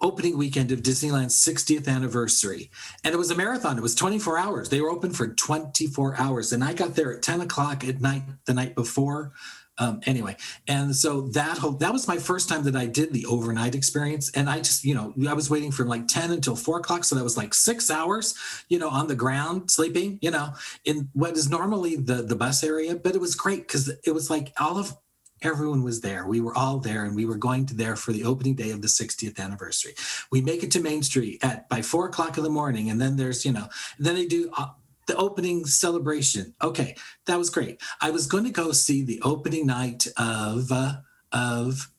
opening 0.00 0.36
weekend 0.36 0.72
of 0.72 0.80
disneyland's 0.80 1.36
60th 1.44 1.88
anniversary. 1.88 2.70
And 3.04 3.14
it 3.14 3.18
was 3.18 3.30
a 3.30 3.34
marathon. 3.34 3.78
It 3.78 3.82
was 3.82 3.94
24 3.94 4.38
hours. 4.38 4.68
They 4.68 4.80
were 4.80 4.90
open 4.90 5.12
for 5.12 5.28
24 5.28 6.16
hours. 6.18 6.52
And 6.52 6.64
i 6.64 6.72
got 6.72 6.94
there 6.94 7.12
at 7.12 7.22
10 7.22 7.42
o'clock 7.42 7.84
at 7.84 8.00
night 8.00 8.22
the 8.46 8.54
night 8.54 8.74
before. 8.74 9.32
Um, 9.78 10.02
anyway 10.04 10.36
and 10.68 10.94
so 10.94 11.22
that 11.28 11.56
whole 11.56 11.70
that 11.72 11.90
was 11.90 12.06
my 12.06 12.18
first 12.18 12.50
time 12.50 12.64
that 12.64 12.76
i 12.76 12.84
did 12.84 13.14
the 13.14 13.24
overnight 13.24 13.74
experience. 13.74 14.30
And 14.32 14.50
i 14.50 14.58
just 14.58 14.84
you 14.84 14.94
know 14.94 15.14
i 15.26 15.32
was 15.32 15.48
waiting 15.48 15.72
from 15.72 15.88
like 15.88 16.06
10 16.06 16.32
until 16.32 16.54
4 16.54 16.80
o'clock. 16.80 17.04
So 17.04 17.14
that 17.16 17.24
was 17.24 17.38
like 17.38 17.54
six 17.54 17.90
hours 17.90 18.34
you 18.68 18.78
know 18.78 18.90
on 18.90 19.06
the 19.06 19.14
ground 19.14 19.70
sleeping 19.70 20.18
you 20.20 20.30
know 20.30 20.52
in 20.84 21.08
what 21.14 21.36
is 21.36 21.48
normally 21.48 21.96
the 21.96 22.22
the 22.22 22.36
bus 22.36 22.62
area. 22.62 22.94
But 22.94 23.14
it 23.14 23.20
was 23.20 23.34
great 23.34 23.66
because 23.66 23.88
it 24.04 24.12
was 24.12 24.28
like 24.28 24.52
all 24.58 24.76
of 24.76 24.94
everyone 25.42 25.82
was 25.82 26.00
there. 26.00 26.26
We 26.26 26.40
were 26.40 26.56
all 26.56 26.78
there 26.78 27.04
and 27.04 27.14
we 27.16 27.24
were 27.24 27.36
going 27.36 27.66
to 27.66 27.74
there 27.74 27.96
for 27.96 28.12
the 28.12 28.24
opening 28.24 28.54
day 28.54 28.70
of 28.70 28.82
the 28.82 28.88
60th 28.88 29.38
anniversary. 29.38 29.94
We 30.30 30.40
make 30.40 30.62
it 30.62 30.70
to 30.72 30.80
main 30.80 31.02
street 31.02 31.42
at 31.42 31.68
by 31.68 31.82
four 31.82 32.06
o'clock 32.06 32.36
in 32.36 32.44
the 32.44 32.50
morning 32.50 32.90
and 32.90 33.00
then 33.00 33.16
there's 33.16 33.44
you 33.44 33.52
know 33.52 33.68
then 33.98 34.14
they 34.14 34.26
do 34.26 34.50
uh, 34.56 34.68
the 35.06 35.16
opening 35.16 35.64
celebration. 35.64 36.54
Okay 36.62 36.96
that 37.26 37.38
was 37.38 37.50
great. 37.50 37.80
I 38.00 38.10
was 38.10 38.26
going 38.26 38.44
to 38.44 38.50
go 38.50 38.72
see 38.72 39.02
the 39.02 39.20
opening 39.22 39.66
night 39.66 40.06
of 40.16 40.70
uh, 40.70 40.96
of 41.32 41.90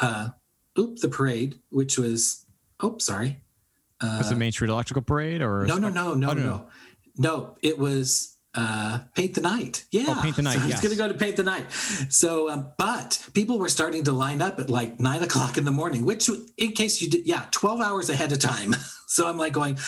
uh 0.00 0.28
oop 0.78 0.98
the 0.98 1.08
parade 1.08 1.58
which 1.70 1.98
was 1.98 2.44
oh 2.80 2.98
sorry. 2.98 3.40
Uh, 3.98 4.16
Was 4.18 4.30
it 4.30 4.36
Main 4.36 4.52
Street 4.52 4.68
Electrical 4.68 5.02
Parade 5.02 5.40
or 5.40 5.64
no 5.66 5.78
no 5.78 5.88
no 5.88 6.12
no 6.14 6.30
Oh, 6.30 6.34
no, 6.34 6.42
no. 6.42 6.66
No 7.16 7.56
it 7.62 7.78
was 7.78 8.35
uh 8.56 9.00
paint 9.14 9.34
the 9.34 9.40
night. 9.40 9.84
Yeah. 9.90 10.04
Oh, 10.08 10.20
Paint 10.22 10.36
the 10.36 10.42
Night, 10.42 10.54
so 10.54 10.60
i 10.60 10.62
was 10.62 10.70
yes. 10.70 10.82
gonna 10.82 10.96
go 10.96 11.08
to 11.08 11.14
paint 11.14 11.36
the 11.36 11.42
night. 11.42 11.70
So 12.08 12.50
um, 12.50 12.72
but 12.78 13.22
people 13.34 13.58
were 13.58 13.68
starting 13.68 14.02
to 14.04 14.12
line 14.12 14.40
up 14.40 14.58
at 14.58 14.70
like 14.70 14.98
nine 14.98 15.22
o'clock 15.22 15.58
in 15.58 15.64
the 15.64 15.70
morning 15.70 16.04
which 16.04 16.28
in 16.56 16.72
case 16.72 17.00
you 17.02 17.10
did 17.10 17.26
yeah 17.26 17.46
12 17.50 17.80
hours 17.80 18.10
ahead 18.10 18.32
of 18.32 18.38
time. 18.38 18.74
So 19.08 19.28
i'm 19.28 19.38
like 19.38 19.52
going 19.52 19.78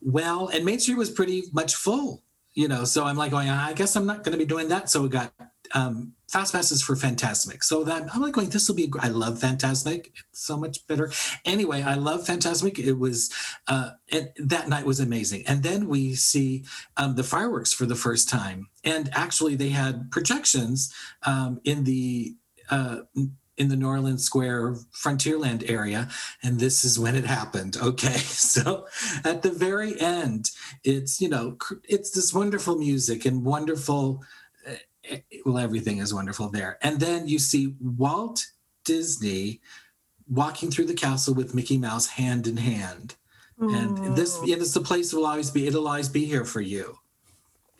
well 0.00 0.48
and 0.48 0.64
main 0.64 0.80
street 0.80 0.96
was 0.96 1.10
pretty 1.10 1.42
much 1.52 1.74
full 1.74 2.24
you 2.54 2.68
know? 2.68 2.84
So 2.84 3.04
i'm 3.04 3.16
like 3.18 3.30
going 3.30 3.50
i 3.50 3.74
guess 3.74 3.96
i'm 3.96 4.06
not 4.06 4.24
going 4.24 4.32
to 4.32 4.38
be 4.38 4.46
doing 4.46 4.68
that. 4.68 4.88
So 4.88 5.02
we 5.02 5.10
got 5.10 5.30
um 5.74 6.14
fast 6.32 6.54
passes 6.54 6.82
for 6.82 6.96
Fantasmic. 6.96 7.62
So 7.62 7.84
that 7.84 8.08
I'm 8.14 8.22
like 8.22 8.32
going, 8.32 8.48
this 8.48 8.66
will 8.66 8.74
be. 8.74 8.90
I 8.98 9.08
love 9.08 9.38
Fantasmic. 9.38 10.06
It's 10.30 10.44
so 10.44 10.56
much 10.56 10.86
better. 10.86 11.12
Anyway, 11.44 11.82
I 11.82 11.94
love 11.94 12.22
Fantasmic. 12.26 12.78
It 12.78 12.94
was, 12.94 13.30
uh, 13.68 13.90
and 14.10 14.30
that 14.38 14.68
night 14.68 14.86
was 14.86 14.98
amazing. 14.98 15.44
And 15.46 15.62
then 15.62 15.88
we 15.88 16.14
see 16.14 16.64
um, 16.96 17.16
the 17.16 17.22
fireworks 17.22 17.72
for 17.74 17.84
the 17.84 17.94
first 17.94 18.30
time, 18.30 18.68
and 18.82 19.10
actually 19.12 19.54
they 19.56 19.68
had 19.68 20.10
projections 20.10 20.92
um, 21.24 21.60
in 21.64 21.84
the. 21.84 22.34
Uh, 22.70 23.00
in 23.58 23.68
the 23.68 23.76
New 23.76 23.86
Orleans 23.86 24.24
Square 24.24 24.76
Frontierland 24.94 25.68
area, 25.68 26.08
and 26.42 26.58
this 26.58 26.84
is 26.84 26.98
when 26.98 27.14
it 27.14 27.26
happened. 27.26 27.76
Okay, 27.76 28.16
so 28.16 28.86
at 29.24 29.42
the 29.42 29.50
very 29.50 30.00
end, 30.00 30.50
it's 30.82 31.20
you 31.20 31.28
know 31.28 31.58
it's 31.84 32.12
this 32.12 32.32
wonderful 32.32 32.78
music 32.78 33.26
and 33.26 33.44
wonderful 33.44 34.24
well, 35.44 35.58
everything 35.58 35.98
is 35.98 36.12
wonderful 36.14 36.48
there. 36.48 36.78
And 36.82 37.00
then 37.00 37.28
you 37.28 37.38
see 37.38 37.74
Walt 37.80 38.46
Disney 38.84 39.60
walking 40.28 40.70
through 40.70 40.86
the 40.86 40.94
castle 40.94 41.34
with 41.34 41.54
Mickey 41.54 41.78
Mouse 41.78 42.06
hand 42.06 42.46
in 42.46 42.56
hand. 42.56 43.16
And 43.58 44.16
this, 44.16 44.38
and 44.40 44.50
it's 44.50 44.74
the 44.74 44.80
place 44.80 45.10
that 45.10 45.18
will 45.18 45.26
always 45.26 45.50
be, 45.50 45.68
it'll 45.68 45.86
always 45.86 46.08
be 46.08 46.24
here 46.24 46.44
for 46.44 46.60
you. 46.60 46.98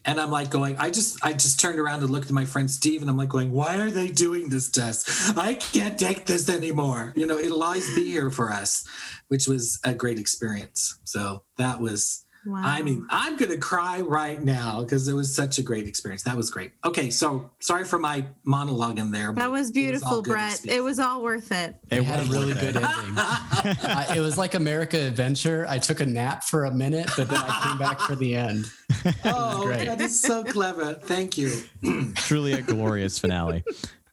And 0.04 0.20
I'm 0.20 0.30
like 0.30 0.50
going, 0.50 0.76
I 0.78 0.90
just, 0.90 1.24
I 1.24 1.32
just 1.32 1.60
turned 1.60 1.78
around 1.78 2.02
and 2.02 2.10
looked 2.10 2.26
at 2.26 2.32
my 2.32 2.44
friend 2.44 2.70
Steve 2.70 3.00
and 3.00 3.10
I'm 3.10 3.16
like 3.16 3.28
going, 3.28 3.50
why 3.50 3.78
are 3.78 3.90
they 3.90 4.08
doing 4.08 4.48
this 4.48 4.70
to 4.72 4.84
us? 4.84 5.36
I 5.36 5.54
can't 5.54 5.98
take 5.98 6.26
this 6.26 6.48
anymore. 6.48 7.12
You 7.16 7.26
know, 7.26 7.38
it'll 7.38 7.62
always 7.62 7.92
be 7.94 8.04
here 8.04 8.30
for 8.30 8.52
us, 8.52 8.84
which 9.28 9.48
was 9.48 9.80
a 9.84 9.94
great 9.94 10.18
experience. 10.18 10.98
So 11.04 11.44
that 11.56 11.80
was, 11.80 12.26
Wow. 12.44 12.60
I 12.64 12.82
mean, 12.82 13.06
I'm 13.08 13.36
going 13.36 13.50
to 13.52 13.56
cry 13.58 14.00
right 14.00 14.42
now 14.42 14.80
because 14.82 15.06
it 15.06 15.12
was 15.12 15.34
such 15.34 15.58
a 15.58 15.62
great 15.62 15.86
experience. 15.86 16.22
That 16.24 16.36
was 16.36 16.50
great. 16.50 16.72
Okay, 16.84 17.08
so 17.08 17.50
sorry 17.60 17.84
for 17.84 17.98
my 18.00 18.24
monologue 18.44 18.98
in 18.98 19.12
there. 19.12 19.32
that 19.32 19.50
was 19.50 19.68
it 19.68 19.70
all 19.70 19.72
beautiful, 19.74 20.22
Brett. 20.22 20.50
experience. 20.52 20.78
It 20.78 20.82
was 20.82 20.98
all 20.98 21.22
worth 21.22 21.52
it. 21.52 21.76
It 21.90 22.02
had 22.02 22.18
a 22.18 22.22
was 22.22 22.30
really 22.30 22.54
good 22.54 22.76
ending. 22.76 23.16
Uh, 23.64 24.06
it 24.16 24.20
was 24.20 24.36
like 24.38 24.54
America 24.54 24.98
Adventure. 24.98 25.66
I 25.68 25.78
took 25.78 26.00
a 26.00 26.06
nap 26.06 26.42
for 26.42 26.64
a 26.64 26.70
minute, 26.72 27.08
but 27.16 27.28
then 27.28 27.38
I 27.38 27.60
came 27.68 27.78
back 27.78 28.00
for 28.00 28.16
the 28.16 28.34
end. 28.34 28.66
Oh, 29.24 29.64
great. 29.64 29.86
that 29.86 30.00
is 30.00 30.20
so 30.20 30.44
clever. 30.44 30.94
Thank 30.94 31.36
you. 31.36 31.62
Truly 32.14 32.52
a 32.52 32.62
glorious 32.62 33.18
finale. 33.18 33.64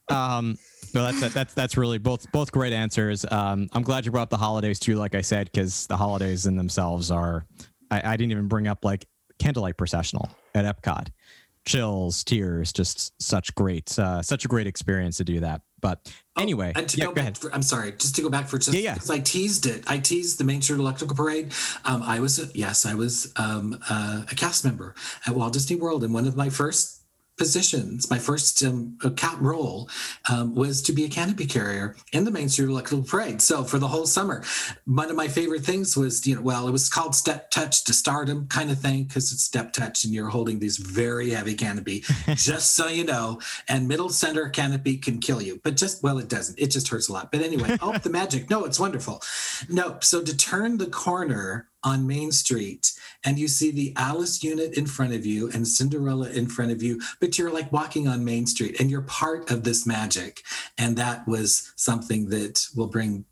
Um, 0.08 0.58
no, 0.96 1.12
that's 1.12 1.34
that's 1.34 1.54
that's 1.54 1.78
really 1.78 2.00
both 2.00 2.32
both 2.32 2.52
great 2.52 2.74
answers. 2.74 3.24
Um, 3.30 3.70
I'm 3.74 3.84
glad 3.84 4.06
you 4.06 4.12
brought 4.12 4.24
up 4.24 4.30
the 4.32 4.38
holidays 4.38 4.80
too, 4.80 4.96
like 4.96 5.14
I 5.14 5.22
said, 5.22 5.52
because 5.52 5.86
the 5.88 5.98
holidays 5.98 6.48
in 6.48 6.56
themselves 6.56 7.12
are. 7.12 7.46
I, 7.92 8.14
I 8.14 8.18
didn't 8.18 8.32
even 8.32 8.48
bring 8.48 8.68
up 8.68 8.84
like 8.86 9.06
candlelight 9.40 9.78
processional 9.78 10.30
at 10.56 10.66
Epcot. 10.66 11.10
Chills, 11.66 12.24
tears, 12.24 12.72
just 12.74 13.14
such 13.22 13.54
great, 13.54 13.98
uh, 14.00 14.22
such 14.22 14.46
a 14.46 14.48
great 14.48 14.66
experience 14.66 15.18
to 15.18 15.24
do 15.24 15.42
that. 15.42 15.62
But 15.82 16.12
anyway, 16.38 16.74
Oh, 16.76 16.82
to 16.84 16.98
yeah, 16.98 17.06
go 17.06 17.14
go 17.14 17.22
ahead. 17.22 17.38
For, 17.38 17.54
I'm 17.54 17.62
sorry, 17.62 17.92
just 17.92 18.16
to 18.16 18.22
go 18.22 18.30
back 18.30 18.48
for 18.48 18.58
just 18.58 18.74
Yeah, 18.74 18.80
yeah. 18.82 18.94
because 18.96 19.10
I 19.10 19.20
teased 19.20 19.66
it. 19.66 19.84
I 19.88 19.98
teased 20.00 20.40
the 20.40 20.44
Main 20.46 20.62
Street 20.62 20.80
Electrical 20.80 21.16
Parade. 21.16 21.54
Um, 21.86 22.02
I 22.02 22.20
was, 22.22 22.52
yes, 22.56 22.86
I 22.86 22.96
was 22.96 23.32
um, 23.36 23.78
uh, 23.90 24.24
a 24.32 24.36
cast 24.36 24.66
member 24.66 24.96
at 25.28 25.36
Walt 25.36 25.54
Disney 25.54 25.76
World, 25.76 26.04
and 26.04 26.14
one 26.14 26.28
of 26.28 26.36
my 26.36 26.50
first 26.50 26.99
positions, 27.40 28.10
my 28.12 28.20
first 28.20 28.62
um, 28.64 28.98
account 29.04 29.42
role 29.42 29.90
um, 30.30 30.54
was 30.54 30.82
to 30.84 30.94
be 30.94 31.06
a 31.06 31.10
canopy 31.10 31.48
carrier 31.48 31.96
in 32.12 32.26
the 32.26 32.32
Main 32.32 32.50
Street 32.50 32.70
Electrical 32.70 33.04
Parade. 33.04 33.42
So 33.42 33.64
for 33.64 33.80
the 33.80 33.88
whole 33.88 34.06
summer, 34.06 34.44
one 34.86 35.10
of 35.10 35.16
my 35.16 35.28
favorite 35.28 35.64
things 35.64 35.98
was, 35.98 36.28
you 36.28 36.36
know, 36.36 36.42
well, 36.42 36.68
it 36.68 36.72
was 36.72 36.90
called 36.90 37.16
Step 37.16 37.50
Touch 37.50 37.86
to 37.86 37.94
Stardom 37.94 38.46
kind 38.48 38.70
of 38.70 38.78
thing 38.78 39.06
because 39.06 39.32
it's 39.32 39.44
Step 39.44 39.74
Touch 39.74 40.04
and 40.04 40.14
you're 40.14 40.30
holding 40.30 40.60
these 40.60 40.78
very 40.78 41.32
heavy 41.32 41.56
canopy, 41.56 42.04
just 42.36 42.76
so 42.76 42.88
you 42.88 43.06
know. 43.06 43.40
And 43.70 43.88
middle 43.88 44.10
center 44.10 44.50
canopy 44.50 44.98
can 44.98 45.20
kill 45.20 45.42
you, 45.42 45.62
but 45.64 45.78
just, 45.78 46.04
well, 46.04 46.20
it 46.20 46.28
doesn't. 46.28 46.60
It 46.60 46.68
just 46.68 46.90
hurts 46.90 47.08
a 47.08 47.14
lot. 47.14 47.32
But 47.32 47.42
anyway, 47.42 47.78
oh, 47.82 47.98
the 47.98 48.10
magic. 48.10 48.50
No, 48.50 48.66
it's 48.66 48.80
wonderful. 48.80 49.22
No, 49.70 49.98
so 50.02 50.22
to 50.22 50.36
turn 50.36 50.78
the 50.78 50.88
corner 50.88 51.69
on 51.84 52.06
Main 52.08 52.32
Street 52.32 52.92
and 53.26 53.40
you 53.40 53.48
see 53.48 53.72
the 53.72 53.94
Alice 53.96 54.44
unit 54.44 54.78
in 54.78 54.86
front 54.86 55.14
of 55.14 55.26
you 55.26 55.50
and 55.52 55.68
Cinderella 55.68 56.30
in 56.30 56.48
front 56.48 56.72
of 56.72 56.84
you, 56.84 57.00
but 57.20 57.38
you're 57.38 57.52
like 57.52 57.72
walking 57.72 58.08
on 58.08 58.26
Main 58.26 58.46
Street 58.46 58.80
and 58.80 58.90
you're 58.92 59.02
part 59.02 59.50
of 59.52 59.64
this 59.64 59.86
magic. 59.86 60.44
And 60.78 60.98
that 60.98 61.28
was 61.28 61.72
something 61.76 62.30
that 62.30 62.66
will 62.76 62.88
bring 62.88 63.26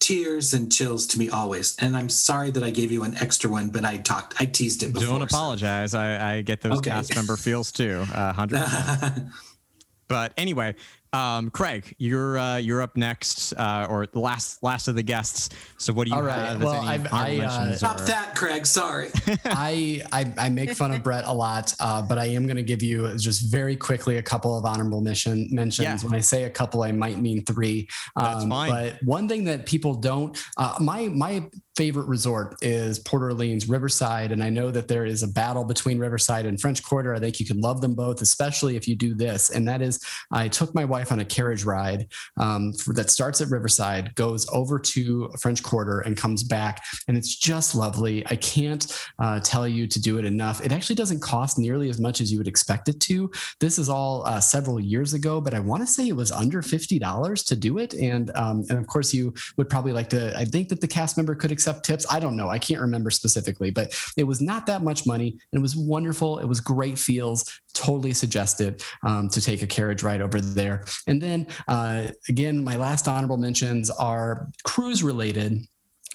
tears 0.00 0.52
and 0.52 0.72
chills 0.72 1.06
to 1.06 1.18
me 1.18 1.28
always. 1.28 1.76
And 1.78 1.96
I'm 1.96 2.08
sorry 2.08 2.50
that 2.50 2.62
I 2.64 2.70
gave 2.70 2.90
you 2.90 3.04
an 3.04 3.16
extra 3.18 3.48
one, 3.48 3.68
but 3.68 3.84
I 3.84 3.98
talked, 3.98 4.34
I 4.40 4.46
teased 4.46 4.82
it 4.82 4.92
before. 4.92 5.18
Don't 5.18 5.30
so- 5.30 5.36
apologize. 5.36 5.94
I, 5.94 6.36
I 6.36 6.42
get 6.42 6.60
those 6.60 6.78
Okay. 6.78 6.90
cast 6.90 7.14
member 7.14 7.36
feels 7.36 7.70
too. 7.70 8.04
Uh, 8.12 8.32
100%. 8.36 9.30
But 10.08 10.32
anyway, 10.36 10.74
um, 11.12 11.50
Craig, 11.50 11.94
you're 11.98 12.38
uh, 12.38 12.56
you're 12.56 12.80
up 12.80 12.96
next, 12.96 13.52
uh, 13.54 13.86
or 13.90 14.06
the 14.06 14.18
last 14.18 14.62
last 14.62 14.88
of 14.88 14.94
the 14.94 15.02
guests. 15.02 15.50
So 15.76 15.92
what 15.92 16.04
do 16.04 16.10
you 16.10 16.16
All 16.16 16.22
right. 16.22 16.38
have? 16.48 16.62
Well, 16.62 16.80
I've- 16.80 17.08
I, 17.12 17.38
uh, 17.38 17.74
Stop 17.74 18.00
or- 18.00 18.04
that, 18.04 18.34
Craig. 18.34 18.64
Sorry. 18.66 19.10
I, 19.44 20.02
I 20.12 20.32
I 20.38 20.48
make 20.48 20.72
fun 20.72 20.92
of 20.92 21.02
Brett 21.02 21.24
a 21.26 21.32
lot, 21.32 21.74
uh, 21.80 22.00
but 22.02 22.18
I 22.18 22.26
am 22.26 22.46
going 22.46 22.56
to 22.56 22.62
give 22.62 22.82
you 22.82 23.14
just 23.18 23.50
very 23.50 23.76
quickly 23.76 24.16
a 24.18 24.22
couple 24.22 24.56
of 24.56 24.64
honorable 24.64 25.00
mission 25.00 25.48
mentions. 25.50 26.02
Yeah. 26.02 26.08
When 26.08 26.14
I 26.16 26.20
say 26.20 26.44
a 26.44 26.50
couple, 26.50 26.82
I 26.82 26.92
might 26.92 27.18
mean 27.18 27.44
three. 27.44 27.88
Um, 28.16 28.24
That's 28.24 28.44
fine. 28.46 28.70
But 28.70 29.02
one 29.04 29.28
thing 29.28 29.44
that 29.44 29.66
people 29.66 29.94
don't, 29.94 30.36
uh, 30.56 30.76
my 30.80 31.08
my 31.08 31.44
favorite 31.76 32.06
resort 32.06 32.54
is 32.60 32.98
Port 32.98 33.22
Orleans 33.22 33.66
Riverside, 33.68 34.30
and 34.32 34.42
I 34.44 34.50
know 34.50 34.70
that 34.70 34.88
there 34.88 35.06
is 35.06 35.22
a 35.22 35.28
battle 35.28 35.64
between 35.64 35.98
Riverside 35.98 36.44
and 36.46 36.60
French 36.60 36.82
Quarter. 36.82 37.14
I 37.14 37.18
think 37.18 37.40
you 37.40 37.46
can 37.46 37.60
love 37.60 37.80
them 37.80 37.94
both, 37.94 38.20
especially 38.20 38.76
if 38.76 38.86
you 38.86 38.94
do 38.94 39.14
this, 39.14 39.50
and 39.50 39.66
that 39.68 39.80
is 39.82 39.98
I 40.30 40.48
took 40.48 40.74
my 40.74 40.84
wife 40.84 41.01
on 41.10 41.20
a 41.20 41.24
carriage 41.24 41.64
ride 41.64 42.06
um, 42.36 42.72
that 42.94 43.10
starts 43.10 43.40
at 43.40 43.48
Riverside, 43.48 44.14
goes 44.14 44.46
over 44.52 44.78
to 44.78 45.30
French 45.40 45.62
Quarter, 45.62 46.00
and 46.00 46.16
comes 46.16 46.42
back, 46.42 46.84
and 47.08 47.16
it's 47.16 47.34
just 47.34 47.74
lovely. 47.74 48.24
I 48.26 48.36
can't 48.36 48.86
uh, 49.18 49.40
tell 49.40 49.66
you 49.66 49.86
to 49.86 50.00
do 50.00 50.18
it 50.18 50.24
enough. 50.24 50.64
It 50.64 50.72
actually 50.72 50.96
doesn't 50.96 51.20
cost 51.20 51.58
nearly 51.58 51.88
as 51.88 51.98
much 51.98 52.20
as 52.20 52.30
you 52.30 52.38
would 52.38 52.48
expect 52.48 52.88
it 52.88 53.00
to. 53.00 53.30
This 53.60 53.78
is 53.78 53.88
all 53.88 54.24
uh, 54.26 54.40
several 54.40 54.78
years 54.78 55.14
ago, 55.14 55.40
but 55.40 55.54
I 55.54 55.60
want 55.60 55.82
to 55.82 55.86
say 55.86 56.08
it 56.08 56.16
was 56.16 56.30
under 56.30 56.62
fifty 56.62 56.98
dollars 56.98 57.42
to 57.44 57.56
do 57.56 57.78
it, 57.78 57.94
and 57.94 58.30
um, 58.34 58.64
and 58.68 58.78
of 58.78 58.86
course 58.86 59.14
you 59.14 59.34
would 59.56 59.68
probably 59.68 59.92
like 59.92 60.10
to. 60.10 60.36
I 60.38 60.44
think 60.44 60.68
that 60.68 60.80
the 60.80 60.88
cast 60.88 61.16
member 61.16 61.34
could 61.34 61.52
accept 61.52 61.84
tips. 61.84 62.06
I 62.10 62.20
don't 62.20 62.36
know. 62.36 62.48
I 62.48 62.58
can't 62.58 62.80
remember 62.80 63.10
specifically, 63.10 63.70
but 63.70 63.98
it 64.16 64.24
was 64.24 64.40
not 64.40 64.66
that 64.66 64.82
much 64.82 65.06
money, 65.06 65.38
and 65.52 65.58
it 65.58 65.62
was 65.62 65.76
wonderful. 65.76 66.38
It 66.38 66.46
was 66.46 66.60
great 66.60 66.98
feels. 66.98 67.60
Totally 67.74 68.12
suggested 68.12 68.82
um, 69.02 69.28
to 69.30 69.40
take 69.40 69.62
a 69.62 69.66
carriage 69.66 70.02
ride 70.02 70.20
over 70.20 70.40
there. 70.40 70.84
And 71.06 71.20
then 71.20 71.46
uh, 71.68 72.08
again, 72.28 72.62
my 72.62 72.76
last 72.76 73.08
honorable 73.08 73.38
mentions 73.38 73.90
are 73.90 74.48
cruise 74.64 75.02
related 75.02 75.66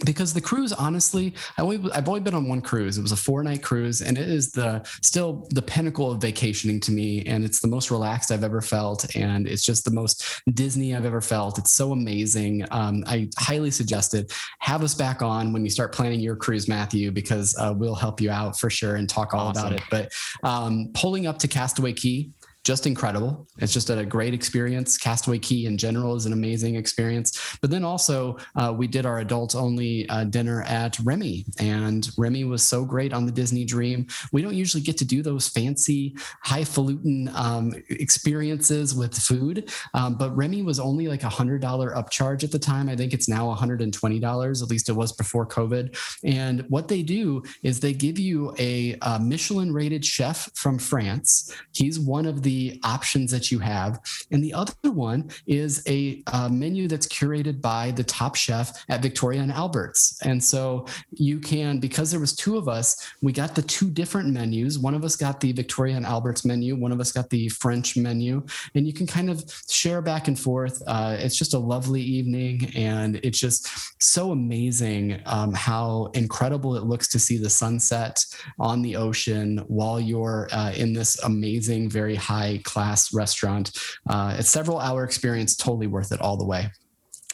because 0.06 0.34
the 0.34 0.41
cruise 0.41 0.74
honestly 0.74 1.34
I 1.58 1.62
only, 1.62 1.91
i've 1.91 2.08
only 2.08 2.20
been 2.20 2.34
on 2.36 2.48
one 2.48 2.62
cruise. 2.62 2.98
It 2.98 3.02
was 3.02 3.12
a 3.12 3.18
four 3.18 3.43
night 3.43 3.64
cruise 3.64 4.02
and 4.02 4.18
it 4.18 4.30
is 4.30 4.52
the 4.52 4.88
still 5.02 5.48
the 5.52 5.62
pinnacle 5.62 6.12
of 6.12 6.22
vacationing 6.22 6.80
to 6.82 6.91
me 6.91 7.26
and 7.26 7.43
it's 7.43 7.60
the 7.60 7.68
most 7.68 7.89
relaxed 7.91 8.32
i've 8.32 8.43
ever 8.43 8.62
felt 8.62 9.16
and 9.16 9.48
it's 9.48 9.64
just 9.64 9.86
the 9.86 9.91
most 9.91 10.41
disney 10.54 10.95
i've 10.95 11.06
ever 11.06 11.22
felt. 11.22 11.58
It's 11.58 11.72
so 11.72 11.91
amazing. 11.91 12.66
Um, 12.72 13.04
i 13.08 13.30
highly 13.38 13.72
suggest 13.72 14.14
it. 14.14 14.34
Have 14.60 14.84
us 14.84 14.93
back 14.93 15.22
on 15.22 15.54
when 15.54 15.64
you 15.64 15.70
start 15.70 15.93
planning 15.93 16.20
your 16.20 16.36
cruise 16.36 16.68
matthew 16.68 17.12
because 17.12 17.56
uh, 17.58 17.74
we'll 17.76 17.95
help 17.95 18.22
you 18.22 18.30
out 18.30 18.58
for 18.60 18.70
sure 18.70 18.95
and 18.95 19.10
talk 19.10 19.34
all 19.34 19.50
about 19.50 19.74
it. 19.74 19.82
But 19.89 20.12
um, 20.43 20.91
pulling 20.93 21.28
up 21.28 21.39
to 21.39 21.48
Castaway 21.48 21.93
Cay 21.93 22.30
just 22.68 22.86
incredible. 22.86 23.47
It's 23.59 23.72
just 23.72 23.89
a 23.89 24.05
great 24.05 24.34
experience. 24.34 24.97
Castaway 24.97 25.39
Cay 25.39 25.63
in 25.63 25.78
general 25.78 26.15
is 26.15 26.26
an 26.26 26.34
amazing 26.34 26.76
experience. 26.76 27.57
But 27.61 27.72
then 27.72 27.86
also, 27.86 28.36
uh, 28.57 28.74
we 28.76 28.88
did 28.88 29.05
our 29.05 29.20
adults 29.20 29.55
only 29.55 30.07
uh, 30.09 30.26
dinner 30.26 30.63
at 30.63 30.99
Remy, 30.99 31.45
and 31.59 32.09
Remy 32.18 32.43
was 32.43 32.68
so 32.68 32.84
great 32.84 33.13
on 33.13 33.26
the 33.26 33.32
Disney 33.32 33.63
Dream. 33.63 34.05
We 34.34 34.41
don't 34.41 34.53
usually 34.53 34.84
get 34.84 34.97
to 34.97 35.05
do 35.05 35.24
those 35.24 35.47
fancy, 35.47 36.18
highfalutin 36.43 37.32
um, 37.34 37.74
experiences 37.89 38.93
with 38.93 39.15
food, 39.15 39.72
um, 39.93 40.15
but 40.15 40.36
Remy 40.36 40.63
was 40.63 40.78
only 40.78 41.07
like 41.07 41.24
a 41.24 41.30
hundred 41.30 41.61
dollar 41.61 41.91
upcharge 41.91 42.43
at 42.43 42.51
the 42.51 42.59
time. 42.59 42.89
I 42.89 42.97
think 42.97 43.13
it's 43.13 43.30
now 43.30 43.45
$120. 43.55 44.61
At 44.61 44.70
least 44.70 44.89
it 44.89 44.93
was 44.93 45.13
before 45.13 45.47
COVID. 45.47 45.97
And 46.26 46.65
what 46.68 46.89
they 46.89 47.01
do 47.01 47.43
is 47.63 47.80
they 47.80 47.93
give 47.93 48.20
you 48.20 48.53
a, 48.59 48.97
uh 48.99 49.20
Michelin 49.20 49.72
rated 49.72 50.03
chef 50.03 50.49
from 50.55 50.78
France. 50.78 51.53
He's 51.72 51.97
one 51.97 52.26
of 52.26 52.43
the 52.43 52.57
options 52.84 53.32
that 53.32 53.51
you 53.51 53.60
have. 53.60 53.99
And 54.32 54.43
the 54.43 54.53
other 54.53 54.91
one 54.91 55.30
is 55.45 55.84
a, 55.88 56.24
uh 56.28 56.49
menu 56.49 56.88
that's 56.88 57.08
curated 57.08 57.62
by 57.62 57.91
the 57.91 58.03
top 58.03 58.36
chef 58.36 58.68
at 58.89 59.01
Victoria 59.01 59.41
and 59.41 59.51
Albert's. 59.51 60.01
And 60.24 60.43
so 60.43 60.86
you 61.12 61.39
can, 61.39 61.80
because 61.80 62.10
there 62.12 62.20
was 62.20 62.36
two 62.36 62.58
of 62.58 62.68
us, 62.68 62.88
we 63.22 63.32
got 63.32 63.55
the 63.55 63.62
two 63.62 63.89
different 63.89 64.30
menus. 64.30 64.80
One 64.80 64.95
of 64.95 65.03
us 65.03 65.16
got 65.16 65.39
the 65.39 65.51
Victoria 65.51 65.95
and 65.95 66.05
Albert's 66.05 66.43
menu. 66.45 66.76
One 66.76 66.91
of 66.91 66.99
us 66.99 67.12
got 67.12 67.30
the 67.30 67.49
French 67.49 67.97
menu. 67.97 68.45
And 68.76 68.88
you 68.88 68.93
can 68.93 69.08
kind 69.08 69.30
of 69.30 69.43
share 69.70 70.01
back 70.01 70.28
and 70.28 70.38
forth. 70.39 70.82
Uh, 70.88 71.18
it's 71.20 71.38
just 71.38 71.53
a 71.53 71.60
lovely 71.60 72.01
evening. 72.01 72.72
And 72.76 73.20
it's 73.24 73.39
just 73.39 73.70
so 74.01 74.32
amazing 74.32 75.22
um, 75.26 75.53
how 75.53 76.10
incredible 76.14 76.76
it 76.76 76.84
looks 76.84 77.08
to 77.10 77.20
see 77.20 77.38
the 77.38 77.49
sunset 77.49 78.24
on 78.60 78.82
the 78.82 78.95
ocean 78.95 79.64
while 79.68 79.99
you're 79.99 80.47
uh, 80.51 80.72
in 80.74 80.93
this 80.93 81.12
amazing, 81.24 81.89
very 81.89 82.16
high 82.38 82.62
class 82.64 83.14
restaurant. 83.14 83.72
Uh, 84.10 84.36
it's 84.40 84.50
several 84.50 84.80
hour 84.80 85.04
experience, 85.04 85.56
totally 85.56 85.88
worth 85.88 86.12
it 86.12 86.22
all 86.22 86.38
the 86.38 86.46
way. 86.46 86.70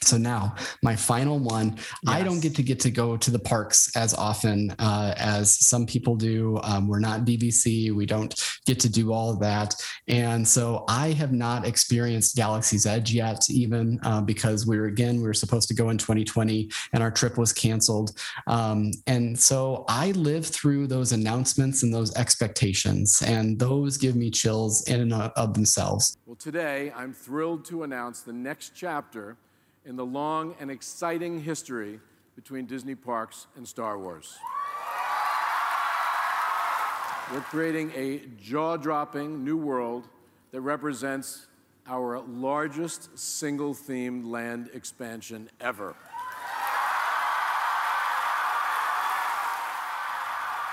So 0.04 0.18
now 0.18 0.56
my 0.82 0.96
final 0.96 1.40
one, 1.40 1.78
I 2.08 2.24
don't 2.24 2.40
get 2.40 2.56
to 2.56 2.64
get 2.64 2.80
to 2.82 2.92
go 2.92 3.18
to 3.18 3.32
the 3.32 3.40
parks 3.40 3.96
as 3.96 4.14
often 4.14 4.76
uh, 4.80 5.14
as 5.18 5.66
some 5.66 5.86
people 5.86 6.16
do. 6.16 6.60
Um, 6.64 6.88
we're 6.88 7.00
not 7.00 7.22
BBC. 7.22 7.92
We 7.94 8.06
don't 8.06 8.34
get 8.66 8.80
to 8.82 8.90
do 8.90 9.14
all 9.14 9.30
of 9.30 9.40
that. 9.40 9.76
And 10.08 10.48
so 10.48 10.86
I 10.88 11.12
have 11.12 11.32
not 11.32 11.66
experienced 11.66 12.36
Galaxy's 12.36 12.86
Edge 12.86 13.14
yet, 13.14 13.50
even 13.50 14.00
uh, 14.04 14.22
because 14.22 14.68
we 14.68 14.78
were, 14.78 14.86
again, 14.86 15.18
we 15.18 15.24
were 15.24 15.34
supposed 15.34 15.68
to 15.70 15.74
go 15.74 15.90
in 15.90 15.98
2020 15.98 16.70
and 16.94 17.02
our 17.02 17.12
trip 17.12 17.38
was 17.38 17.54
canceled. 17.54 18.12
Um, 18.48 18.92
and 19.08 19.40
so 19.40 19.86
I 19.88 20.12
live 20.12 20.46
through 20.46 20.88
those 20.88 21.12
announcements 21.12 21.84
and 21.84 21.94
those 21.94 22.14
expectations, 22.16 23.22
and 23.26 23.60
those 23.60 23.98
give 23.98 24.16
me 24.16 24.30
chills 24.30 24.88
in 24.88 25.02
and 25.02 25.14
of 25.14 25.54
themselves. 25.54 26.18
Well, 26.26 26.36
today 26.36 26.92
I'm 26.96 27.14
thrilled 27.14 27.66
to 27.66 27.84
announce 27.84 28.22
the 28.22 28.34
next 28.34 28.74
chapter 28.76 29.38
in 29.86 29.96
the 29.96 30.06
long 30.06 30.56
and 30.60 30.72
exciting 30.72 31.42
history 31.42 32.00
between 32.36 32.66
Disney 32.66 32.96
Parks 32.96 33.48
and 33.56 33.68
Star 33.68 33.98
Wars. 34.00 34.38
We're 37.32 37.42
creating 37.42 37.92
a 37.96 38.22
jaw 38.42 38.78
dropping 38.78 39.44
new 39.44 39.58
world 39.58 40.08
that 40.52 40.62
represents 40.62 41.48
our 41.88 42.20
largest 42.22 43.18
single 43.18 43.74
themed 43.74 44.26
land 44.26 44.70
expansion 44.74 45.50
ever. 45.60 45.96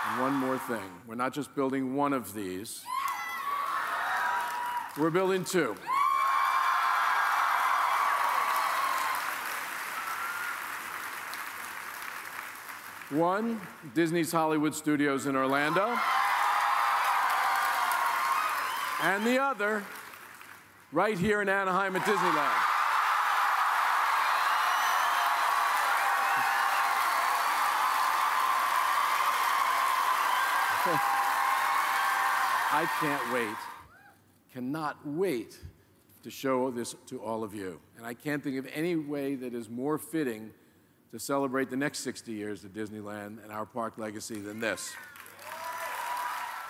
And 0.08 0.20
one 0.20 0.34
more 0.34 0.58
thing 0.58 0.90
we're 1.06 1.14
not 1.14 1.32
just 1.32 1.54
building 1.54 1.94
one 1.94 2.12
of 2.12 2.34
these, 2.34 2.82
we're 4.98 5.10
building 5.10 5.44
two. 5.44 5.74
One, 13.10 13.60
Disney's 13.92 14.30
Hollywood 14.30 14.72
Studios 14.72 15.26
in 15.26 15.34
Orlando. 15.34 15.98
And 19.02 19.26
the 19.26 19.42
other, 19.42 19.82
right 20.92 21.18
here 21.18 21.42
in 21.42 21.48
Anaheim 21.48 21.96
at 21.96 22.02
Disneyland. 22.02 22.54
I 32.72 32.88
can't 33.00 33.32
wait, 33.32 33.56
cannot 34.52 35.04
wait 35.04 35.58
to 36.22 36.30
show 36.30 36.70
this 36.70 36.94
to 37.06 37.20
all 37.20 37.42
of 37.42 37.56
you. 37.56 37.80
And 37.96 38.06
I 38.06 38.14
can't 38.14 38.40
think 38.40 38.56
of 38.56 38.68
any 38.72 38.94
way 38.94 39.34
that 39.34 39.52
is 39.52 39.68
more 39.68 39.98
fitting 39.98 40.52
to 41.10 41.18
celebrate 41.18 41.70
the 41.70 41.76
next 41.76 42.00
60 42.00 42.32
years 42.32 42.64
of 42.64 42.72
Disneyland 42.72 43.42
and 43.42 43.50
our 43.50 43.66
park 43.66 43.98
legacy 43.98 44.38
than 44.40 44.60
this. 44.60 44.92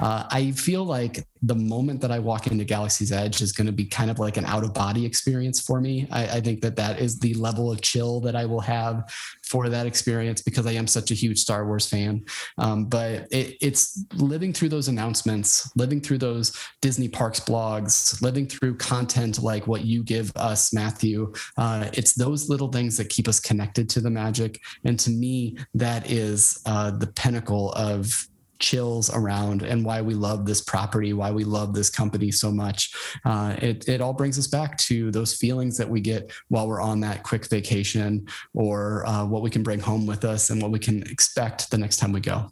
Uh, 0.01 0.25
I 0.31 0.53
feel 0.53 0.85
like 0.85 1.27
the 1.43 1.55
moment 1.55 2.01
that 2.03 2.11
I 2.11 2.19
walk 2.19 2.47
into 2.47 2.65
Galaxy's 2.65 3.13
Edge 3.13 3.41
is 3.41 3.53
going 3.53 3.67
to 3.67 3.73
be 3.73 3.85
kind 3.85 4.11
of 4.11 4.19
like 4.19 4.37
an 4.37 4.45
out 4.45 4.63
of 4.63 4.75
body 4.75 5.07
experience 5.07 5.61
for 5.61 5.81
me. 5.81 6.07
I, 6.11 6.25
I 6.25 6.41
think 6.41 6.61
that 6.63 6.77
that 6.77 7.01
is 7.01 7.19
the 7.19 7.35
level 7.35 7.73
of 7.73 7.81
chill 7.81 8.21
that 8.21 8.37
I 8.37 8.45
will 8.45 8.61
have 8.61 9.11
for 9.43 9.69
that 9.69 9.87
experience 9.87 10.43
because 10.43 10.67
I 10.67 10.73
am 10.73 10.87
such 10.87 11.11
a 11.11 11.15
huge 11.15 11.39
Star 11.39 11.67
Wars 11.67 11.87
fan. 11.87 12.25
Um, 12.59 12.87
but 12.87 13.27
it, 13.31 13.57
it's 13.61 14.05
living 14.15 14.53
through 14.53 14.69
those 14.69 14.89
announcements, 14.89 15.71
living 15.77 16.01
through 16.01 16.19
those 16.19 16.57
Disney 16.83 17.09
Parks 17.09 17.41
blogs, 17.41 18.21
living 18.23 18.47
through 18.47 18.77
content 18.77 19.43
like 19.43 19.67
what 19.67 19.85
you 19.85 20.03
give 20.03 20.31
us, 20.37 20.73
Matthew. 20.73 21.33
Uh, 21.57 21.89
it's 21.95 22.13
those 22.13 22.49
little 22.49 22.69
things 22.69 22.97
that 22.99 23.09
keep 23.09 23.29
us 23.29 23.41
connected 23.41 23.89
to 23.91 24.01
the 24.01 24.11
magic. 24.11 24.61
And 24.85 24.99
to 25.01 25.11
me, 25.11 25.57
that 25.75 26.11
is 26.11 26.61
uh, 26.67 26.91
the 26.91 27.07
pinnacle 27.09 27.73
of 27.73 28.27
chills 28.61 29.13
around 29.13 29.63
and 29.63 29.85
why 29.85 30.01
we 30.01 30.15
love 30.15 30.47
this 30.47 30.61
property, 30.61 31.13
why 31.13 31.31
we 31.31 31.45
love 31.45 31.75
this 31.75 31.91
company 31.91 32.31
so 32.31 32.51
much. 32.51 32.93
Uh, 33.25 33.57
it, 33.59 33.89
it 33.89 34.01
all 34.01 34.13
brings 34.13 34.39
us 34.39 34.47
back 34.47 34.77
to 34.79 35.11
those 35.11 35.35
feelings 35.35 35.77
that 35.77 35.89
we 35.89 36.01
get 36.01 36.31
while 36.49 36.69
we're 36.69 36.81
on 36.81 37.01
that 37.01 37.23
quick 37.23 37.49
vacation 37.49 38.27
or 38.55 39.07
uh, 39.07 39.25
what 39.25 39.43
we 39.43 39.51
can 39.51 39.63
bring 39.63 39.81
home 39.81 40.07
with 40.07 40.25
us 40.25 40.51
and 40.51 40.63
what 40.63 40.71
we 40.71 40.79
can 40.79 41.03
expect 41.05 41.71
the 41.71 41.79
next 41.79 41.97
time 41.97 42.13
we 42.13 42.21
go. 42.21 42.51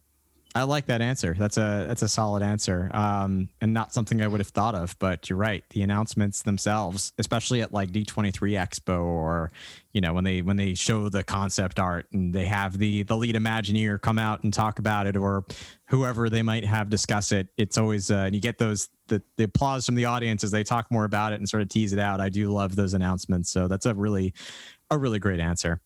I 0.55 0.63
like 0.63 0.87
that 0.87 1.03
answer. 1.03 1.37
That's 1.39 1.59
a 1.59 1.85
that's 1.87 2.01
a 2.01 2.09
solid 2.09 2.43
answer, 2.43 2.91
um, 2.95 3.51
and 3.61 3.75
not 3.75 3.93
something 3.93 4.23
I 4.23 4.27
would 4.27 4.41
have 4.41 4.49
thought 4.49 4.75
of. 4.75 4.99
But 4.99 5.29
you're 5.29 5.39
right. 5.39 5.63
The 5.71 5.83
announcements 5.83 6.43
themselves, 6.43 7.13
especially 7.19 7.61
at 7.61 7.73
like 7.73 7.91
D23 7.91 8.33
Expo, 8.33 9.05
or 9.05 9.53
you 9.93 10.01
know 10.01 10.15
when 10.15 10.25
they 10.25 10.41
when 10.41 10.57
they 10.57 10.73
show 10.73 11.11
the 11.11 11.23
concept 11.23 11.79
art 11.79 12.07
and 12.13 12.35
they 12.35 12.47
have 12.47 12.79
the 12.79 13.03
the 13.03 13.15
lead 13.15 13.35
Imagineer 13.35 14.01
come 14.01 14.19
out 14.19 14.43
and 14.43 14.53
talk 14.53 14.79
about 14.79 15.07
it, 15.07 15.17
or 15.17 15.45
whoever 15.91 16.31
they 16.31 16.43
might 16.43 16.65
have 16.65 16.89
discuss 16.89 17.31
it. 17.31 17.49
It's 17.59 17.77
always 17.77 18.11
uh, 18.11 18.25
and 18.27 18.35
you 18.35 18.41
get 18.41 18.57
those 18.57 18.89
the 19.09 19.23
the 19.37 19.45
applause 19.45 19.85
from 19.85 19.97
the 19.97 20.07
audience 20.07 20.43
as 20.45 20.51
they 20.51 20.65
talk 20.65 20.91
more 20.91 21.05
about 21.05 21.35
it 21.35 21.37
and 21.37 21.49
sort 21.49 21.63
of 21.63 21.69
tease 21.69 21.93
it 21.93 21.99
out. 21.99 22.23
I 22.23 22.31
do 22.31 22.51
love 22.51 22.75
those 22.75 22.95
announcements. 22.95 23.51
So 23.51 23.69
that's 23.69 23.85
a 23.85 23.95
really 23.95 24.33
a 24.91 24.97
really 24.97 25.19
great 25.19 25.41
answer. 25.41 25.83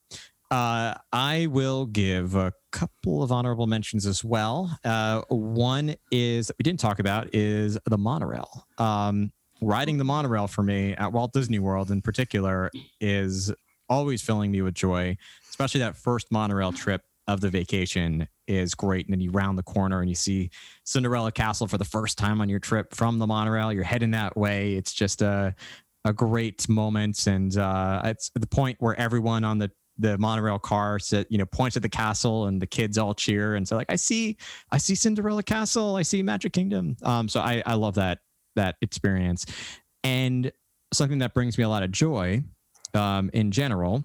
Uh, 0.52 0.92
I 1.14 1.46
will 1.46 1.86
give 1.86 2.34
a 2.34 2.52
couple 2.72 3.22
of 3.22 3.32
honorable 3.32 3.66
mentions 3.66 4.04
as 4.04 4.22
well. 4.22 4.78
Uh, 4.84 5.22
one 5.30 5.94
is 6.10 6.48
that 6.48 6.56
we 6.58 6.62
didn't 6.62 6.78
talk 6.78 6.98
about 6.98 7.34
is 7.34 7.78
the 7.86 7.96
monorail. 7.96 8.66
Um, 8.76 9.32
riding 9.62 9.96
the 9.96 10.04
monorail 10.04 10.46
for 10.46 10.62
me 10.62 10.92
at 10.92 11.10
Walt 11.10 11.32
Disney 11.32 11.58
World 11.58 11.90
in 11.90 12.02
particular 12.02 12.70
is 13.00 13.50
always 13.88 14.20
filling 14.20 14.50
me 14.50 14.60
with 14.60 14.74
joy, 14.74 15.16
especially 15.48 15.80
that 15.80 15.96
first 15.96 16.30
monorail 16.30 16.70
trip 16.70 17.00
of 17.26 17.40
the 17.40 17.48
vacation 17.48 18.28
is 18.46 18.74
great. 18.74 19.06
And 19.06 19.14
then 19.14 19.20
you 19.20 19.30
round 19.30 19.56
the 19.56 19.62
corner 19.62 20.00
and 20.00 20.08
you 20.10 20.14
see 20.14 20.50
Cinderella 20.84 21.32
Castle 21.32 21.66
for 21.66 21.78
the 21.78 21.84
first 21.86 22.18
time 22.18 22.42
on 22.42 22.50
your 22.50 22.60
trip 22.60 22.94
from 22.94 23.18
the 23.18 23.26
monorail. 23.26 23.72
You're 23.72 23.84
heading 23.84 24.10
that 24.10 24.36
way. 24.36 24.74
It's 24.74 24.92
just 24.92 25.22
a 25.22 25.54
a 26.04 26.12
great 26.12 26.68
moment, 26.68 27.28
and 27.28 27.56
uh, 27.56 28.02
it's 28.04 28.32
the 28.34 28.46
point 28.46 28.76
where 28.80 28.98
everyone 28.98 29.44
on 29.44 29.58
the 29.58 29.70
the 29.98 30.16
monorail 30.18 30.58
car 30.58 30.98
sit, 30.98 31.26
you 31.30 31.38
know, 31.38 31.46
points 31.46 31.76
at 31.76 31.82
the 31.82 31.88
castle 31.88 32.46
and 32.46 32.60
the 32.60 32.66
kids 32.66 32.98
all 32.98 33.14
cheer 33.14 33.54
and 33.54 33.66
so 33.66 33.76
like 33.76 33.90
I 33.90 33.96
see 33.96 34.36
I 34.70 34.78
see 34.78 34.94
Cinderella 34.94 35.42
Castle, 35.42 35.96
I 35.96 36.02
see 36.02 36.22
Magic 36.22 36.52
Kingdom. 36.52 36.96
Um, 37.02 37.28
so 37.28 37.40
I 37.40 37.62
I 37.66 37.74
love 37.74 37.94
that 37.94 38.18
that 38.56 38.76
experience. 38.80 39.46
And 40.04 40.52
something 40.92 41.18
that 41.18 41.34
brings 41.34 41.56
me 41.56 41.64
a 41.64 41.68
lot 41.68 41.82
of 41.82 41.90
joy 41.90 42.42
um, 42.94 43.30
in 43.32 43.50
general 43.50 44.04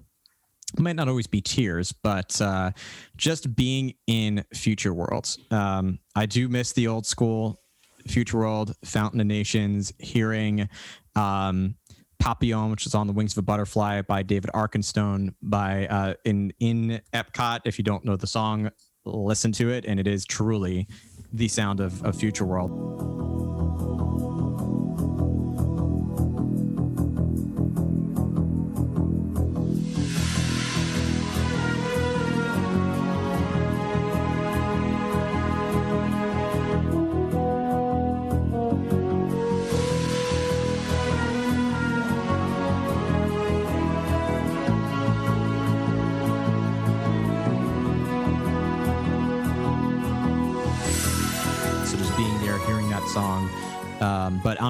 might 0.77 0.95
not 0.95 1.07
always 1.07 1.27
be 1.27 1.41
tears, 1.41 1.91
but 1.91 2.39
uh, 2.41 2.71
just 3.15 3.55
being 3.55 3.93
in 4.05 4.43
future 4.53 4.93
worlds. 4.93 5.39
Um, 5.49 5.99
I 6.15 6.25
do 6.25 6.49
miss 6.49 6.73
the 6.73 6.87
old 6.87 7.05
school 7.05 7.61
future 8.07 8.37
world, 8.37 8.75
Fountain 8.83 9.21
of 9.21 9.27
Nations, 9.27 9.93
hearing 9.99 10.69
um, 11.15 11.75
Papillon, 12.19 12.71
which 12.71 12.85
is 12.85 12.95
on 12.95 13.07
the 13.07 13.13
wings 13.13 13.33
of 13.33 13.39
a 13.39 13.41
butterfly 13.41 14.01
by 14.01 14.23
David 14.23 14.51
Arkenstone 14.53 15.33
by 15.41 15.87
uh, 15.87 16.13
in 16.25 16.51
in 16.59 17.01
Epcot. 17.13 17.61
If 17.65 17.77
you 17.77 17.83
don't 17.83 18.03
know 18.05 18.15
the 18.15 18.27
song, 18.27 18.71
listen 19.05 19.51
to 19.53 19.69
it, 19.69 19.85
and 19.85 19.99
it 19.99 20.07
is 20.07 20.25
truly 20.25 20.87
the 21.31 21.47
sound 21.47 21.79
of, 21.79 22.03
of 22.03 22.15
Future 22.15 22.45
World. 22.45 23.46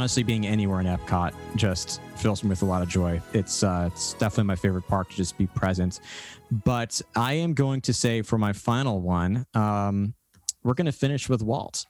Honestly, 0.08 0.24
being 0.24 0.48
anywhere 0.48 0.80
in 0.80 0.86
Epcot 0.86 1.34
just 1.58 2.00
fills 2.16 2.42
me 2.42 2.50
with 2.50 2.62
a 2.62 2.66
lot 2.66 2.82
of 2.82 2.88
joy. 2.88 3.22
It's 3.34 3.62
uh, 3.62 3.90
it's 3.92 4.14
definitely 4.14 4.46
my 4.46 4.56
favorite 4.56 4.88
park 4.88 5.10
to 5.10 5.18
just 5.18 5.38
be 5.38 5.48
present. 5.48 6.00
But 6.64 7.02
I 7.14 7.34
am 7.34 7.54
going 7.54 7.82
to 7.82 7.94
say 7.94 8.22
for 8.22 8.38
my 8.38 8.54
final 8.54 9.02
one, 9.02 9.46
um, 9.54 10.14
we're 10.64 10.76
going 10.76 10.86
to 10.86 10.94
finish 10.94 11.28
with 11.28 11.44
Walt. 11.44 11.86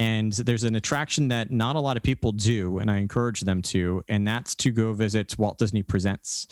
And 0.00 0.32
there's 0.32 0.64
an 0.64 0.74
attraction 0.74 1.28
that 1.28 1.52
not 1.52 1.76
a 1.76 1.80
lot 1.80 1.96
of 1.96 2.02
people 2.02 2.32
do, 2.32 2.78
and 2.78 2.90
I 2.90 2.96
encourage 2.96 3.42
them 3.42 3.62
to, 3.62 4.02
and 4.08 4.26
that's 4.26 4.56
to 4.56 4.72
go 4.72 4.92
visit 4.92 5.38
Walt 5.38 5.56
Disney 5.56 5.84
Presents 5.84 6.48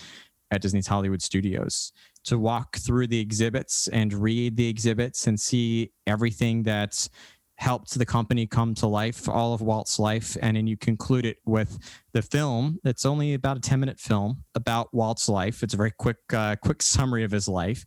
at 0.52 0.62
Disney's 0.62 0.86
Hollywood 0.86 1.20
Studios 1.20 1.92
to 2.26 2.38
walk 2.38 2.76
through 2.76 3.08
the 3.08 3.18
exhibits 3.18 3.88
and 3.88 4.14
read 4.14 4.56
the 4.56 4.68
exhibits 4.68 5.26
and 5.26 5.40
see 5.40 5.90
everything 6.06 6.62
that's 6.62 7.10
helped 7.58 7.98
the 7.98 8.06
company 8.06 8.46
come 8.46 8.72
to 8.72 8.86
life, 8.86 9.28
all 9.28 9.52
of 9.52 9.60
Walt's 9.60 9.98
life. 9.98 10.36
And 10.40 10.56
then 10.56 10.68
you 10.68 10.76
conclude 10.76 11.26
it 11.26 11.38
with 11.44 11.76
the 12.12 12.22
film. 12.22 12.78
It's 12.84 13.04
only 13.04 13.34
about 13.34 13.56
a 13.56 13.60
10 13.60 13.80
minute 13.80 13.98
film 13.98 14.44
about 14.54 14.94
Walt's 14.94 15.28
life. 15.28 15.64
It's 15.64 15.74
a 15.74 15.76
very 15.76 15.90
quick, 15.90 16.18
uh, 16.32 16.54
quick 16.62 16.82
summary 16.82 17.24
of 17.24 17.32
his 17.32 17.48
life. 17.48 17.84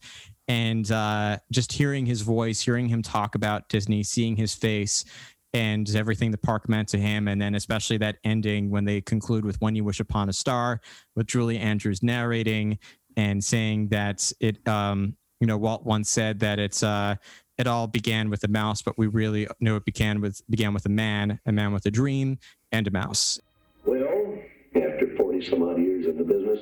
And 0.49 0.91
uh, 0.91 1.37
just 1.51 1.71
hearing 1.71 2.05
his 2.05 2.21
voice, 2.21 2.59
hearing 2.59 2.89
him 2.89 3.01
talk 3.01 3.35
about 3.35 3.69
Disney, 3.69 4.03
seeing 4.03 4.35
his 4.35 4.53
face, 4.53 5.05
and 5.53 5.89
everything 5.95 6.31
the 6.31 6.37
park 6.37 6.67
meant 6.67 6.89
to 6.89 6.97
him. 6.97 7.29
And 7.29 7.41
then, 7.41 7.55
especially 7.55 7.97
that 7.99 8.17
ending 8.25 8.69
when 8.69 8.83
they 8.83 8.99
conclude 8.99 9.45
with 9.45 9.59
When 9.61 9.75
You 9.75 9.85
Wish 9.85 10.01
Upon 10.01 10.27
a 10.27 10.33
Star, 10.33 10.81
with 11.15 11.27
Julie 11.27 11.59
Andrews 11.59 12.03
narrating 12.03 12.77
and 13.15 13.41
saying 13.41 13.89
that 13.89 14.31
it, 14.41 14.65
um, 14.67 15.15
you 15.41 15.47
know, 15.47 15.57
Walt 15.57 15.83
once 15.83 16.09
said 16.09 16.39
that 16.39 16.59
it's, 16.59 16.83
uh, 16.83 17.15
it 17.57 17.67
all 17.67 17.87
began 17.87 18.29
with 18.29 18.43
a 18.43 18.47
mouse, 18.47 18.81
but 18.81 18.97
we 18.97 19.07
really 19.07 19.47
know 19.59 19.75
it 19.75 19.85
began 19.85 20.21
with 20.21 20.41
began 20.49 20.73
with 20.73 20.85
a 20.85 20.89
man, 20.89 21.39
a 21.45 21.51
man 21.51 21.73
with 21.73 21.85
a 21.85 21.91
dream, 21.91 22.39
and 22.71 22.87
a 22.87 22.91
mouse. 22.91 23.39
Well, 23.85 24.37
after 24.75 25.15
40 25.17 25.49
some 25.49 25.63
odd 25.63 25.77
years 25.77 26.05
in 26.05 26.17
the 26.17 26.23
business, 26.23 26.59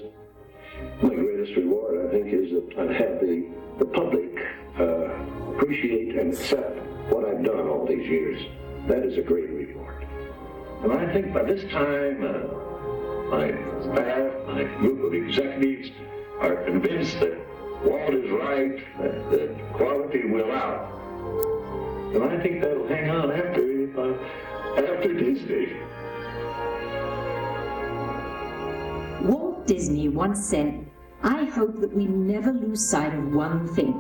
my 1.01 1.13
greatest 1.13 1.55
reward, 1.55 2.07
I 2.07 2.11
think, 2.11 2.33
is 2.33 2.51
that 2.51 2.79
I've 2.79 2.95
had 2.95 3.19
the, 3.19 3.47
the 3.77 3.85
public 3.85 4.29
uh, 4.79 5.53
appreciate 5.53 6.17
and 6.17 6.33
accept 6.33 6.79
what 7.11 7.25
I've 7.25 7.43
done 7.43 7.67
all 7.67 7.85
these 7.85 8.07
years. 8.07 8.41
That 8.87 9.03
is 9.03 9.17
a 9.17 9.21
great 9.21 9.49
reward. 9.49 10.05
And 10.83 10.93
I 10.93 11.11
think 11.13 11.33
by 11.33 11.43
this 11.43 11.69
time, 11.71 12.23
uh, 12.23 13.29
my 13.29 13.51
staff, 13.83 14.47
my 14.47 14.63
group 14.79 15.03
of 15.03 15.13
executives 15.13 15.91
are 16.39 16.63
convinced 16.63 17.19
that 17.19 17.48
Walt 17.83 18.13
is 18.13 18.29
right, 18.31 18.77
that, 19.01 19.31
that 19.31 19.73
quality 19.73 20.25
will 20.25 20.51
out. 20.51 20.95
And 22.13 22.23
I 22.23 22.39
think 22.41 22.61
that'll 22.61 22.87
hang 22.87 23.09
on 23.09 23.31
after, 23.31 23.63
after 24.77 25.13
Disney. 25.13 25.77
Walt 29.21 29.65
Disney 29.65 30.09
once 30.09 30.43
said, 30.45 30.85
I 31.23 31.45
hope 31.45 31.79
that 31.79 31.95
we 31.95 32.05
never 32.05 32.51
lose 32.51 32.85
sight 32.85 33.13
of 33.13 33.33
one 33.33 33.67
thing, 33.75 33.93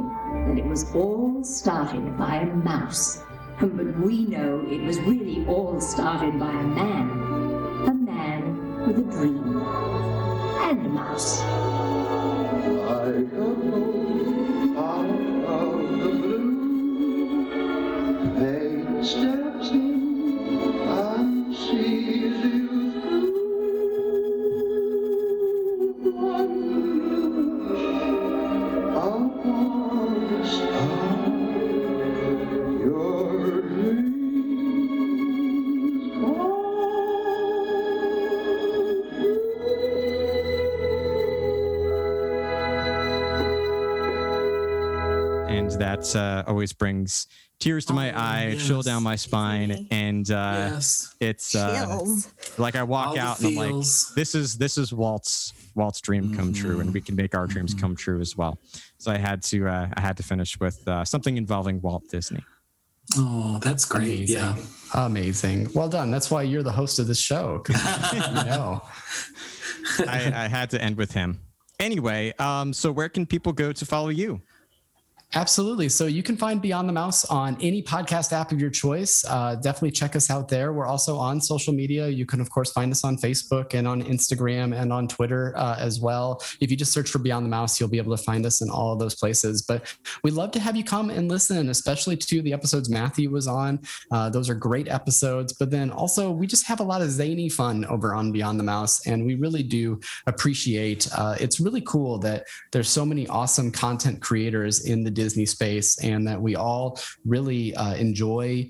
that 0.47 0.57
it 0.57 0.65
was 0.65 0.93
all 0.93 1.43
started 1.43 2.17
by 2.17 2.35
a 2.37 2.45
mouse. 2.45 3.21
Hmm, 3.59 3.77
but 3.77 3.99
we 3.99 4.25
know 4.25 4.65
it 4.69 4.81
was 4.81 4.99
really 5.01 5.45
all 5.47 5.79
started 5.79 6.39
by 6.39 6.51
a 6.51 6.63
man. 6.63 7.09
A 7.87 7.93
man 7.93 8.87
with 8.87 8.99
a 8.99 9.11
dream. 9.11 9.61
And 10.61 10.85
a 10.85 10.89
mouse. 10.89 11.68
I 12.89 12.91
don't 12.91 13.65
know 13.65 14.79
out 14.79 15.05
of 15.45 15.71
the 15.99 16.09
blue. 16.09 17.45
Fate 18.35 19.05
steps 19.05 19.38
that 46.01 46.15
uh, 46.15 46.43
always 46.49 46.73
brings 46.73 47.27
tears 47.59 47.85
to 47.85 47.93
my 47.93 48.11
Oh, 48.11 48.17
eye, 48.17 48.55
chill 48.59 48.81
down 48.81 49.03
my 49.03 49.15
spine, 49.15 49.87
and 49.91 50.29
uh, 50.31 50.69
yes. 50.73 51.15
it's 51.19 51.55
uh, 51.55 51.97
like 52.57 52.75
I 52.75 52.83
walk 52.83 53.09
All 53.09 53.19
out 53.19 53.39
and 53.39 53.47
I'm 53.49 53.55
like, 53.77 53.85
this 54.15 54.33
is 54.35 54.57
this 54.57 54.77
is 54.77 54.93
Walt's 54.93 55.53
Walt's 55.75 56.01
dream 56.01 56.35
come 56.35 56.53
true, 56.53 56.79
and 56.79 56.93
we 56.93 57.01
can 57.01 57.15
make 57.15 57.35
our 57.35 57.47
dreams 57.47 57.71
Mm-hmm. 57.73 57.81
come 57.81 57.95
true 57.95 58.19
as 58.21 58.35
well. 58.37 58.59
So 58.97 59.11
I 59.11 59.17
had 59.17 59.43
to 59.43 59.67
uh, 59.67 59.89
I 59.95 60.01
had 60.01 60.17
to 60.17 60.23
finish 60.23 60.59
with 60.59 60.87
uh, 60.87 61.03
something 61.05 61.37
involving 61.37 61.81
Walt 61.81 62.03
Disney. 62.09 62.43
Oh, 63.17 63.59
that's 63.63 63.85
great. 63.85 64.29
Amazing. 64.29 64.35
Yeah. 64.37 64.55
Amazing. 64.93 65.69
Well 65.73 65.89
done. 65.89 66.11
That's 66.11 66.29
why 66.29 66.43
you're 66.43 66.63
the 66.63 66.71
host 66.71 66.99
of 66.99 67.07
this 67.07 67.19
show. 67.19 67.63
you 67.67 67.73
know. 68.45 68.81
I, 70.07 70.31
I 70.45 70.47
had 70.47 70.69
to 70.71 70.81
end 70.81 70.95
with 70.95 71.11
him. 71.11 71.39
Anyway, 71.79 72.33
um, 72.37 72.71
so 72.71 72.91
where 72.91 73.09
can 73.09 73.25
people 73.25 73.51
go 73.51 73.71
to 73.71 73.85
follow 73.85 74.09
you? 74.09 74.41
Absolutely. 75.35 75.89
So 75.89 76.07
you 76.07 76.23
can 76.23 76.35
find 76.35 76.59
Beyond 76.59 76.89
the 76.89 76.93
Mouse 76.93 77.23
on 77.25 77.55
any 77.61 77.83
podcast 77.83 78.33
app 78.33 78.51
of 78.51 78.59
your 78.59 78.71
choice. 78.71 79.23
Uh, 79.27 79.53
definitely 79.53 79.91
check 79.91 80.15
us 80.15 80.31
out 80.31 80.47
there. 80.49 80.73
We're 80.73 80.87
also 80.87 81.17
on 81.17 81.39
social 81.39 81.71
media. 81.71 82.07
You 82.07 82.25
can, 82.25 82.41
of 82.41 82.49
course, 82.49 82.71
find 82.71 82.91
us 82.91 83.03
on 83.03 83.15
Facebook 83.15 83.75
and 83.75 83.87
on 83.87 84.01
Instagram 84.01 84.75
and 84.75 84.91
on 84.91 85.07
Twitter 85.07 85.53
uh, 85.55 85.75
as 85.77 85.99
well. 85.99 86.41
If 86.61 86.71
you 86.71 86.77
just 86.77 86.91
search 86.91 87.11
for 87.11 87.19
Beyond 87.19 87.45
the 87.45 87.49
Mouse, 87.49 87.79
you'll 87.79 87.89
be 87.89 87.99
able 87.99 88.17
to 88.17 88.23
find 88.23 88.43
us 88.43 88.61
in 88.63 88.71
all 88.71 88.91
of 88.91 88.97
those 88.97 89.13
places. 89.13 89.61
But 89.61 89.95
we'd 90.23 90.33
love 90.33 90.49
to 90.53 90.59
have 90.59 90.75
you 90.75 90.83
come 90.83 91.11
and 91.11 91.29
listen, 91.29 91.69
especially 91.69 92.17
to 92.17 92.41
the 92.41 92.51
episodes 92.51 92.89
Matthew 92.89 93.29
was 93.29 93.45
on. 93.45 93.81
Uh, 94.11 94.31
those 94.31 94.49
are 94.49 94.55
great 94.55 94.87
episodes. 94.87 95.53
But 95.53 95.69
then 95.69 95.91
also, 95.91 96.31
we 96.31 96.47
just 96.47 96.65
have 96.65 96.79
a 96.79 96.83
lot 96.83 97.03
of 97.03 97.11
zany 97.11 97.49
fun 97.49 97.85
over 97.85 98.15
on 98.15 98.31
Beyond 98.31 98.59
the 98.59 98.63
Mouse. 98.63 99.05
And 99.05 99.27
we 99.27 99.35
really 99.35 99.61
do 99.61 99.99
appreciate 100.25 101.07
uh, 101.15 101.35
it's 101.39 101.59
really 101.59 101.81
cool 101.81 102.17
that 102.17 102.47
there's 102.71 102.89
so 102.89 103.05
many 103.05 103.27
awesome 103.27 103.71
content 103.71 104.23
creators 104.23 104.85
in 104.85 105.03
the 105.03 105.18
Disney 105.21 105.45
space 105.45 105.89
and 106.03 106.27
that 106.27 106.39
we 106.41 106.55
all 106.55 106.85
really 107.25 107.75
uh, 107.75 107.93
enjoy 107.95 108.69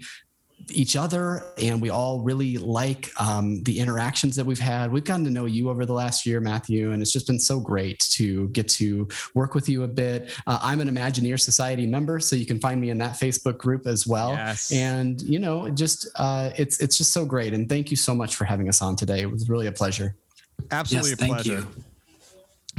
each 0.71 0.95
other 0.95 1.43
and 1.57 1.81
we 1.81 1.89
all 1.89 2.19
really 2.19 2.57
like 2.57 3.11
um, 3.19 3.63
the 3.63 3.79
interactions 3.79 4.35
that 4.35 4.45
we've 4.45 4.59
had. 4.59 4.91
We've 4.91 5.03
gotten 5.03 5.25
to 5.25 5.31
know 5.31 5.45
you 5.45 5.69
over 5.69 5.85
the 5.85 5.93
last 5.93 6.25
year, 6.25 6.39
Matthew, 6.39 6.91
and 6.91 7.01
it's 7.01 7.11
just 7.11 7.27
been 7.27 7.39
so 7.39 7.59
great 7.59 7.99
to 8.17 8.49
get 8.49 8.67
to 8.79 9.07
work 9.33 9.55
with 9.55 9.67
you 9.69 9.83
a 9.83 9.87
bit. 9.87 10.31
Uh, 10.47 10.59
I'm 10.61 10.81
an 10.81 10.89
Imagineer 10.89 11.39
Society 11.39 11.87
member, 11.87 12.19
so 12.19 12.35
you 12.35 12.45
can 12.45 12.59
find 12.59 12.79
me 12.79 12.89
in 12.89 12.97
that 12.99 13.13
Facebook 13.13 13.57
group 13.57 13.87
as 13.87 14.05
well. 14.05 14.33
Yes. 14.33 14.71
And 14.71 15.21
you 15.21 15.39
know, 15.39 15.69
just 15.69 16.07
uh, 16.15 16.51
it's 16.57 16.79
it's 16.79 16.97
just 16.97 17.13
so 17.13 17.25
great. 17.25 17.53
And 17.53 17.67
thank 17.67 17.89
you 17.91 17.97
so 17.97 18.13
much 18.13 18.35
for 18.35 18.45
having 18.45 18.67
us 18.69 18.81
on 18.81 18.95
today. 18.95 19.21
It 19.21 19.31
was 19.31 19.49
really 19.49 19.67
a 19.67 19.71
pleasure. 19.71 20.15
Absolutely 20.71 21.11
Yes, 21.11 21.13
a 21.13 21.21
thank 21.21 21.33
pleasure. 21.35 21.53
you. 21.53 21.83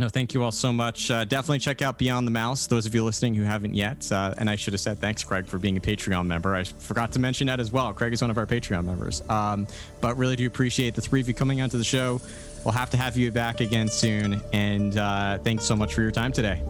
No, 0.00 0.08
thank 0.08 0.32
you 0.32 0.42
all 0.42 0.50
so 0.50 0.72
much. 0.72 1.10
Uh, 1.10 1.26
definitely 1.26 1.58
check 1.58 1.82
out 1.82 1.98
Beyond 1.98 2.26
the 2.26 2.30
Mouse. 2.30 2.66
Those 2.66 2.86
of 2.86 2.94
you 2.94 3.04
listening 3.04 3.34
who 3.34 3.42
haven't 3.42 3.74
yet, 3.74 4.10
uh, 4.10 4.32
and 4.38 4.48
I 4.48 4.56
should 4.56 4.72
have 4.72 4.80
said 4.80 4.98
thanks, 4.98 5.22
Craig, 5.22 5.46
for 5.46 5.58
being 5.58 5.76
a 5.76 5.80
Patreon 5.80 6.24
member. 6.26 6.54
I 6.54 6.64
forgot 6.64 7.12
to 7.12 7.18
mention 7.18 7.48
that 7.48 7.60
as 7.60 7.70
well. 7.70 7.92
Craig 7.92 8.14
is 8.14 8.22
one 8.22 8.30
of 8.30 8.38
our 8.38 8.46
Patreon 8.46 8.86
members. 8.86 9.22
Um, 9.28 9.66
but 10.00 10.16
really 10.16 10.36
do 10.36 10.46
appreciate 10.46 10.94
the 10.94 11.02
three 11.02 11.20
of 11.20 11.28
you 11.28 11.34
coming 11.34 11.60
onto 11.60 11.76
the 11.76 11.84
show. 11.84 12.18
We'll 12.64 12.72
have 12.72 12.88
to 12.90 12.96
have 12.96 13.18
you 13.18 13.30
back 13.30 13.60
again 13.60 13.88
soon. 13.88 14.40
And 14.54 14.96
uh, 14.96 15.36
thanks 15.36 15.64
so 15.66 15.76
much 15.76 15.92
for 15.92 16.00
your 16.00 16.12
time 16.12 16.32
today. 16.32 16.62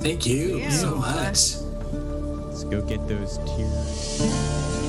Thank 0.00 0.26
you 0.26 0.58
Yeah. 0.58 0.68
so 0.68 0.96
much. 0.96 1.56
Let's 2.44 2.64
go 2.64 2.82
get 2.82 3.08
those 3.08 3.38
tears. 3.56 4.83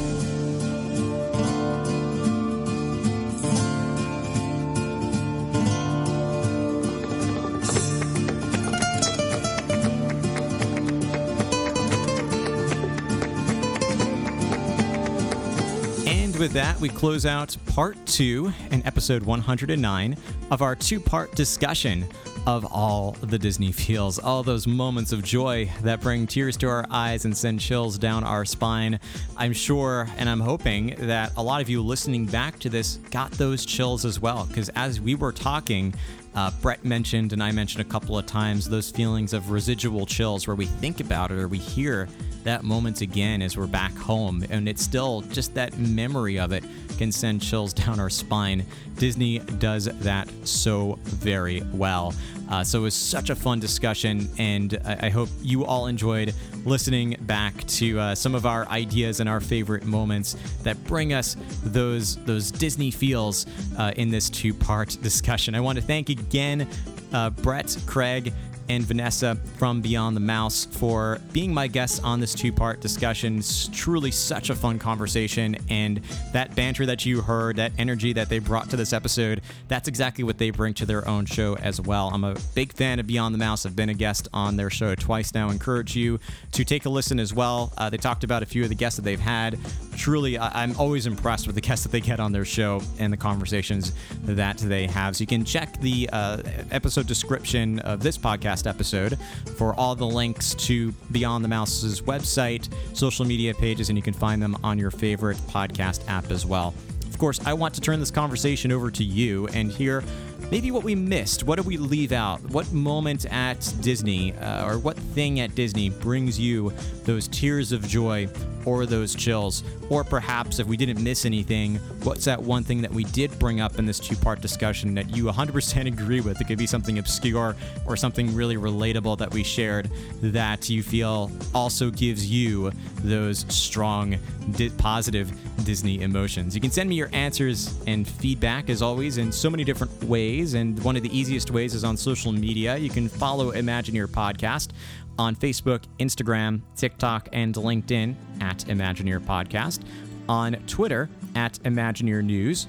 And 16.36 16.42
with 16.42 16.52
that, 16.52 16.78
we 16.82 16.90
close 16.90 17.26
out 17.26 17.56
part 17.68 17.96
two 18.06 18.52
and 18.70 18.86
episode 18.86 19.24
109 19.24 20.18
of 20.52 20.62
our 20.62 20.76
two 20.76 21.00
part 21.00 21.34
discussion 21.34 22.06
of 22.46 22.66
all 22.66 23.12
the 23.22 23.40
Disney 23.40 23.72
feels, 23.72 24.20
all 24.20 24.44
those 24.44 24.68
moments 24.68 25.14
of 25.14 25.24
joy 25.24 25.72
that 25.84 26.02
bring 26.02 26.28
tears 26.28 26.58
to 26.58 26.68
our 26.68 26.86
eyes 26.92 27.24
and 27.24 27.38
send 27.38 27.62
chills 27.62 27.98
down 27.98 28.26
our 28.26 28.44
spine. 28.44 29.00
I'm 29.38 29.54
sure 29.54 30.10
and 30.18 30.28
I'm 30.28 30.42
hoping 30.42 30.96
that 31.08 31.32
a 31.38 31.42
lot 31.42 31.62
of 31.62 31.70
you 31.70 31.82
listening 31.82 32.26
back 32.26 32.60
to 32.60 32.70
this 32.70 32.98
got 33.12 33.32
those 33.32 33.66
chills 33.66 34.04
as 34.04 34.20
well, 34.20 34.46
because 34.46 34.68
as 34.76 35.00
we 35.00 35.16
were 35.16 35.32
talking, 35.32 35.94
uh, 36.36 36.52
Brett 36.62 36.84
mentioned, 36.84 37.34
and 37.34 37.42
I 37.42 37.52
mentioned 37.52 37.82
a 37.82 37.90
couple 37.90 38.18
of 38.18 38.26
times, 38.26 38.68
those 38.70 38.92
feelings 38.92 39.34
of 39.34 39.52
residual 39.52 40.06
chills 40.06 40.48
where 40.48 40.56
we 40.56 40.66
think 40.66 41.00
about 41.00 41.32
it 41.32 41.40
or 41.40 41.48
we 41.48 41.58
hear 41.58 42.10
that 42.44 42.64
moment 42.64 43.02
again 43.02 43.42
as 43.42 43.58
we're 43.58 43.68
back 43.68 43.96
home. 43.96 44.46
And 44.50 44.70
it's 44.70 44.82
still 44.82 45.22
just 45.22 45.54
that 45.56 45.78
memory 45.78 46.38
of 46.40 46.52
it 46.52 46.64
can 46.98 47.12
send 47.12 47.42
chills 47.42 47.74
down 47.74 48.00
our 48.00 48.10
spine. 48.10 48.66
Disney 48.98 49.40
does 49.40 49.86
that 49.86 50.30
so 50.44 51.00
very 51.04 51.64
well. 51.74 52.14
Uh, 52.50 52.64
so 52.64 52.80
it 52.80 52.84
was 52.84 52.94
such 52.94 53.30
a 53.30 53.36
fun 53.36 53.60
discussion, 53.60 54.30
and 54.38 54.80
I, 54.86 55.08
I 55.08 55.10
hope 55.10 55.30
you 55.42 55.66
all 55.66 55.88
enjoyed 55.88 56.34
listening 56.64 57.16
back 57.22 57.66
to 57.68 58.00
uh, 58.00 58.16
some 58.16 58.36
of 58.36 58.46
our 58.46 58.68
ideas 58.70 59.20
and 59.20 59.30
our 59.30 59.40
favorite 59.40 59.86
moments 59.86 60.36
that 60.64 60.82
bring 60.86 61.14
us 61.14 61.38
those 61.64 62.18
those 62.26 62.52
Disney 62.52 62.92
feels 62.92 63.46
uh, 63.78 63.92
in 63.96 64.10
this 64.10 64.30
two-part 64.30 64.98
discussion. 65.02 65.56
I 65.56 65.60
want 65.60 65.78
to 65.78 65.84
thank 65.84 66.10
again 66.10 66.68
uh, 67.14 67.30
Brett, 67.30 67.78
Craig, 67.86 68.34
and 68.70 68.84
Vanessa 68.84 69.36
from 69.58 69.82
Beyond 69.82 70.16
the 70.16 70.22
Mouse 70.22 70.66
for 70.66 71.20
being 71.34 71.54
my 71.54 71.68
guests 71.68 72.00
on 72.04 72.20
this 72.20 72.34
two 72.34 72.52
part 72.52 72.82
discussion. 72.82 73.38
It's 73.40 73.68
truly 73.70 74.12
such 74.12 74.50
a 74.50 74.56
fun 74.56 74.80
conversation. 74.80 75.56
And 75.70 76.02
that 76.34 76.56
banter 76.56 76.86
that 76.86 77.06
you 77.06 77.22
heard, 77.22 77.58
that 77.58 77.72
energy 77.78 78.14
that 78.14 78.30
they 78.30 78.40
brought 78.40 78.70
to 78.72 78.76
this 78.78 78.94
episode, 78.94 79.42
that's 79.68 79.88
exactly 79.88 80.24
what 80.24 80.38
they 80.38 80.50
bring 80.50 80.74
to 80.76 80.86
their 80.86 81.08
own 81.08 81.26
show 81.26 81.56
as 81.58 81.80
well. 81.82 82.10
I'm 82.14 82.24
a 82.24 82.36
big 82.54 82.74
fan 82.74 83.00
of 83.00 83.08
Beyond 83.08 83.34
the 83.36 83.40
Mouse. 83.40 83.66
I've 83.66 83.76
been 83.76 83.90
a 83.90 83.94
guest 83.94 84.28
on 84.34 84.56
their 84.56 84.70
show 84.70 84.96
twice 84.96 85.34
now. 85.34 85.50
Encourage 85.50 85.96
you 85.96 86.20
to 86.54 86.64
take 86.64 86.86
a 86.86 86.90
listen 86.90 87.20
as 87.20 87.34
well. 87.34 87.72
Uh, 87.78 87.90
they 87.90 87.98
talked 87.98 88.24
about 88.24 88.44
a 88.44 88.46
few 88.46 88.64
of 88.64 88.70
the 88.70 88.76
guests 88.76 88.98
that 88.98 89.04
they've 89.04 89.20
had. 89.20 89.58
Truly, 89.96 90.38
I- 90.38 90.64
I'm 90.64 90.76
always 90.78 91.06
impressed 91.08 91.46
with 91.48 91.56
the 91.56 91.62
guests 91.62 91.84
that 91.86 91.92
they 91.92 92.02
get 92.02 92.20
on 92.20 92.32
their 92.32 92.46
show 92.46 92.82
and 93.00 93.12
the 93.12 93.18
conversations 93.18 93.94
that 94.24 94.58
they 94.58 94.88
have. 94.88 95.16
So 95.16 95.22
you 95.22 95.28
can 95.28 95.44
check 95.46 95.80
the 95.82 96.10
uh, 96.12 96.42
episode 96.72 97.08
description 97.08 97.80
of 97.80 98.02
this 98.02 98.18
podcast 98.18 98.55
episode 98.64 99.20
for 99.58 99.74
all 99.76 99.96
the 99.96 100.08
links 100.08 100.56
to 100.56 100.92
Beyond 101.12 101.44
the 101.44 101.50
Mouse's 101.50 102.02
website, 102.02 102.70
social 102.94 103.26
media 103.26 103.54
pages, 103.54 103.90
and 103.90 103.98
you 103.98 104.02
can 104.02 104.14
find 104.14 104.42
them 104.42 104.56
on 104.64 104.80
your 104.80 104.92
favorite 104.92 105.38
podcast 105.50 106.08
app 106.08 106.32
as 106.32 106.46
well. 106.46 106.74
Of 107.16 107.20
course, 107.20 107.40
I 107.46 107.54
want 107.54 107.74
to 107.76 107.82
turn 107.82 108.00
this 108.00 108.12
conversation 108.12 108.72
over 108.72 108.92
to 108.92 109.04
you 109.04 109.48
and 109.50 109.72
hear 109.72 110.04
maybe 110.52 110.72
what 110.72 110.84
we 110.84 110.96
missed. 110.96 111.44
What 111.44 111.58
did 111.58 111.66
we 111.66 111.78
leave 111.78 112.12
out? 112.12 112.42
What 112.50 112.72
moment 112.72 113.26
at 113.32 113.74
Disney 113.82 114.34
uh, 114.34 114.68
or 114.68 114.78
what 114.78 114.98
thing 114.98 115.40
at 115.40 115.56
Disney 115.56 115.90
brings 115.90 116.40
you 116.40 116.74
those 117.04 117.28
tears 117.28 117.72
of 117.72 117.88
joy 117.88 118.28
or 118.66 118.86
those 118.86 119.16
chills? 119.16 119.64
Or 119.90 120.04
perhaps 120.04 120.60
if 120.60 120.68
we 120.68 120.78
didn't 120.78 121.04
miss 121.04 121.26
anything, 121.26 121.76
what's 122.04 122.26
that 122.26 122.42
one 122.42 122.64
thing 122.64 122.82
that 122.82 122.92
we 122.92 123.04
did 123.06 123.38
bring 123.38 123.62
up 123.62 123.78
in 123.78 123.86
this 123.86 124.00
two 124.00 124.16
part 124.16 124.42
discussion 124.42 124.96
that 124.96 125.16
you 125.16 125.26
100% 125.26 125.88
agree 125.88 126.22
with? 126.22 126.42
It 126.42 126.46
could 126.46 126.58
be 126.58 126.68
something 126.68 126.98
obscure 126.98 127.56
or 127.86 127.96
something 127.96 128.34
really 128.34 128.58
relatable 128.58 129.18
that 129.20 129.34
we 129.34 129.44
shared 129.44 129.90
that 130.22 130.70
you 130.70 130.82
feel 130.84 131.32
also 131.54 131.92
gives 131.92 132.30
you 132.30 132.72
those 133.04 133.46
strong, 133.50 134.18
di- 134.52 134.70
positive 134.72 135.32
Disney 135.64 136.02
emotions. 136.02 136.56
You 136.56 136.62
can 136.62 136.72
send 136.72 136.90
me 136.90 136.96
your 136.96 137.10
answers 137.14 137.76
and 137.88 138.08
feedback 138.08 138.70
as 138.70 138.82
always 138.82 139.18
in 139.18 139.32
so 139.32 139.50
many 139.50 139.64
different 139.64 140.04
ways. 140.04 140.35
And 140.36 140.84
one 140.84 140.96
of 140.98 141.04
the 141.04 141.18
easiest 141.18 141.50
ways 141.50 141.74
is 141.74 141.84
on 141.84 141.96
social 141.96 142.32
media. 142.32 142.78
You 142.78 142.90
can 142.90 143.08
follow 143.08 143.52
Imagineer 143.54 144.08
Podcast 144.08 144.70
on 145.18 145.36
Facebook, 145.36 145.84
Instagram, 146.00 146.62
TikTok, 146.76 147.30
and 147.32 147.56
LinkedIn 147.56 148.16
at 148.42 148.60
Imagineer 148.66 149.20
Podcast, 149.20 149.84
on 150.28 150.54
Twitter 150.68 151.10
at 151.36 151.54
Imagineer 151.64 152.24
News. 152.24 152.68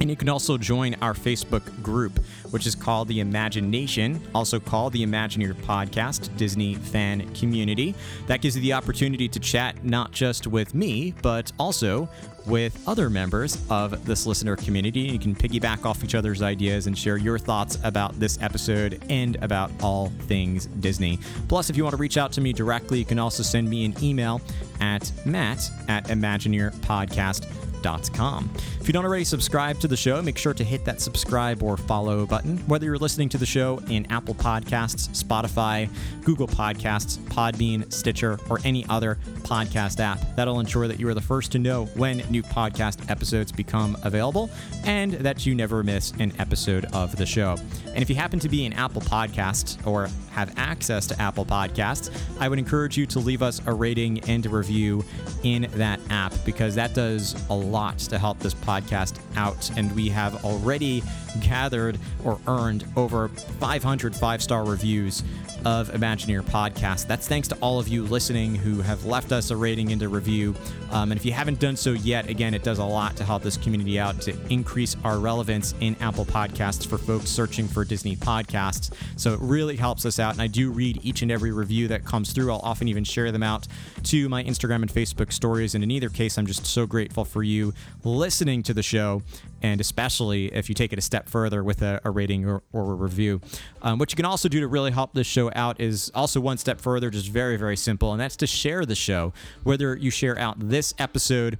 And 0.00 0.08
you 0.08 0.16
can 0.16 0.28
also 0.28 0.56
join 0.56 0.94
our 1.02 1.12
Facebook 1.12 1.82
group, 1.82 2.18
which 2.50 2.66
is 2.66 2.74
called 2.74 3.08
the 3.08 3.20
Imagination, 3.20 4.20
also 4.34 4.58
called 4.58 4.94
the 4.94 5.04
Imagineer 5.04 5.54
Podcast 5.54 6.34
Disney 6.36 6.74
Fan 6.74 7.32
Community. 7.34 7.94
That 8.26 8.40
gives 8.40 8.56
you 8.56 8.62
the 8.62 8.72
opportunity 8.72 9.28
to 9.28 9.38
chat 9.38 9.84
not 9.84 10.12
just 10.12 10.46
with 10.46 10.74
me, 10.74 11.14
but 11.22 11.52
also 11.58 12.08
with 12.50 12.86
other 12.86 13.08
members 13.08 13.56
of 13.70 14.04
this 14.04 14.26
listener 14.26 14.56
community. 14.56 15.00
You 15.00 15.18
can 15.18 15.34
piggyback 15.34 15.86
off 15.86 16.04
each 16.04 16.14
other's 16.14 16.42
ideas 16.42 16.86
and 16.86 16.98
share 16.98 17.16
your 17.16 17.38
thoughts 17.38 17.78
about 17.84 18.18
this 18.18 18.38
episode 18.42 19.02
and 19.08 19.36
about 19.36 19.70
all 19.82 20.08
things 20.26 20.66
Disney. 20.66 21.18
Plus, 21.48 21.70
if 21.70 21.76
you 21.76 21.84
want 21.84 21.94
to 21.94 22.00
reach 22.00 22.18
out 22.18 22.32
to 22.32 22.40
me 22.40 22.52
directly, 22.52 22.98
you 22.98 23.04
can 23.04 23.18
also 23.18 23.42
send 23.42 23.70
me 23.70 23.84
an 23.84 23.94
email 24.02 24.40
at 24.80 25.10
matt 25.24 25.70
at 25.88 26.04
imagineerpodcast.com 26.08 27.69
imagineer.com. 27.80 28.50
If 28.80 28.86
you 28.86 28.92
don't 28.92 29.04
already 29.04 29.24
subscribe 29.24 29.78
to 29.80 29.88
the 29.88 29.96
show, 29.96 30.22
make 30.22 30.38
sure 30.38 30.54
to 30.54 30.64
hit 30.64 30.84
that 30.84 31.00
subscribe 31.00 31.62
or 31.62 31.76
follow 31.76 32.26
button. 32.26 32.58
Whether 32.66 32.86
you're 32.86 32.98
listening 32.98 33.28
to 33.30 33.38
the 33.38 33.46
show 33.46 33.80
in 33.88 34.10
Apple 34.10 34.34
Podcasts, 34.34 35.08
Spotify, 35.22 35.90
Google 36.24 36.48
Podcasts, 36.48 37.18
Podbean, 37.28 37.92
Stitcher, 37.92 38.38
or 38.48 38.60
any 38.64 38.86
other 38.88 39.18
podcast 39.42 40.00
app, 40.00 40.18
that'll 40.36 40.60
ensure 40.60 40.88
that 40.88 40.98
you 40.98 41.08
are 41.08 41.14
the 41.14 41.20
first 41.20 41.52
to 41.52 41.58
know 41.58 41.86
when 41.96 42.18
new 42.30 42.42
podcast 42.42 43.10
episodes 43.10 43.52
become 43.52 43.96
available 44.02 44.50
and 44.84 45.12
that 45.12 45.44
you 45.46 45.54
never 45.54 45.82
miss 45.82 46.12
an 46.18 46.32
episode 46.38 46.86
of 46.92 47.14
the 47.16 47.26
show. 47.26 47.56
And 47.88 48.02
if 48.02 48.08
you 48.08 48.16
happen 48.16 48.38
to 48.40 48.48
be 48.48 48.64
in 48.64 48.72
Apple 48.72 49.02
Podcasts 49.02 49.84
or 49.86 50.08
have 50.30 50.52
access 50.56 51.06
to 51.08 51.20
Apple 51.20 51.44
Podcasts, 51.44 52.10
I 52.38 52.48
would 52.48 52.58
encourage 52.58 52.96
you 52.96 53.06
to 53.06 53.18
leave 53.18 53.42
us 53.42 53.60
a 53.66 53.72
rating 53.72 54.20
and 54.20 54.46
a 54.46 54.48
review 54.48 55.04
in 55.42 55.68
that 55.74 56.00
app 56.10 56.32
because 56.44 56.74
that 56.76 56.94
does 56.94 57.34
a 57.50 57.54
lot 57.70 57.98
to 57.98 58.18
help 58.18 58.38
this 58.40 58.54
podcast 58.54 59.18
out. 59.36 59.70
And 59.76 59.94
we 59.94 60.08
have 60.08 60.44
already 60.44 61.02
gathered 61.40 61.98
or 62.24 62.38
earned 62.46 62.84
over 62.96 63.28
500 63.28 64.14
five 64.14 64.42
star 64.42 64.64
reviews 64.64 65.22
of 65.64 65.90
Imagineer 65.90 66.42
podcast. 66.42 67.06
That's 67.06 67.28
thanks 67.28 67.48
to 67.48 67.56
all 67.60 67.78
of 67.78 67.88
you 67.88 68.04
listening 68.04 68.54
who 68.54 68.80
have 68.80 69.04
left 69.04 69.32
us 69.32 69.50
a 69.50 69.56
rating 69.56 69.92
and 69.92 70.02
a 70.02 70.08
review. 70.08 70.54
Um, 70.90 71.12
and 71.12 71.20
if 71.20 71.24
you 71.24 71.32
haven't 71.32 71.60
done 71.60 71.76
so 71.76 71.92
yet, 71.92 72.28
again, 72.28 72.54
it 72.54 72.62
does 72.62 72.78
a 72.78 72.84
lot 72.84 73.16
to 73.16 73.24
help 73.24 73.42
this 73.42 73.56
community 73.56 73.98
out 73.98 74.20
to 74.22 74.34
increase 74.48 74.96
our 75.04 75.18
relevance 75.18 75.74
in 75.80 75.96
Apple 76.00 76.24
Podcasts 76.24 76.86
for 76.86 76.98
folks 76.98 77.28
searching 77.30 77.68
for 77.68 77.84
Disney 77.84 78.16
podcasts. 78.16 78.92
So 79.16 79.34
it 79.34 79.40
really 79.40 79.76
helps 79.76 80.06
us 80.06 80.18
out. 80.18 80.32
And 80.32 80.42
I 80.42 80.46
do 80.46 80.70
read 80.70 81.00
each 81.04 81.22
and 81.22 81.30
every 81.30 81.52
review 81.52 81.88
that 81.88 82.04
comes 82.04 82.32
through. 82.32 82.50
I'll 82.50 82.60
often 82.60 82.88
even 82.88 83.04
share 83.04 83.30
them 83.30 83.42
out 83.42 83.66
to 84.04 84.28
my 84.28 84.42
Instagram 84.42 84.82
and 84.82 84.90
Facebook 84.90 85.32
stories. 85.32 85.74
And 85.74 85.84
in 85.84 85.90
either 85.90 86.08
case, 86.08 86.38
I'm 86.38 86.46
just 86.46 86.66
so 86.66 86.86
grateful 86.86 87.24
for 87.24 87.42
you 87.42 87.74
listening 88.02 88.62
to 88.64 88.74
the 88.74 88.82
show 88.82 89.22
and 89.62 89.80
especially 89.80 90.46
if 90.46 90.68
you 90.68 90.74
take 90.74 90.92
it 90.92 90.98
a 90.98 91.02
step 91.02 91.28
further 91.28 91.62
with 91.62 91.82
a, 91.82 92.00
a 92.04 92.10
rating 92.10 92.46
or, 92.46 92.62
or, 92.72 92.92
a 92.92 92.94
review. 92.94 93.40
Um, 93.82 93.98
what 93.98 94.10
you 94.12 94.16
can 94.16 94.24
also 94.24 94.48
do 94.48 94.60
to 94.60 94.68
really 94.68 94.90
help 94.90 95.14
this 95.14 95.26
show 95.26 95.50
out 95.54 95.80
is 95.80 96.10
also 96.14 96.40
one 96.40 96.58
step 96.58 96.80
further, 96.80 97.10
just 97.10 97.28
very, 97.28 97.56
very 97.56 97.76
simple, 97.76 98.12
and 98.12 98.20
that's 98.20 98.36
to 98.36 98.46
share 98.46 98.84
the 98.84 98.94
show. 98.94 99.32
Whether 99.62 99.96
you 99.96 100.10
share 100.10 100.38
out 100.38 100.56
this 100.58 100.94
episode 100.98 101.58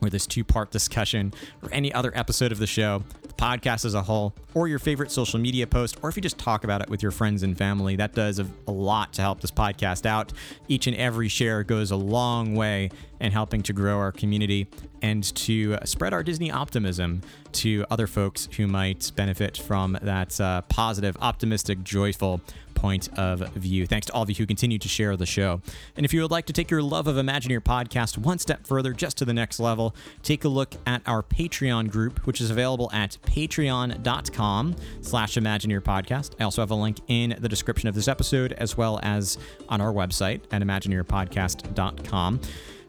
or 0.00 0.10
this 0.10 0.26
two 0.26 0.44
part 0.44 0.70
discussion 0.70 1.32
or 1.62 1.72
any 1.72 1.92
other 1.92 2.12
episode 2.14 2.52
of 2.52 2.58
the 2.58 2.66
show, 2.66 3.02
the 3.22 3.34
podcast 3.34 3.84
as 3.84 3.94
a 3.94 4.02
whole, 4.02 4.34
or 4.54 4.68
your 4.68 4.78
favorite 4.78 5.10
social 5.10 5.38
media 5.38 5.66
post, 5.66 5.96
or 6.02 6.08
if 6.08 6.16
you 6.16 6.22
just 6.22 6.38
talk 6.38 6.64
about 6.64 6.82
it 6.82 6.88
with 6.88 7.02
your 7.02 7.12
friends 7.12 7.42
and 7.42 7.56
family, 7.56 7.96
that 7.96 8.14
does 8.14 8.38
a, 8.38 8.46
a 8.66 8.72
lot 8.72 9.12
to 9.14 9.22
help 9.22 9.40
this 9.40 9.50
podcast 9.50 10.06
out. 10.06 10.32
Each 10.68 10.86
and 10.86 10.96
every 10.96 11.28
share 11.28 11.62
goes 11.64 11.90
a 11.90 11.96
long 11.96 12.54
way 12.54 12.90
in 13.20 13.32
helping 13.32 13.62
to 13.62 13.72
grow 13.72 13.98
our 13.98 14.12
community 14.12 14.68
and 15.02 15.22
to 15.36 15.78
spread 15.84 16.12
our 16.12 16.22
Disney 16.22 16.50
optimism 16.50 17.22
to 17.52 17.84
other 17.90 18.06
folks 18.06 18.48
who 18.56 18.66
might 18.66 19.12
benefit 19.16 19.56
from 19.56 19.98
that 20.02 20.38
uh, 20.40 20.62
positive, 20.62 21.16
optimistic, 21.20 21.82
joyful 21.82 22.40
point 22.76 23.08
of 23.18 23.40
view. 23.54 23.86
Thanks 23.86 24.06
to 24.06 24.12
all 24.12 24.22
of 24.22 24.28
you 24.28 24.36
who 24.36 24.46
continue 24.46 24.78
to 24.78 24.88
share 24.88 25.16
the 25.16 25.26
show. 25.26 25.60
And 25.96 26.04
if 26.04 26.12
you 26.12 26.22
would 26.22 26.30
like 26.30 26.46
to 26.46 26.52
take 26.52 26.70
your 26.70 26.82
love 26.82 27.06
of 27.06 27.16
Imagineer 27.16 27.60
podcast 27.60 28.18
one 28.18 28.38
step 28.38 28.66
further, 28.66 28.92
just 28.92 29.16
to 29.18 29.24
the 29.24 29.32
next 29.32 29.58
level, 29.58 29.96
take 30.22 30.44
a 30.44 30.48
look 30.48 30.74
at 30.86 31.02
our 31.06 31.22
Patreon 31.22 31.90
group, 31.90 32.26
which 32.26 32.40
is 32.40 32.50
available 32.50 32.90
at 32.92 33.16
patreon.com 33.26 34.76
slash 35.00 35.34
Imagineer 35.34 35.80
podcast. 35.80 36.32
I 36.38 36.44
also 36.44 36.62
have 36.62 36.70
a 36.70 36.76
link 36.76 36.98
in 37.08 37.36
the 37.40 37.48
description 37.48 37.88
of 37.88 37.94
this 37.94 38.06
episode, 38.06 38.52
as 38.52 38.76
well 38.76 39.00
as 39.02 39.38
on 39.68 39.80
our 39.80 39.92
website 39.92 40.42
at 40.52 40.62
imagineerpodcast.com. 40.62 42.40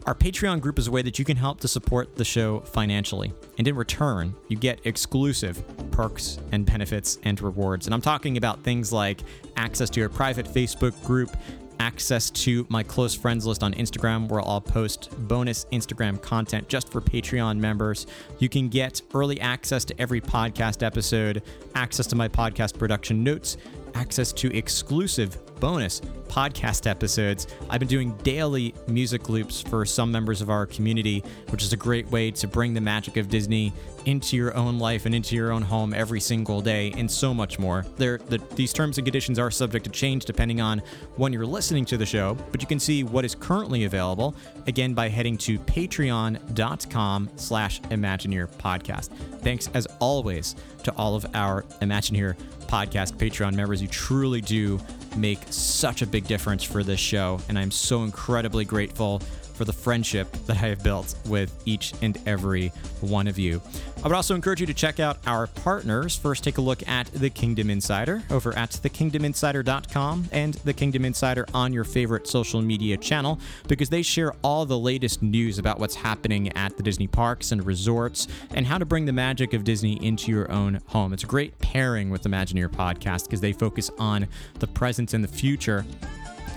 Our 0.08 0.16
Patreon 0.16 0.62
group 0.62 0.80
is 0.80 0.88
a 0.88 0.92
way 0.92 1.02
that 1.02 1.20
you 1.20 1.26
can 1.26 1.36
help 1.36 1.60
to 1.60 1.68
support 1.68 2.16
the 2.16 2.24
show 2.24 2.62
financially. 2.62 3.34
And 3.58 3.68
in 3.68 3.76
return, 3.76 4.34
you 4.48 4.56
get 4.56 4.80
exclusive 4.86 5.62
perks 5.92 6.40
and 6.54 6.66
benefits 6.66 7.20
and 7.24 7.42
rewards. 7.42 7.88
And 7.88 7.94
I'm 7.94 8.00
talking 8.00 8.38
about 8.38 8.64
things 8.64 8.94
like 8.94 9.20
access 9.58 9.90
to 9.90 10.00
your 10.00 10.08
private 10.08 10.46
Facebook 10.46 10.94
group, 11.06 11.36
access 11.82 12.30
to 12.30 12.66
my 12.70 12.84
close 12.84 13.16
friends 13.16 13.46
list 13.46 13.64
on 13.64 13.74
Instagram, 13.74 14.30
where 14.30 14.40
I'll 14.40 14.62
post 14.62 15.10
bonus 15.28 15.66
Instagram 15.74 16.22
content 16.22 16.70
just 16.70 16.90
for 16.90 17.02
Patreon 17.02 17.58
members. 17.58 18.08
You 18.40 18.48
can 18.48 18.70
get 18.70 19.02
early 19.14 19.42
access 19.42 19.84
to 19.84 20.02
every 20.02 20.22
podcast 20.22 20.84
episode, 20.84 21.44
access 21.76 22.08
to 22.08 22.16
my 22.16 22.30
podcast 22.30 22.80
production 22.80 23.26
notes, 23.26 23.58
access 23.98 24.32
to 24.32 24.56
exclusive 24.56 25.38
bonus 25.60 26.02
podcast 26.28 26.86
episodes. 26.86 27.48
I've 27.68 27.80
been 27.80 27.88
doing 27.88 28.12
daily 28.18 28.76
music 28.88 29.28
loops 29.28 29.62
for 29.62 29.86
some 29.86 30.12
members 30.12 30.42
of 30.42 30.52
our 30.52 30.68
community, 30.68 31.24
which 31.50 31.64
is 31.64 31.74
a 31.74 31.78
great 31.78 32.06
way 32.12 32.30
to 32.32 32.48
bring 32.48 32.76
the 32.76 32.82
magic 32.82 33.18
of 33.18 33.28
Disney 33.28 33.74
into 34.06 34.38
your 34.38 34.54
own 34.56 34.78
life 34.78 35.06
and 35.06 35.16
into 35.16 35.36
your 35.36 35.52
own 35.52 35.64
home 35.64 35.94
every 35.94 36.20
single 36.20 36.62
day, 36.62 36.94
and 36.96 37.10
so 37.10 37.34
much 37.34 37.58
more. 37.58 37.86
There, 37.96 38.20
the, 38.20 38.38
these 38.56 38.72
terms 38.72 38.98
and 39.00 39.06
conditions 39.06 39.40
are 39.40 39.50
subject 39.50 39.86
to 39.86 39.92
change 39.92 40.26
depending 40.26 40.62
on 40.62 40.82
when 41.16 41.34
you're 41.34 41.46
listening 41.46 41.86
to 41.86 41.98
the 41.98 42.06
show, 42.06 42.38
but 42.52 42.62
you 42.62 42.68
can 42.68 42.80
see 42.80 43.04
what 43.04 43.26
is 43.26 43.34
currently 43.34 43.86
available 43.86 44.36
again 44.68 44.94
by 44.94 45.10
heading 45.10 45.38
to 45.40 45.58
patreon.com 45.60 47.30
slash 47.36 47.82
Imagineer 47.82 48.48
podcast. 48.58 49.10
Thanks 49.42 49.70
as 49.74 49.88
always 50.00 50.56
to 50.84 50.92
all 50.96 51.16
of 51.16 51.26
our 51.34 51.64
Imagineer 51.82 52.38
podcast 52.68 53.14
Patreon 53.14 53.54
members. 53.54 53.82
You 53.82 53.88
truly 53.88 54.42
do 54.42 54.80
make 55.16 55.40
such 55.50 56.02
a 56.02 56.08
big 56.08 56.28
difference 56.28 56.64
for 56.64 56.84
this 56.84 57.00
show, 57.00 57.40
and 57.50 57.58
I'm 57.58 57.72
so 57.72 58.04
incredibly 58.04 58.66
grateful 58.66 59.22
for 59.58 59.66
the 59.66 59.74
friendship 59.74 60.32
that 60.46 60.58
I 60.58 60.68
have 60.68 60.84
built 60.84 61.16
with 61.26 61.52
each 61.66 61.94
and 62.02 62.18
every 62.26 62.70
one 63.02 63.28
of 63.28 63.40
you. 63.40 63.62
I 63.98 64.08
would 64.08 64.16
also 64.16 64.36
encourage 64.36 64.62
you 64.62 64.68
to 64.68 64.74
check 64.74 65.00
out 65.00 65.18
our 65.26 65.48
partners. 65.48 66.16
First, 66.16 66.44
take 66.44 66.60
a 66.60 66.62
look 66.62 66.88
at 66.88 67.08
The 67.08 67.32
Kingdom 67.32 67.72
Insider 67.72 68.24
over 68.30 68.56
at 68.56 68.70
thekingdominsider.com 68.70 70.30
and 70.32 70.54
The 70.54 70.74
Kingdom 70.74 71.04
Insider 71.04 71.48
on 71.54 71.74
your 71.74 71.84
favorite 71.84 72.28
social 72.28 72.62
media 72.62 72.96
channel 72.98 73.40
because 73.68 73.90
they 73.90 74.04
share 74.04 74.34
all 74.44 74.66
the 74.66 74.78
latest 74.78 75.24
news 75.24 75.58
about 75.58 75.80
what's 75.80 75.96
happening 75.96 76.56
at 76.56 76.78
the 76.78 76.84
Disney 76.84 77.08
parks 77.08 77.52
and 77.52 77.66
resorts 77.66 78.28
and 78.54 78.68
how 78.68 78.78
to 78.78 78.86
bring 78.86 79.06
the 79.06 79.14
magic 79.14 79.54
of 79.54 79.64
Disney 79.64 79.94
into 80.06 80.32
your 80.32 80.50
own 80.52 80.80
home. 80.86 81.12
It's 81.12 81.24
a 81.24 81.28
great 81.28 81.58
pairing 81.58 82.12
with 82.12 82.24
Imagineer 82.24 82.70
podcast 82.70 83.24
because 83.26 83.42
they 83.42 83.52
focus 83.52 83.90
on 83.98 84.28
the 84.60 84.68
present 84.68 85.14
and 85.14 85.24
the 85.24 85.28
future 85.28 85.86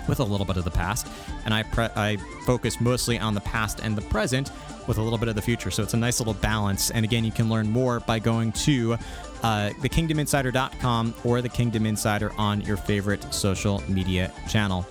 with 0.07 0.19
a 0.19 0.23
little 0.23 0.45
bit 0.45 0.57
of 0.57 0.63
the 0.63 0.71
past, 0.71 1.07
and 1.45 1.53
I 1.53 1.63
pre- 1.63 1.89
I 1.95 2.17
focus 2.45 2.79
mostly 2.81 3.19
on 3.19 3.33
the 3.33 3.41
past 3.41 3.79
and 3.81 3.95
the 3.95 4.01
present 4.01 4.51
with 4.87 4.97
a 4.97 5.01
little 5.01 5.19
bit 5.19 5.29
of 5.29 5.35
the 5.35 5.41
future. 5.41 5.71
So 5.71 5.83
it's 5.83 5.93
a 5.93 5.97
nice 5.97 6.19
little 6.19 6.33
balance. 6.33 6.91
And 6.91 7.05
again, 7.05 7.23
you 7.23 7.31
can 7.31 7.49
learn 7.49 7.69
more 7.69 7.99
by 7.99 8.19
going 8.19 8.51
to 8.53 8.93
uh, 9.43 9.69
thekingdominsider.com 9.79 11.13
or 11.23 11.41
the 11.41 11.49
Kingdom 11.49 11.85
Insider 11.85 12.31
on 12.37 12.61
your 12.61 12.77
favorite 12.77 13.33
social 13.33 13.83
media 13.87 14.31
channel. 14.49 14.85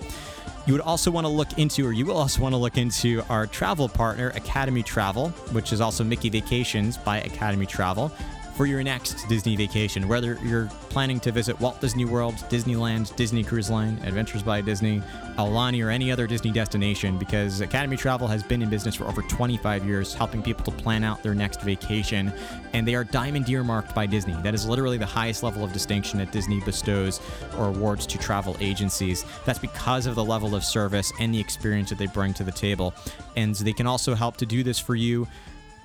You 0.65 0.73
would 0.73 0.81
also 0.81 1.09
want 1.09 1.25
to 1.25 1.29
look 1.29 1.57
into, 1.57 1.85
or 1.87 1.91
you 1.91 2.05
will 2.05 2.17
also 2.17 2.41
want 2.41 2.53
to 2.53 2.57
look 2.57 2.77
into 2.77 3.23
our 3.29 3.47
travel 3.47 3.89
partner, 3.89 4.29
Academy 4.29 4.83
Travel, 4.83 5.29
which 5.51 5.73
is 5.73 5.81
also 5.81 6.03
Mickey 6.03 6.29
Vacations 6.29 6.97
by 6.97 7.19
Academy 7.21 7.65
Travel 7.65 8.11
for 8.55 8.65
your 8.65 8.83
next 8.83 9.27
Disney 9.27 9.55
vacation. 9.55 10.07
Whether 10.07 10.37
you're 10.43 10.67
planning 10.89 11.19
to 11.21 11.31
visit 11.31 11.59
Walt 11.59 11.79
Disney 11.81 12.05
World, 12.05 12.35
Disneyland, 12.49 13.15
Disney 13.15 13.43
Cruise 13.43 13.69
Line, 13.69 13.99
Adventures 14.03 14.43
by 14.43 14.61
Disney, 14.61 15.01
Aulani, 15.37 15.85
or 15.85 15.89
any 15.89 16.11
other 16.11 16.27
Disney 16.27 16.51
destination, 16.51 17.17
because 17.17 17.61
Academy 17.61 17.97
Travel 17.97 18.27
has 18.27 18.43
been 18.43 18.61
in 18.61 18.69
business 18.69 18.95
for 18.95 19.05
over 19.05 19.21
25 19.23 19.85
years, 19.85 20.13
helping 20.13 20.41
people 20.41 20.63
to 20.65 20.71
plan 20.71 21.03
out 21.03 21.23
their 21.23 21.33
next 21.33 21.61
vacation. 21.61 22.33
And 22.73 22.87
they 22.87 22.95
are 22.95 23.03
diamond 23.03 23.49
earmarked 23.49 23.95
by 23.95 24.05
Disney. 24.05 24.35
That 24.41 24.53
is 24.53 24.67
literally 24.67 24.97
the 24.97 25.05
highest 25.05 25.43
level 25.43 25.63
of 25.63 25.73
distinction 25.73 26.19
that 26.19 26.31
Disney 26.31 26.59
bestows 26.61 27.21
or 27.57 27.67
awards 27.67 28.05
to 28.07 28.17
travel 28.17 28.57
agencies. 28.59 29.25
That's 29.45 29.59
because 29.59 30.05
of 30.05 30.15
the 30.15 30.23
level 30.23 30.55
of 30.55 30.63
service 30.63 31.11
and 31.19 31.33
the 31.33 31.39
experience 31.39 31.89
that 31.89 31.97
they 31.97 32.07
bring 32.07 32.33
to 32.35 32.43
the 32.43 32.51
table. 32.51 32.93
And 33.35 33.55
they 33.55 33.73
can 33.73 33.87
also 33.87 34.13
help 34.13 34.37
to 34.37 34.45
do 34.45 34.63
this 34.63 34.79
for 34.79 34.95
you 34.95 35.27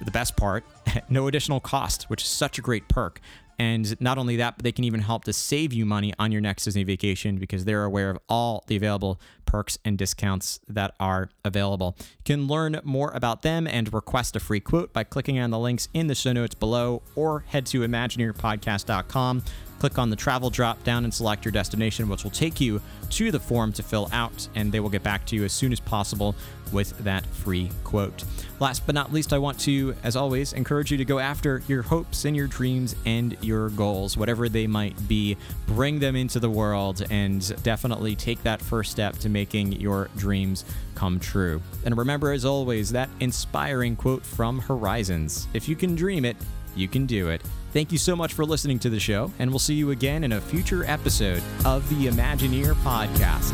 the 0.04 0.10
best 0.10 0.36
part, 0.36 0.64
no 1.08 1.26
additional 1.26 1.60
cost, 1.60 2.04
which 2.04 2.22
is 2.22 2.28
such 2.28 2.58
a 2.58 2.62
great 2.62 2.88
perk. 2.88 3.20
And 3.58 3.98
not 4.00 4.18
only 4.18 4.36
that, 4.36 4.58
but 4.58 4.64
they 4.64 4.72
can 4.72 4.84
even 4.84 5.00
help 5.00 5.24
to 5.24 5.32
save 5.32 5.72
you 5.72 5.86
money 5.86 6.12
on 6.18 6.30
your 6.30 6.40
next 6.40 6.64
Disney 6.64 6.84
vacation 6.84 7.38
because 7.38 7.64
they're 7.64 7.84
aware 7.84 8.10
of 8.10 8.18
all 8.28 8.64
the 8.66 8.76
available 8.76 9.18
perks 9.46 9.78
and 9.84 9.96
discounts 9.96 10.60
that 10.68 10.94
are 11.00 11.30
available. 11.44 11.96
You 11.98 12.24
can 12.24 12.46
learn 12.46 12.80
more 12.84 13.10
about 13.12 13.42
them 13.42 13.66
and 13.66 13.92
request 13.94 14.36
a 14.36 14.40
free 14.40 14.60
quote 14.60 14.92
by 14.92 15.04
clicking 15.04 15.38
on 15.38 15.50
the 15.50 15.58
links 15.58 15.88
in 15.94 16.06
the 16.06 16.14
show 16.14 16.32
notes 16.32 16.54
below 16.54 17.02
or 17.14 17.44
head 17.48 17.64
to 17.66 17.80
imagineerpodcast.com 17.80 19.42
Click 19.78 19.98
on 19.98 20.10
the 20.10 20.16
travel 20.16 20.50
drop 20.50 20.82
down 20.84 21.04
and 21.04 21.12
select 21.12 21.44
your 21.44 21.52
destination, 21.52 22.08
which 22.08 22.24
will 22.24 22.30
take 22.30 22.60
you 22.60 22.80
to 23.10 23.30
the 23.30 23.40
form 23.40 23.72
to 23.74 23.82
fill 23.82 24.08
out, 24.12 24.48
and 24.54 24.72
they 24.72 24.80
will 24.80 24.88
get 24.88 25.02
back 25.02 25.26
to 25.26 25.36
you 25.36 25.44
as 25.44 25.52
soon 25.52 25.72
as 25.72 25.80
possible 25.80 26.34
with 26.72 26.96
that 27.04 27.24
free 27.26 27.70
quote. 27.84 28.24
Last 28.58 28.86
but 28.86 28.94
not 28.94 29.12
least, 29.12 29.32
I 29.32 29.38
want 29.38 29.60
to, 29.60 29.94
as 30.02 30.16
always, 30.16 30.52
encourage 30.54 30.90
you 30.90 30.96
to 30.96 31.04
go 31.04 31.18
after 31.18 31.62
your 31.68 31.82
hopes 31.82 32.24
and 32.24 32.34
your 32.34 32.46
dreams 32.46 32.96
and 33.04 33.36
your 33.42 33.68
goals, 33.70 34.16
whatever 34.16 34.48
they 34.48 34.66
might 34.66 35.08
be. 35.08 35.36
Bring 35.66 35.98
them 35.98 36.16
into 36.16 36.40
the 36.40 36.50
world 36.50 37.04
and 37.10 37.62
definitely 37.62 38.16
take 38.16 38.42
that 38.44 38.62
first 38.62 38.90
step 38.90 39.16
to 39.18 39.28
making 39.28 39.72
your 39.72 40.08
dreams 40.16 40.64
come 40.94 41.20
true. 41.20 41.60
And 41.84 41.96
remember, 41.96 42.32
as 42.32 42.44
always, 42.44 42.90
that 42.92 43.10
inspiring 43.20 43.94
quote 43.94 44.24
from 44.24 44.60
Horizons 44.60 45.46
If 45.52 45.68
you 45.68 45.76
can 45.76 45.94
dream 45.94 46.24
it, 46.24 46.36
you 46.76 46.88
can 46.88 47.06
do 47.06 47.28
it. 47.28 47.42
Thank 47.72 47.92
you 47.92 47.98
so 47.98 48.16
much 48.16 48.32
for 48.32 48.44
listening 48.44 48.78
to 48.80 48.90
the 48.90 49.00
show, 49.00 49.32
and 49.38 49.50
we'll 49.50 49.58
see 49.58 49.74
you 49.74 49.90
again 49.90 50.24
in 50.24 50.32
a 50.32 50.40
future 50.40 50.84
episode 50.84 51.42
of 51.64 51.88
the 51.88 52.06
Imagineer 52.06 52.74
podcast. 52.82 53.52